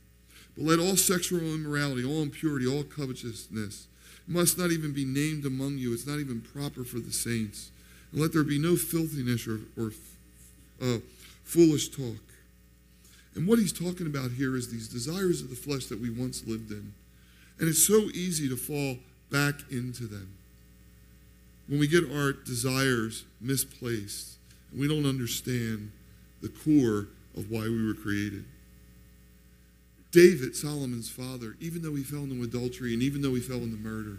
but 0.57 0.65
let 0.65 0.79
all 0.79 0.97
sexual 0.97 1.41
immorality, 1.41 2.05
all 2.05 2.23
impurity, 2.23 2.67
all 2.67 2.83
covetousness 2.83 3.89
must 4.27 4.59
not 4.59 4.71
even 4.71 4.93
be 4.93 5.05
named 5.05 5.45
among 5.45 5.79
you. 5.79 5.93
It's 5.93 6.07
not 6.07 6.19
even 6.19 6.41
proper 6.41 6.83
for 6.83 6.99
the 6.99 7.13
saints. 7.13 7.71
And 8.11 8.21
let 8.21 8.33
there 8.33 8.43
be 8.43 8.59
no 8.59 8.75
filthiness 8.75 9.47
or, 9.47 9.61
or 9.77 9.93
uh, 10.83 10.99
foolish 11.45 11.91
talk. 11.91 12.17
And 13.37 13.47
what 13.47 13.59
he's 13.59 13.73
talking 13.73 14.07
about 14.07 14.33
here 14.33 14.57
is 14.57 14.71
these 14.71 14.89
desires 14.89 15.43
of 15.43 15.51
the 15.51 15.57
flesh 15.57 15.87
that 15.87 16.01
we 16.01 16.09
once 16.09 16.47
lived 16.47 16.71
in. 16.71 16.95
And 17.59 17.69
it's 17.69 17.87
so 17.87 18.09
easy 18.15 18.49
to 18.49 18.57
fall 18.57 18.97
back 19.31 19.71
into 19.71 20.07
them. 20.07 20.33
When 21.69 21.79
we 21.79 21.87
get 21.87 22.11
our 22.11 22.33
desires 22.33 23.25
misplaced 23.41 24.37
and 24.71 24.81
we 24.81 24.89
don't 24.89 25.07
understand 25.07 25.93
the 26.41 26.49
core 26.49 27.09
of 27.37 27.51
why 27.51 27.63
we 27.63 27.87
were 27.87 27.95
created. 27.95 28.45
David, 30.13 30.57
Solomon's 30.57 31.11
father, 31.11 31.57
even 31.61 31.83
though 31.83 31.95
he 31.95 32.03
fell 32.03 32.21
into 32.21 32.43
adultery 32.43 32.95
and 32.95 33.03
even 33.03 33.21
though 33.21 33.35
he 33.35 33.41
fell 33.41 33.59
into 33.59 33.77
murder, 33.77 34.19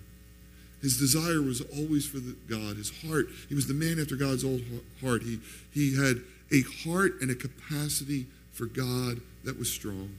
his 0.81 0.97
desire 0.99 1.41
was 1.41 1.61
always 1.75 2.05
for 2.05 2.19
God. 2.47 2.77
His 2.77 2.91
heart, 3.01 3.27
he 3.49 3.55
was 3.55 3.65
the 3.65 3.73
man 3.73 3.99
after 3.99 4.15
God's 4.15 4.45
own 4.45 4.81
heart. 5.01 5.23
He, 5.23 5.39
he 5.73 5.95
had 5.95 6.21
a 6.51 6.61
heart 6.83 7.19
and 7.21 7.31
a 7.31 7.35
capacity 7.35 8.27
for 8.57 8.65
God 8.65 9.21
that 9.43 9.57
was 9.57 9.71
strong. 9.71 10.09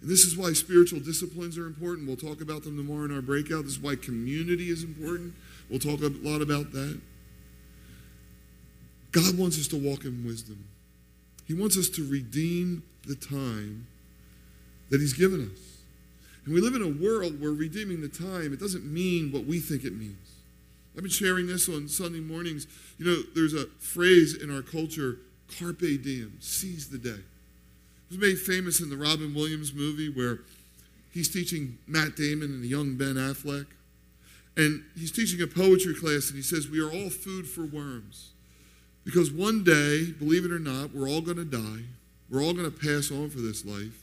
And 0.00 0.10
this 0.10 0.24
is 0.24 0.36
why 0.36 0.52
spiritual 0.52 1.00
disciplines 1.00 1.58
are 1.58 1.66
important. 1.66 2.06
We'll 2.06 2.16
talk 2.16 2.40
about 2.40 2.64
them 2.64 2.76
tomorrow 2.76 3.04
in 3.04 3.14
our 3.14 3.22
breakout. 3.22 3.64
This 3.64 3.72
is 3.72 3.80
why 3.80 3.96
community 3.96 4.70
is 4.70 4.82
important. 4.82 5.34
We'll 5.70 5.78
talk 5.78 6.00
a 6.00 6.08
lot 6.26 6.42
about 6.42 6.72
that. 6.72 7.00
God 9.12 9.38
wants 9.38 9.58
us 9.58 9.68
to 9.68 9.76
walk 9.76 10.04
in 10.04 10.24
wisdom. 10.24 10.64
He 11.46 11.54
wants 11.54 11.76
us 11.76 11.88
to 11.90 12.06
redeem 12.06 12.82
the 13.06 13.14
time 13.14 13.86
that 14.90 15.00
He's 15.00 15.14
given 15.14 15.50
us. 15.50 15.58
And 16.44 16.54
we 16.54 16.60
live 16.60 16.74
in 16.74 16.82
a 16.82 17.02
world 17.02 17.40
where 17.40 17.50
redeeming 17.50 18.00
the 18.00 18.08
time, 18.08 18.52
it 18.52 18.60
doesn't 18.60 18.84
mean 18.84 19.32
what 19.32 19.44
we 19.44 19.58
think 19.58 19.84
it 19.84 19.96
means. 19.96 20.16
I've 20.94 21.02
been 21.02 21.10
sharing 21.10 21.46
this 21.46 21.68
on 21.68 21.88
Sunday 21.88 22.20
mornings. 22.20 22.66
You 22.98 23.06
know, 23.06 23.22
there's 23.34 23.54
a 23.54 23.66
phrase 23.80 24.34
in 24.34 24.54
our 24.54 24.62
culture, 24.62 25.18
carpe 25.58 26.02
diem, 26.02 26.36
seize 26.40 26.88
the 26.88 26.98
day. 26.98 27.10
It 27.10 28.10
was 28.10 28.18
made 28.18 28.38
famous 28.38 28.80
in 28.80 28.90
the 28.90 28.96
Robin 28.96 29.34
Williams 29.34 29.72
movie 29.72 30.08
where 30.08 30.40
he's 31.12 31.28
teaching 31.28 31.78
Matt 31.86 32.16
Damon 32.16 32.50
and 32.50 32.62
the 32.62 32.68
young 32.68 32.96
Ben 32.96 33.14
Affleck. 33.14 33.66
And 34.56 34.84
he's 34.96 35.12
teaching 35.12 35.42
a 35.42 35.46
poetry 35.46 35.94
class, 35.94 36.28
and 36.28 36.36
he 36.36 36.42
says, 36.42 36.68
We 36.68 36.80
are 36.80 36.90
all 36.90 37.10
food 37.10 37.46
for 37.46 37.64
worms. 37.64 38.30
Because 39.04 39.30
one 39.30 39.62
day, 39.62 40.12
believe 40.12 40.44
it 40.44 40.50
or 40.50 40.58
not, 40.58 40.94
we're 40.94 41.08
all 41.08 41.20
going 41.20 41.36
to 41.36 41.44
die. 41.44 41.84
We're 42.30 42.42
all 42.42 42.54
going 42.54 42.70
to 42.70 42.76
pass 42.76 43.10
on 43.10 43.30
for 43.30 43.38
this 43.38 43.64
life. 43.64 44.02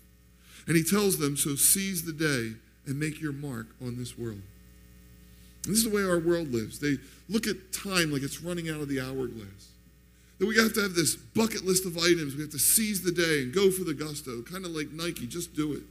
And 0.67 0.77
he 0.77 0.83
tells 0.83 1.17
them, 1.17 1.35
So 1.35 1.55
seize 1.55 2.05
the 2.05 2.13
day 2.13 2.55
and 2.85 2.99
make 2.99 3.21
your 3.21 3.33
mark 3.33 3.67
on 3.81 3.97
this 3.97 4.17
world. 4.17 4.41
And 5.65 5.73
this 5.73 5.83
is 5.83 5.89
the 5.89 5.95
way 5.95 6.03
our 6.03 6.19
world 6.19 6.51
lives. 6.51 6.79
They 6.79 6.97
look 7.29 7.47
at 7.47 7.71
time 7.71 8.11
like 8.11 8.21
it's 8.21 8.41
running 8.41 8.69
out 8.69 8.81
of 8.81 8.89
the 8.89 8.99
hourglass. 8.99 9.72
That 10.43 10.47
we 10.47 10.57
have 10.57 10.73
to 10.73 10.81
have 10.81 10.93
this 10.93 11.15
bucket 11.15 11.63
list 11.63 11.85
of 11.85 11.97
items. 11.97 12.35
We 12.35 12.41
have 12.41 12.51
to 12.51 12.59
seize 12.59 13.01
the 13.01 13.13
day 13.13 13.43
and 13.43 13.53
go 13.53 13.71
for 13.71 13.85
the 13.85 13.93
gusto, 13.93 14.41
kind 14.41 14.65
of 14.65 14.71
like 14.71 14.91
Nike, 14.91 15.25
just 15.25 15.55
do 15.55 15.71
it. 15.71 15.83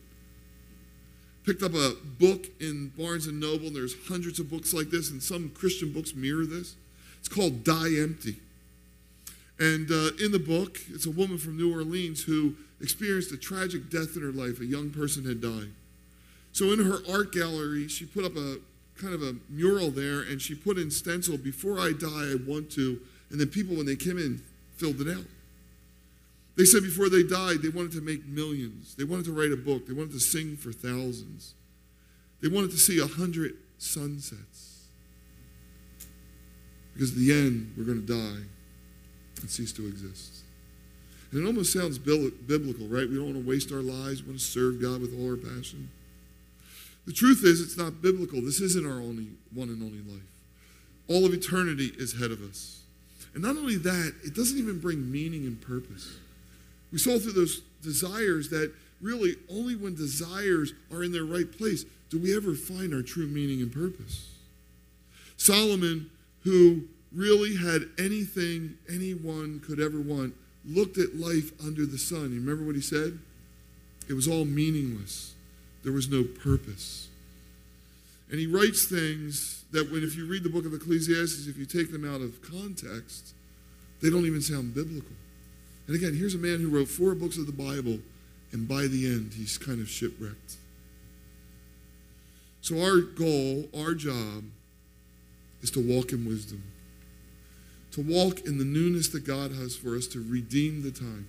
Picked 1.47 1.62
up 1.62 1.73
a 1.73 1.95
book 2.21 2.49
in 2.61 2.93
Barnes 2.99 3.27
and 3.27 3.41
Noble, 3.41 3.69
and 3.69 3.77
there's 3.77 3.95
hundreds 4.09 4.38
of 4.41 4.51
books 4.51 4.75
like 4.75 4.91
this, 4.91 5.11
and 5.11 5.23
some 5.23 5.49
Christian 5.55 5.91
books 5.91 6.15
mirror 6.15 6.45
this. 6.45 6.75
It's 7.19 7.31
called 7.31 7.65
Die 7.65 7.99
Empty. 7.99 8.37
And 9.59 9.91
uh, 9.91 10.11
in 10.23 10.33
the 10.33 10.43
book, 10.47 10.81
it's 10.91 11.07
a 11.07 11.11
woman 11.11 11.38
from 11.38 11.57
New 11.57 11.73
Orleans 11.73 12.25
who 12.25 12.55
experienced 12.83 13.33
a 13.33 13.38
tragic 13.38 13.88
death 13.88 14.17
in 14.17 14.23
her 14.23 14.33
life. 14.33 14.61
A 14.61 14.67
young 14.67 14.91
person 14.91 15.25
had 15.25 15.41
died. 15.41 15.71
So 16.53 16.75
in 16.75 16.85
her 16.85 16.99
art 17.11 17.33
gallery, 17.33 17.88
she 17.88 18.05
put 18.05 18.27
up 18.27 18.37
a 18.37 18.59
kind 19.01 19.15
of 19.15 19.23
a 19.23 19.35
mural 19.49 19.91
there 19.91 20.21
and 20.21 20.43
she 20.43 20.55
put 20.55 20.77
in 20.77 20.91
stencil, 20.91 21.38
Before 21.38 21.81
I 21.81 21.93
die, 21.99 22.33
I 22.33 22.37
want 22.47 22.71
to. 22.73 23.01
And 23.33 23.40
then 23.40 23.49
people, 23.49 23.75
when 23.75 23.87
they 23.87 23.97
came 23.97 24.18
in, 24.18 24.42
filled 24.77 25.01
it 25.01 25.09
out. 25.09 25.25
They 26.57 26.64
said 26.64 26.83
before 26.83 27.09
they 27.09 27.23
died, 27.23 27.62
they 27.62 27.71
wanted 27.71 27.92
to 27.92 28.03
make 28.03 28.27
millions. 28.27 28.95
They 28.95 29.05
wanted 29.05 29.25
to 29.25 29.33
write 29.33 29.53
a 29.53 29.57
book. 29.57 29.87
They 29.87 29.95
wanted 29.95 30.12
to 30.12 30.21
sing 30.21 30.57
for 30.57 30.71
thousands. 30.71 31.55
They 32.42 32.49
wanted 32.49 32.73
to 32.73 32.77
see 32.77 32.99
a 33.01 33.07
hundred 33.07 33.55
sunsets. 33.79 34.87
Because 36.93 37.12
at 37.12 37.16
the 37.16 37.33
end, 37.33 37.72
we're 37.76 37.85
going 37.85 38.05
to 38.05 38.12
die 38.12 38.45
and 39.41 39.51
cease 39.51 39.72
to 39.72 39.87
exist. 39.87 40.41
And 41.30 41.43
it 41.43 41.47
almost 41.47 41.72
sounds 41.72 41.99
biblical, 41.99 42.87
right? 42.89 43.09
We 43.09 43.16
don't 43.16 43.33
want 43.33 43.43
to 43.43 43.49
waste 43.49 43.72
our 43.72 43.80
lives. 43.80 44.22
We 44.22 44.28
want 44.28 44.41
to 44.41 44.45
serve 44.45 44.83
God 44.83 45.01
with 45.01 45.18
all 45.18 45.30
our 45.30 45.37
passion. 45.37 45.89
The 47.07 47.14
truth 47.14 47.43
is, 47.45 47.62
it's 47.62 47.78
not 47.78 48.03
biblical. 48.03 48.43
This 48.43 48.61
isn't 48.61 48.87
our 48.87 49.01
only 49.01 49.28
one 49.55 49.68
and 49.68 49.83
only 49.83 50.01
life. 50.01 50.28
All 51.09 51.24
of 51.24 51.33
eternity 51.33 51.93
is 51.97 52.12
ahead 52.12 52.30
of 52.30 52.43
us. 52.43 52.82
And 53.35 53.43
not 53.43 53.57
only 53.57 53.76
that, 53.76 54.14
it 54.24 54.35
doesn't 54.35 54.59
even 54.59 54.78
bring 54.78 55.11
meaning 55.11 55.47
and 55.47 55.61
purpose. 55.61 56.16
We 56.93 56.99
saw 56.99 57.18
through 57.18 57.33
those 57.33 57.62
desires 57.83 58.51
that 58.51 58.72
really 59.01 59.37
only 59.51 59.74
when 59.74 59.95
desires 59.95 60.72
are 60.93 61.03
in 61.03 61.12
their 61.12 61.24
right 61.24 61.51
place 61.51 61.85
do 62.11 62.18
we 62.18 62.37
ever 62.37 62.55
find 62.55 62.95
our 62.95 63.03
true 63.03 63.26
meaning 63.26 63.62
and 63.62 63.72
purpose. 63.72 64.28
Solomon, 65.39 66.11
who 66.45 66.83
really 67.11 67.57
had 67.57 67.89
anything 67.99 68.76
anyone 68.89 69.61
could 69.61 69.80
ever 69.80 70.01
want, 70.01 70.35
looked 70.64 70.99
at 70.99 71.16
life 71.16 71.53
under 71.64 71.87
the 71.87 71.99
sun. 71.99 72.33
You 72.33 72.41
remember 72.41 72.64
what 72.64 72.74
he 72.74 72.80
said? 72.80 73.18
It 74.09 74.12
was 74.12 74.28
all 74.28 74.45
meaningless, 74.45 75.35
there 75.83 75.93
was 75.93 76.09
no 76.09 76.22
purpose. 76.22 77.09
And 78.33 78.41
he 78.41 78.47
writes 78.47 78.87
things 78.87 79.62
that, 79.72 79.93
when 79.93 80.03
if 80.03 80.16
you 80.16 80.26
read 80.26 80.43
the 80.43 80.49
book 80.49 80.64
of 80.64 80.72
Ecclesiastes, 80.72 81.47
if 81.47 81.59
you 81.59 81.66
take 81.66 81.93
them 81.93 82.09
out 82.09 82.22
of 82.22 82.41
context, 82.41 83.35
they 84.01 84.09
don't 84.09 84.24
even 84.24 84.41
sound 84.41 84.74
biblical. 84.74 85.14
And 85.87 85.95
again, 85.95 86.14
here's 86.14 86.35
a 86.35 86.39
man 86.39 86.59
who 86.59 86.70
wrote 86.70 86.89
four 86.89 87.14
books 87.14 87.37
of 87.37 87.45
the 87.45 87.53
Bible 87.53 87.99
And 88.53 88.68
by 88.68 88.87
the 88.87 89.07
end, 89.07 89.33
he's 89.35 89.57
kind 89.57 89.80
of 89.80 89.89
shipwrecked. 89.89 90.57
So, 92.61 92.83
our 92.83 93.01
goal, 93.01 93.68
our 93.76 93.95
job, 93.95 94.45
is 95.62 95.70
to 95.70 95.80
walk 95.80 96.12
in 96.12 96.26
wisdom, 96.26 96.62
to 97.93 98.03
walk 98.03 98.41
in 98.41 98.59
the 98.59 98.64
newness 98.64 99.09
that 99.09 99.26
God 99.26 99.53
has 99.53 99.74
for 99.74 99.97
us, 99.97 100.07
to 100.09 100.22
redeem 100.22 100.83
the 100.83 100.91
time. 100.91 101.28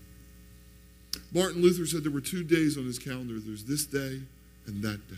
Martin 1.34 1.62
Luther 1.62 1.86
said 1.86 2.04
there 2.04 2.12
were 2.12 2.22
two 2.22 2.44
days 2.44 2.78
on 2.78 2.84
his 2.84 3.00
calendar 3.00 3.40
there's 3.40 3.64
this 3.64 3.86
day 3.86 4.22
and 4.68 4.84
that 4.84 5.08
day. 5.10 5.16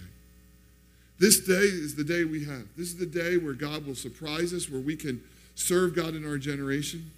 This 1.17 1.39
day 1.39 1.53
is 1.53 1.95
the 1.95 2.03
day 2.03 2.25
we 2.25 2.43
have. 2.45 2.65
This 2.75 2.87
is 2.87 2.97
the 2.97 3.05
day 3.05 3.37
where 3.37 3.53
God 3.53 3.85
will 3.85 3.95
surprise 3.95 4.53
us, 4.53 4.69
where 4.69 4.81
we 4.81 4.95
can 4.95 5.21
serve 5.55 5.95
God 5.95 6.13
in 6.15 6.27
our 6.27 6.37
generation. 6.37 7.11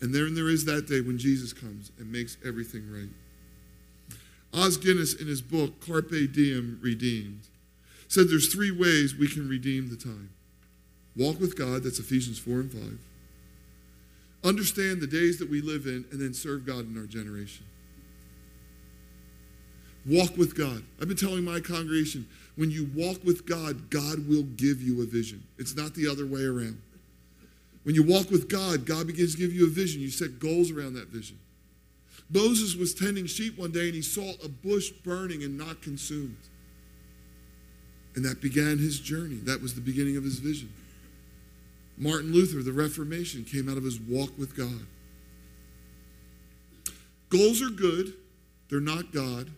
And 0.00 0.14
then 0.14 0.34
there 0.34 0.48
is 0.48 0.64
that 0.64 0.88
day 0.88 1.00
when 1.00 1.18
Jesus 1.18 1.52
comes 1.52 1.90
and 1.98 2.10
makes 2.10 2.36
everything 2.44 2.90
right. 2.92 3.08
Os 4.52 4.76
Guinness, 4.76 5.14
in 5.14 5.26
his 5.26 5.42
book, 5.42 5.80
Carpe 5.86 6.32
Diem 6.32 6.78
Redeemed, 6.82 7.42
said 8.08 8.28
there's 8.28 8.52
three 8.52 8.70
ways 8.70 9.14
we 9.14 9.28
can 9.28 9.48
redeem 9.48 9.88
the 9.88 9.96
time 9.96 10.30
walk 11.16 11.40
with 11.40 11.56
God, 11.56 11.82
that's 11.82 11.98
Ephesians 11.98 12.38
4 12.38 12.54
and 12.60 12.72
5. 12.72 12.98
Understand 14.44 15.00
the 15.00 15.06
days 15.06 15.38
that 15.38 15.48
we 15.48 15.62
live 15.62 15.86
in, 15.86 16.04
and 16.12 16.20
then 16.20 16.34
serve 16.34 16.66
God 16.66 16.86
in 16.86 16.98
our 16.98 17.06
generation. 17.06 17.64
Walk 20.06 20.36
with 20.36 20.56
God. 20.56 20.82
I've 21.00 21.08
been 21.08 21.16
telling 21.16 21.44
my 21.44 21.60
congregation 21.60 22.26
when 22.54 22.70
you 22.70 22.88
walk 22.94 23.24
with 23.24 23.46
God, 23.46 23.90
God 23.90 24.28
will 24.28 24.44
give 24.44 24.80
you 24.80 25.02
a 25.02 25.06
vision. 25.06 25.42
It's 25.58 25.76
not 25.76 25.94
the 25.94 26.08
other 26.08 26.26
way 26.26 26.44
around. 26.44 26.80
When 27.82 27.94
you 27.94 28.02
walk 28.02 28.30
with 28.30 28.48
God, 28.48 28.86
God 28.86 29.06
begins 29.06 29.34
to 29.34 29.38
give 29.38 29.52
you 29.52 29.66
a 29.66 29.70
vision. 29.70 30.00
You 30.00 30.10
set 30.10 30.38
goals 30.38 30.70
around 30.70 30.94
that 30.94 31.08
vision. 31.08 31.38
Moses 32.30 32.74
was 32.74 32.94
tending 32.94 33.26
sheep 33.26 33.58
one 33.58 33.70
day 33.70 33.86
and 33.86 33.94
he 33.94 34.02
saw 34.02 34.32
a 34.42 34.48
bush 34.48 34.90
burning 34.90 35.44
and 35.44 35.56
not 35.56 35.82
consumed. 35.82 36.36
And 38.14 38.24
that 38.24 38.40
began 38.40 38.78
his 38.78 38.98
journey. 38.98 39.36
That 39.36 39.60
was 39.60 39.74
the 39.74 39.80
beginning 39.80 40.16
of 40.16 40.24
his 40.24 40.38
vision. 40.38 40.72
Martin 41.98 42.32
Luther, 42.32 42.62
the 42.62 42.72
Reformation, 42.72 43.44
came 43.44 43.68
out 43.68 43.76
of 43.76 43.84
his 43.84 44.00
walk 44.00 44.36
with 44.38 44.56
God. 44.56 44.86
Goals 47.28 47.60
are 47.62 47.70
good, 47.70 48.14
they're 48.68 48.80
not 48.80 49.12
God. 49.12 49.50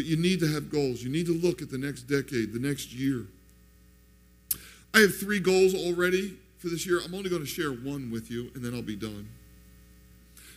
But 0.00 0.06
you 0.06 0.16
need 0.16 0.40
to 0.40 0.46
have 0.46 0.70
goals. 0.70 1.02
You 1.02 1.10
need 1.10 1.26
to 1.26 1.34
look 1.34 1.60
at 1.60 1.70
the 1.70 1.76
next 1.76 2.04
decade, 2.04 2.54
the 2.54 2.58
next 2.58 2.94
year. 2.94 3.26
I 4.94 5.00
have 5.00 5.14
three 5.14 5.40
goals 5.40 5.74
already 5.74 6.38
for 6.56 6.68
this 6.68 6.86
year. 6.86 7.02
I'm 7.04 7.14
only 7.14 7.28
going 7.28 7.42
to 7.42 7.46
share 7.46 7.70
one 7.70 8.10
with 8.10 8.30
you, 8.30 8.50
and 8.54 8.64
then 8.64 8.74
I'll 8.74 8.80
be 8.80 8.96
done. 8.96 9.28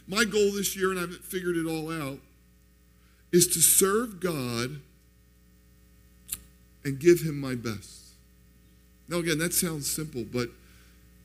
My 0.08 0.24
goal 0.24 0.54
this 0.54 0.78
year, 0.78 0.92
and 0.92 0.98
I 0.98 1.02
haven't 1.02 1.26
figured 1.26 1.58
it 1.58 1.66
all 1.66 1.92
out, 1.92 2.20
is 3.34 3.48
to 3.48 3.60
serve 3.60 4.22
God 4.22 4.80
and 6.86 6.98
give 6.98 7.20
Him 7.20 7.38
my 7.38 7.56
best. 7.56 8.14
Now, 9.10 9.18
again, 9.18 9.40
that 9.40 9.54
sounds 9.54 9.92
simple, 9.92 10.24
but 10.24 10.48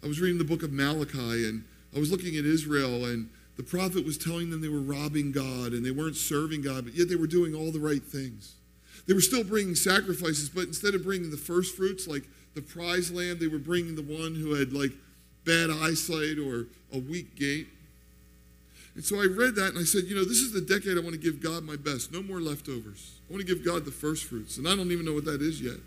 I 0.02 0.08
was 0.08 0.20
reading 0.20 0.38
the 0.38 0.44
book 0.44 0.64
of 0.64 0.72
Malachi, 0.72 1.48
and 1.48 1.62
I 1.94 2.00
was 2.00 2.10
looking 2.10 2.36
at 2.36 2.44
Israel, 2.44 3.04
and 3.04 3.30
the 3.58 3.64
prophet 3.64 4.06
was 4.06 4.16
telling 4.16 4.50
them 4.50 4.60
they 4.60 4.68
were 4.68 4.80
robbing 4.80 5.32
God 5.32 5.72
and 5.72 5.84
they 5.84 5.90
weren't 5.90 6.16
serving 6.16 6.62
God, 6.62 6.84
but 6.84 6.94
yet 6.94 7.08
they 7.08 7.16
were 7.16 7.26
doing 7.26 7.56
all 7.56 7.72
the 7.72 7.80
right 7.80 8.02
things. 8.02 8.54
They 9.08 9.14
were 9.14 9.20
still 9.20 9.42
bringing 9.42 9.74
sacrifices, 9.74 10.48
but 10.48 10.64
instead 10.64 10.94
of 10.94 11.02
bringing 11.02 11.32
the 11.32 11.36
first 11.36 11.76
fruits, 11.76 12.06
like 12.06 12.22
the 12.54 12.62
prize 12.62 13.10
lamb, 13.10 13.38
they 13.40 13.48
were 13.48 13.58
bringing 13.58 13.96
the 13.96 14.02
one 14.02 14.36
who 14.36 14.54
had 14.54 14.72
like 14.72 14.92
bad 15.44 15.70
eyesight 15.70 16.38
or 16.38 16.68
a 16.94 17.00
weak 17.00 17.34
gait. 17.34 17.66
And 18.94 19.04
so 19.04 19.20
I 19.20 19.26
read 19.26 19.56
that 19.56 19.70
and 19.70 19.78
I 19.78 19.84
said, 19.84 20.04
you 20.04 20.14
know, 20.14 20.24
this 20.24 20.38
is 20.38 20.52
the 20.52 20.60
decade 20.60 20.96
I 20.96 21.00
want 21.00 21.14
to 21.14 21.20
give 21.20 21.42
God 21.42 21.64
my 21.64 21.76
best. 21.76 22.12
No 22.12 22.22
more 22.22 22.40
leftovers. 22.40 23.18
I 23.28 23.32
want 23.32 23.44
to 23.44 23.54
give 23.54 23.64
God 23.64 23.84
the 23.84 23.90
first 23.90 24.24
fruits. 24.24 24.56
And 24.56 24.68
I 24.68 24.76
don't 24.76 24.92
even 24.92 25.04
know 25.04 25.14
what 25.14 25.24
that 25.24 25.42
is 25.42 25.60
yet. 25.60 25.78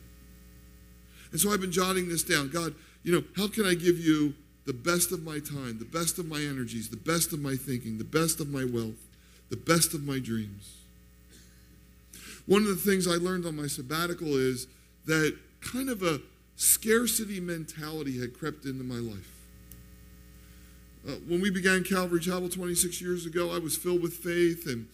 And 1.32 1.39
so 1.39 1.53
I've 1.53 1.61
been 1.61 1.72
jotting 1.72 2.09
this 2.09 2.24
down. 2.24 2.49
God, 2.49 2.76
you 3.03 3.13
know, 3.13 3.24
how 3.38 3.47
can 3.47 3.65
I 3.65 3.76
give 3.76 3.97
you 3.97 4.34
the 4.66 4.74
best 4.74 5.12
of 5.12 5.24
my 5.24 5.39
time, 5.39 5.80
the 5.80 5.86
best 5.86 6.20
of 6.20 6.28
my 6.28 6.39
energies, 6.41 6.89
the 6.89 6.97
best 6.97 7.34
of 7.34 7.39
my 7.39 7.55
thinking, 7.55 7.97
the 7.97 8.03
best 8.03 8.39
of 8.39 8.49
my 8.49 8.64
wealth, 8.64 9.07
the 9.49 9.57
best 9.57 9.93
of 9.93 10.03
my 10.03 10.20
dreams. 10.20 10.76
One 12.45 12.64
of 12.64 12.68
the 12.68 12.76
things 12.76 13.07
I 13.07 13.16
learned 13.16 13.45
on 13.45 13.55
my 13.55 13.68
sabbatical 13.68 14.36
is 14.36 14.68
that 15.05 15.38
kind 15.62 15.89
of 15.89 16.03
a 16.03 16.22
scarcity 16.55 17.39
mentality 17.39 18.20
had 18.20 18.38
crept 18.38 18.66
into 18.66 18.84
my 18.84 18.95
life. 18.95 19.30
Uh, 21.07 21.14
when 21.28 21.41
we 21.41 21.49
began 21.49 21.84
Calvary 21.84 22.20
Chapel 22.20 22.49
26 22.49 23.01
years 23.01 23.26
ago, 23.26 23.51
I 23.51 23.57
was 23.57 23.76
filled 23.76 24.03
with 24.03 24.14
faith 24.14 24.68
and 24.68 24.88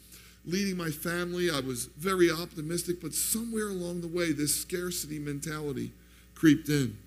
leading 0.46 0.78
my 0.78 0.90
family. 0.90 1.50
I 1.52 1.60
was 1.60 1.88
very 1.98 2.32
optimistic, 2.32 3.02
but 3.02 3.14
somewhere 3.14 3.68
along 3.68 4.02
the 4.02 4.08
way, 4.08 4.32
this 4.32 4.56
scarcity 4.56 5.20
mentality 5.20 5.92
creeped 6.34 6.70
in. 6.70 6.98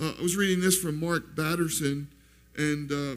Uh, 0.00 0.12
I 0.18 0.22
was 0.22 0.36
reading 0.36 0.60
this 0.60 0.78
from 0.78 0.98
Mark 0.98 1.36
Batterson, 1.36 2.08
and 2.56 2.90
uh, 2.90 3.16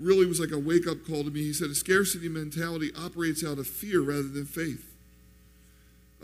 really 0.00 0.24
was 0.24 0.40
like 0.40 0.50
a 0.50 0.58
wake 0.58 0.86
up 0.86 1.06
call 1.06 1.24
to 1.24 1.30
me. 1.30 1.42
He 1.42 1.52
said, 1.52 1.68
A 1.68 1.74
scarcity 1.74 2.28
mentality 2.28 2.90
operates 2.96 3.44
out 3.44 3.58
of 3.58 3.66
fear 3.66 4.00
rather 4.00 4.28
than 4.28 4.46
faith, 4.46 4.94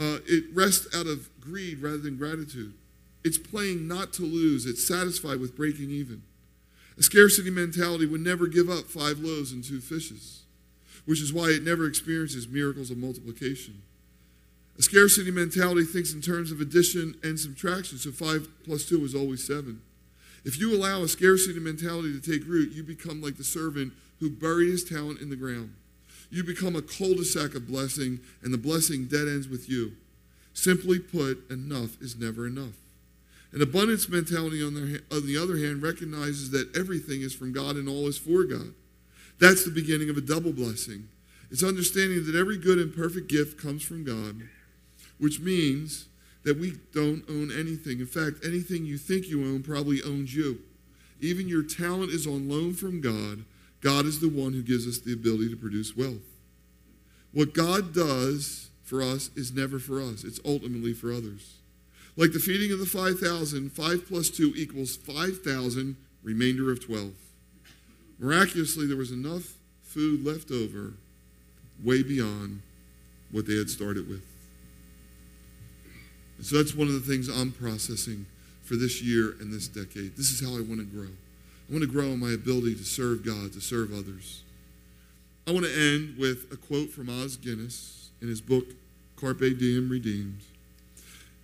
uh, 0.01 0.19
it 0.27 0.45
rests 0.55 0.95
out 0.95 1.07
of 1.07 1.29
greed 1.41 1.81
rather 1.81 1.99
than 1.99 2.17
gratitude. 2.17 2.73
It's 3.25 3.37
playing 3.37 3.87
not 3.89 4.13
to 4.15 4.23
lose, 4.23 4.65
it's 4.65 4.87
satisfied 4.87 5.41
with 5.41 5.57
breaking 5.57 5.91
even. 5.91 6.23
A 6.97 7.03
scarcity 7.03 7.51
mentality 7.51 8.07
would 8.07 8.21
never 8.21 8.47
give 8.47 8.71
up 8.71 8.87
five 8.87 9.19
loaves 9.19 9.53
and 9.53 9.63
two 9.63 9.81
fishes, 9.81 10.43
which 11.05 11.21
is 11.21 11.33
why 11.33 11.49
it 11.49 11.63
never 11.63 11.87
experiences 11.87 12.49
miracles 12.49 12.91
of 12.91 12.97
multiplication. 12.97 13.83
A 14.79 14.83
scarcity 14.83 15.33
mentality 15.33 15.85
thinks 15.85 16.13
in 16.13 16.23
terms 16.23 16.53
of 16.53 16.61
addition 16.61 17.17
and 17.23 17.39
subtraction, 17.39 17.99
so 17.99 18.13
five 18.13 18.49
plus 18.65 18.87
two 18.87 19.05
is 19.05 19.15
always 19.15 19.45
seven. 19.45 19.83
If 20.45 20.59
you 20.59 20.75
allow 20.75 21.03
a 21.03 21.09
scarcity 21.09 21.59
mentality 21.61 22.19
to 22.19 22.21
take 22.21 22.49
root, 22.49 22.73
you 22.73 22.83
become 22.83 23.21
like 23.21 23.37
the 23.37 23.45
servant 23.45 23.93
who 24.21 24.31
buries 24.31 24.71
his 24.71 24.85
talent 24.85 25.21
in 25.21 25.31
the 25.31 25.37
ground. 25.37 25.75
You 26.31 26.45
become 26.45 26.77
a 26.77 26.83
cul 26.83 27.15
de 27.15 27.25
sac 27.25 27.55
of 27.55 27.67
blessing, 27.67 28.21
and 28.43 28.53
the 28.53 28.59
blessing 28.59 29.07
dead 29.07 29.29
ends 29.29 29.49
with 29.49 29.69
you. 29.69 29.93
Simply 30.53 30.99
put, 30.99 31.49
enough 31.51 32.01
is 32.03 32.17
never 32.17 32.47
enough. 32.47 32.75
An 33.53 33.63
abundance 33.63 34.09
mentality, 34.09 34.63
on 34.63 34.75
the, 34.75 35.03
on 35.11 35.27
the 35.27 35.39
other 35.39 35.57
hand, 35.57 35.83
recognizes 35.83 36.51
that 36.51 36.77
everything 36.77 37.23
is 37.23 37.35
from 37.35 37.53
God 37.53 37.77
and 37.77 37.89
all 37.89 38.07
is 38.07 38.19
for 38.19 38.45
God. 38.45 38.75
That's 39.41 39.65
the 39.65 39.71
beginning 39.71 40.11
of 40.11 40.17
a 40.17 40.21
double 40.21 40.53
blessing. 40.53 41.09
It's 41.51 41.63
understanding 41.63 42.27
that 42.27 42.35
every 42.35 42.59
good 42.59 42.79
and 42.79 42.95
perfect 42.95 43.29
gift 43.29 43.59
comes 43.59 43.83
from 43.83 44.05
God, 44.05 44.43
which 45.19 45.41
means 45.41 46.07
that 46.45 46.59
we 46.59 46.79
don't 46.95 47.25
own 47.29 47.51
anything. 47.53 48.01
In 48.01 48.07
fact, 48.07 48.45
anything 48.45 48.85
you 48.85 48.99
think 48.99 49.27
you 49.27 49.43
own 49.43 49.63
probably 49.63 50.03
owns 50.03 50.35
you. 50.35 50.61
Even 51.21 51.49
your 51.49 51.63
talent 51.63 52.11
is 52.11 52.27
on 52.27 52.49
loan 52.49 52.75
from 52.75 53.01
God. 53.01 53.45
God 53.81 54.07
is 54.07 54.21
the 54.21 54.29
one 54.29 54.53
who 54.53 54.63
gives 54.63 54.87
us 54.87 54.99
the 54.99 55.13
ability 55.13 55.51
to 55.51 55.57
produce 55.57 55.97
wealth. 55.97 56.23
What 57.33 57.55
God 57.55 57.93
does 57.93 58.71
for 58.83 59.03
us 59.03 59.31
is 59.37 59.53
never 59.53 59.79
for 59.79 60.01
us, 60.01 60.25
it's 60.25 60.41
ultimately 60.45 60.95
for 60.95 61.13
others. 61.13 61.57
Like 62.17 62.33
the 62.33 62.39
feeding 62.39 62.73
of 62.73 62.79
the 62.79 62.87
5,000, 62.87 63.71
5 63.71 64.09
plus 64.09 64.31
2 64.31 64.55
equals 64.57 64.97
5,000, 64.97 65.97
remainder 66.23 66.73
of 66.73 66.85
12. 66.85 67.13
Miraculously, 68.19 68.87
there 68.87 68.97
was 68.97 69.13
enough 69.13 69.55
food 69.83 70.25
left 70.25 70.51
over, 70.51 70.95
way 71.85 72.03
beyond 72.03 72.63
what 73.31 73.47
they 73.47 73.57
had 73.57 73.71
started 73.71 74.09
with. 74.09 74.23
So 76.41 76.57
that's 76.57 76.75
one 76.75 76.87
of 76.87 76.95
the 76.95 77.01
things 77.01 77.29
I'm 77.29 77.53
processing 77.53 78.27
for 78.63 78.77
this 78.77 79.03
year 79.03 79.35
and 79.41 79.53
this 79.53 79.67
decade. 79.67 80.17
This 80.17 80.31
is 80.31 80.41
how 80.41 80.57
I 80.57 80.61
want 80.61 80.79
to 80.81 80.85
grow. 80.85 81.09
I 81.09 81.73
want 81.73 81.83
to 81.83 81.91
grow 81.91 82.05
in 82.05 82.21
my 82.21 82.33
ability 82.33 82.75
to 82.77 82.85
serve 82.85 83.25
God, 83.25 83.53
to 83.55 83.61
serve 83.61 83.93
others. 83.93 84.43
I 85.47 85.53
want 85.53 85.65
to 85.65 85.73
end 85.73 86.19
with 86.19 86.53
a 86.53 86.57
quote 86.57 86.91
from 86.91 87.09
Os 87.09 87.37
Guinness 87.37 88.11
in 88.21 88.29
his 88.29 88.41
book, 88.41 88.67
Carpe 89.17 89.59
Diem 89.59 89.89
Redeemed. 89.89 90.43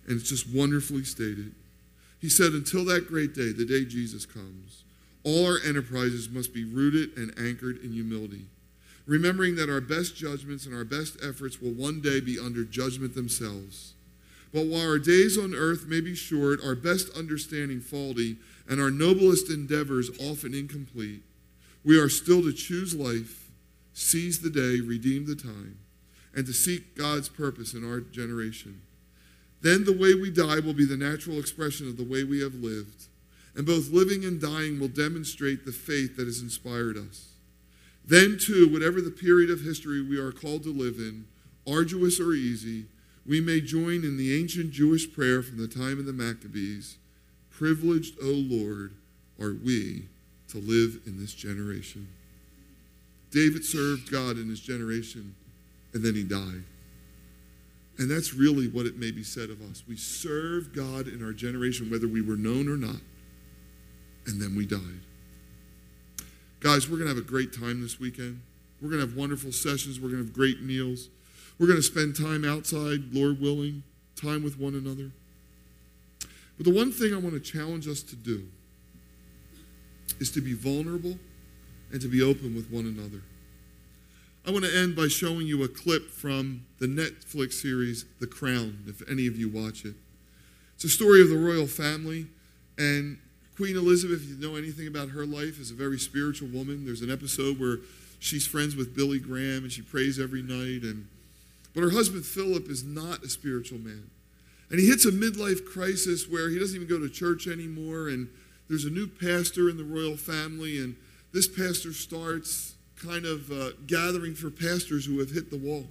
And 0.07 0.19
it's 0.19 0.29
just 0.29 0.47
wonderfully 0.47 1.03
stated. 1.03 1.51
He 2.21 2.29
said, 2.29 2.53
Until 2.53 2.85
that 2.85 3.07
great 3.07 3.33
day, 3.33 3.51
the 3.51 3.65
day 3.65 3.83
Jesus 3.83 4.25
comes, 4.25 4.83
all 5.23 5.47
our 5.47 5.59
enterprises 5.67 6.29
must 6.29 6.53
be 6.53 6.63
rooted 6.63 7.17
and 7.17 7.33
anchored 7.39 7.83
in 7.83 7.91
humility, 7.91 8.45
remembering 9.07 9.55
that 9.55 9.69
our 9.69 9.81
best 9.81 10.15
judgments 10.15 10.67
and 10.67 10.75
our 10.75 10.85
best 10.85 11.17
efforts 11.27 11.59
will 11.59 11.71
one 11.71 12.01
day 12.01 12.19
be 12.19 12.37
under 12.39 12.63
judgment 12.63 13.15
themselves. 13.15 13.94
But 14.55 14.67
while 14.67 14.87
our 14.87 14.99
days 14.99 15.37
on 15.37 15.53
earth 15.53 15.85
may 15.85 15.99
be 15.99 16.15
short, 16.15 16.63
our 16.63 16.75
best 16.75 17.09
understanding 17.09 17.81
faulty, 17.81 18.37
and 18.69 18.79
our 18.79 18.89
noblest 18.89 19.49
endeavors 19.49 20.09
often 20.17 20.53
incomplete, 20.53 21.23
we 21.83 21.99
are 21.99 22.07
still 22.07 22.41
to 22.41 22.53
choose 22.53 22.95
life, 22.95 23.51
seize 23.93 24.39
the 24.39 24.49
day, 24.49 24.79
redeem 24.79 25.25
the 25.25 25.35
time, 25.35 25.79
and 26.33 26.45
to 26.45 26.53
seek 26.53 26.95
God's 26.95 27.27
purpose 27.27 27.73
in 27.73 27.83
our 27.83 27.99
generation. 27.99 28.79
Then 29.59 29.83
the 29.83 29.91
way 29.91 30.13
we 30.13 30.31
die 30.31 30.61
will 30.61 30.73
be 30.73 30.85
the 30.85 30.95
natural 30.95 31.37
expression 31.37 31.89
of 31.89 31.97
the 31.97 32.05
way 32.05 32.23
we 32.23 32.39
have 32.39 32.55
lived, 32.55 33.07
and 33.57 33.65
both 33.65 33.91
living 33.91 34.23
and 34.23 34.39
dying 34.39 34.79
will 34.79 34.87
demonstrate 34.87 35.65
the 35.65 35.73
faith 35.73 36.15
that 36.15 36.27
has 36.27 36.39
inspired 36.39 36.95
us. 36.95 37.33
Then, 38.05 38.37
too, 38.39 38.69
whatever 38.71 39.01
the 39.01 39.11
period 39.11 39.49
of 39.49 39.63
history 39.63 40.01
we 40.01 40.17
are 40.17 40.31
called 40.31 40.63
to 40.63 40.71
live 40.71 40.95
in, 40.95 41.25
arduous 41.67 42.21
or 42.21 42.31
easy, 42.31 42.85
we 43.25 43.41
may 43.41 43.61
join 43.61 44.03
in 44.03 44.17
the 44.17 44.39
ancient 44.39 44.71
Jewish 44.71 45.11
prayer 45.11 45.41
from 45.41 45.57
the 45.57 45.67
time 45.67 45.99
of 45.99 46.05
the 46.05 46.13
Maccabees 46.13 46.97
Privileged, 47.57 48.15
O 48.21 48.25
Lord, 48.25 48.91
are 49.39 49.53
we 49.53 50.09
to 50.49 50.57
live 50.57 50.99
in 51.05 51.17
this 51.17 51.33
generation. 51.33 52.05
David 53.31 53.63
served 53.63 54.11
God 54.11 54.37
in 54.37 54.49
his 54.49 54.59
generation, 54.59 55.35
and 55.93 56.03
then 56.03 56.15
he 56.15 56.23
died. 56.23 56.63
And 57.97 58.11
that's 58.11 58.33
really 58.33 58.67
what 58.67 58.85
it 58.85 58.97
may 58.97 59.09
be 59.09 59.23
said 59.23 59.49
of 59.49 59.61
us. 59.61 59.83
We 59.87 59.95
served 59.95 60.75
God 60.75 61.07
in 61.07 61.23
our 61.23 61.31
generation, 61.31 61.89
whether 61.89 62.09
we 62.09 62.21
were 62.21 62.35
known 62.35 62.67
or 62.67 62.75
not, 62.75 62.99
and 64.27 64.41
then 64.41 64.53
we 64.53 64.65
died. 64.65 64.99
Guys, 66.59 66.89
we're 66.89 66.97
going 66.97 67.09
to 67.09 67.15
have 67.15 67.23
a 67.23 67.27
great 67.27 67.53
time 67.53 67.81
this 67.81 68.01
weekend. 68.01 68.41
We're 68.81 68.89
going 68.89 69.01
to 69.01 69.07
have 69.07 69.17
wonderful 69.17 69.53
sessions. 69.53 69.97
We're 69.97 70.09
going 70.09 70.23
to 70.23 70.25
have 70.25 70.33
great 70.33 70.61
meals. 70.61 71.07
We're 71.57 71.67
going 71.67 71.79
to 71.79 71.83
spend 71.83 72.15
time 72.15 72.43
outside, 72.43 73.13
Lord 73.13 73.39
willing, 73.39 73.83
time 74.15 74.43
with 74.43 74.59
one 74.59 74.75
another. 74.75 75.11
But 76.57 76.65
the 76.65 76.73
one 76.73 76.91
thing 76.91 77.13
I 77.13 77.17
want 77.17 77.33
to 77.33 77.39
challenge 77.39 77.87
us 77.87 78.01
to 78.03 78.15
do 78.15 78.47
is 80.19 80.31
to 80.31 80.41
be 80.41 80.53
vulnerable 80.53 81.17
and 81.91 82.01
to 82.01 82.07
be 82.07 82.21
open 82.21 82.55
with 82.55 82.69
one 82.71 82.85
another. 82.85 83.21
I 84.47 84.51
want 84.51 84.65
to 84.65 84.77
end 84.77 84.95
by 84.95 85.07
showing 85.07 85.47
you 85.47 85.63
a 85.63 85.67
clip 85.67 86.11
from 86.11 86.65
the 86.79 86.87
Netflix 86.87 87.53
series 87.53 88.05
The 88.19 88.27
Crown, 88.27 88.83
if 88.85 89.01
any 89.09 89.27
of 89.27 89.37
you 89.37 89.49
watch 89.49 89.85
it. 89.85 89.95
It's 90.75 90.83
a 90.83 90.89
story 90.89 91.21
of 91.21 91.29
the 91.29 91.37
royal 91.37 91.67
family, 91.67 92.27
and 92.77 93.17
Queen 93.55 93.77
Elizabeth, 93.77 94.21
if 94.21 94.29
you 94.29 94.35
know 94.35 94.55
anything 94.55 94.87
about 94.87 95.09
her 95.09 95.25
life, 95.25 95.59
is 95.59 95.71
a 95.71 95.73
very 95.73 95.97
spiritual 95.97 96.49
woman. 96.49 96.85
There's 96.85 97.01
an 97.01 97.09
episode 97.09 97.59
where 97.59 97.77
she's 98.19 98.45
friends 98.45 98.75
with 98.75 98.95
Billy 98.95 99.17
Graham 99.17 99.63
and 99.63 99.71
she 99.71 99.81
prays 99.81 100.19
every 100.19 100.41
night, 100.41 100.83
and 100.83 101.07
but 101.75 101.83
her 101.83 101.91
husband 101.91 102.25
Philip 102.25 102.69
is 102.69 102.83
not 102.83 103.23
a 103.23 103.29
spiritual 103.29 103.79
man. 103.79 104.09
And 104.71 104.79
he 104.79 104.87
hits 104.87 105.05
a 105.05 105.11
midlife 105.11 105.65
crisis 105.65 106.27
where 106.27 106.49
he 106.49 106.57
doesn't 106.57 106.75
even 106.75 106.87
go 106.87 106.99
to 106.99 107.09
church 107.09 107.47
anymore, 107.47 108.07
and 108.07 108.29
there's 108.67 108.85
a 108.85 108.89
new 108.89 109.05
pastor 109.05 109.69
in 109.69 109.77
the 109.77 109.83
royal 109.83 110.17
family, 110.17 110.79
and 110.79 110.95
this 111.33 111.47
pastor 111.47 111.93
starts 111.93 112.73
kind 112.95 113.25
of 113.25 113.51
uh, 113.51 113.71
gathering 113.85 114.33
for 114.33 114.49
pastors 114.49 115.05
who 115.05 115.19
have 115.19 115.29
hit 115.29 115.51
the 115.51 115.57
wall. 115.57 115.85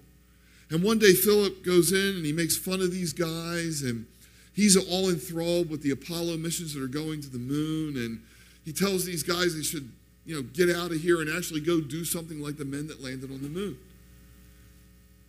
And 0.71 0.83
one 0.83 0.99
day 0.99 1.13
Philip 1.13 1.63
goes 1.65 1.93
in 1.93 2.17
and 2.17 2.25
he 2.25 2.33
makes 2.33 2.57
fun 2.57 2.81
of 2.81 2.91
these 2.91 3.13
guys, 3.13 3.83
and 3.83 4.07
he's 4.55 4.77
all 4.77 5.11
enthralled 5.11 5.71
with 5.71 5.83
the 5.83 5.91
Apollo 5.91 6.39
missions 6.39 6.75
that 6.75 6.83
are 6.83 6.89
going 6.89 7.21
to 7.21 7.29
the 7.29 7.39
moon, 7.39 7.97
and 7.97 8.23
he 8.65 8.73
tells 8.73 9.05
these 9.05 9.23
guys 9.23 9.55
they 9.55 9.63
should, 9.63 9.93
you 10.25 10.35
know, 10.35 10.43
get 10.43 10.75
out 10.75 10.91
of 10.91 11.01
here 11.01 11.21
and 11.21 11.31
actually 11.37 11.61
go 11.61 11.81
do 11.81 12.05
something 12.05 12.41
like 12.41 12.57
the 12.57 12.65
men 12.65 12.89
that 12.89 13.05
landed 13.05 13.31
on 13.31 13.43
the 13.43 13.49
moon. 13.49 13.77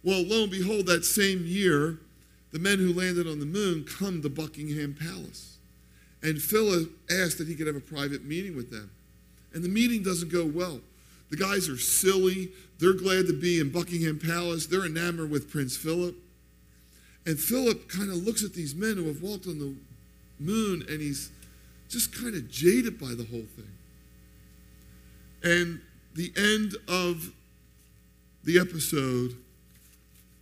Well, 0.06 0.24
lo 0.24 0.44
and 0.44 0.52
behold, 0.52 0.86
that 0.86 1.04
same 1.04 1.46
year, 1.46 1.98
the 2.52 2.60
men 2.60 2.78
who 2.78 2.94
landed 2.94 3.28
on 3.28 3.40
the 3.40 3.46
moon 3.46 3.86
come 3.86 4.22
to 4.22 4.30
Buckingham 4.30 4.94
Palace. 4.94 5.58
And 6.22 6.40
Philip 6.40 6.92
asked 7.10 7.40
that 7.40 7.48
he 7.48 7.56
could 7.56 7.66
have 7.66 7.76
a 7.76 7.82
private 7.82 8.24
meeting 8.24 8.56
with 8.56 8.70
them. 8.70 8.92
And 9.54 9.64
the 9.64 9.70
meeting 9.70 10.04
doesn't 10.04 10.32
go 10.32 10.46
well. 10.46 10.80
The 11.32 11.38
guys 11.38 11.68
are 11.68 11.78
silly. 11.78 12.52
They're 12.78 12.94
glad 12.94 13.26
to 13.28 13.34
be 13.34 13.60
in 13.60 13.72
Buckingham 13.72 14.20
Palace. 14.20 14.68
They're 14.68 14.86
enamored 14.86 15.32
with 15.32 15.50
Prince 15.50 15.76
Philip. 15.76 16.16
And 17.26 17.40
Philip 17.40 17.90
kind 17.90 18.12
of 18.12 18.18
looks 18.18 18.44
at 18.44 18.54
these 18.54 18.76
men 18.76 18.98
who 18.98 19.08
have 19.08 19.24
walked 19.24 19.48
on 19.48 19.58
the 19.58 19.74
moon 20.40 20.86
and 20.88 21.02
he's 21.02 21.32
just 21.90 22.16
kind 22.16 22.36
of 22.36 22.50
jaded 22.50 23.00
by 23.00 23.16
the 23.16 23.26
whole 23.26 23.48
thing. 23.56 23.72
And 25.44 25.82
the 26.14 26.32
end 26.38 26.76
of 26.88 27.32
the 28.44 28.60
episode 28.60 29.36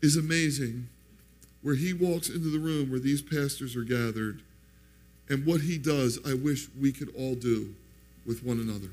is 0.04 0.18
amazing 0.18 0.90
where 1.62 1.76
he 1.76 1.94
walks 1.94 2.28
into 2.28 2.52
the 2.52 2.60
room 2.60 2.92
where 2.92 3.00
these 3.00 3.22
pastors 3.22 3.74
are 3.74 3.86
gathered, 3.86 4.42
and 5.30 5.46
what 5.46 5.62
he 5.62 5.78
does, 5.78 6.20
I 6.28 6.34
wish 6.34 6.68
we 6.80 6.92
could 6.92 7.10
all 7.18 7.36
do 7.36 7.74
with 8.26 8.44
one 8.44 8.60
another. 8.60 8.90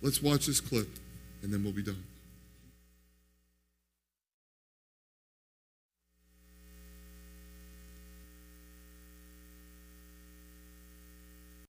Let's 0.00 0.22
watch 0.22 0.46
this 0.46 0.60
clip, 0.60 0.88
and 1.42 1.52
then 1.52 1.64
we'll 1.64 1.72
be 1.72 1.82
done. 1.82 2.04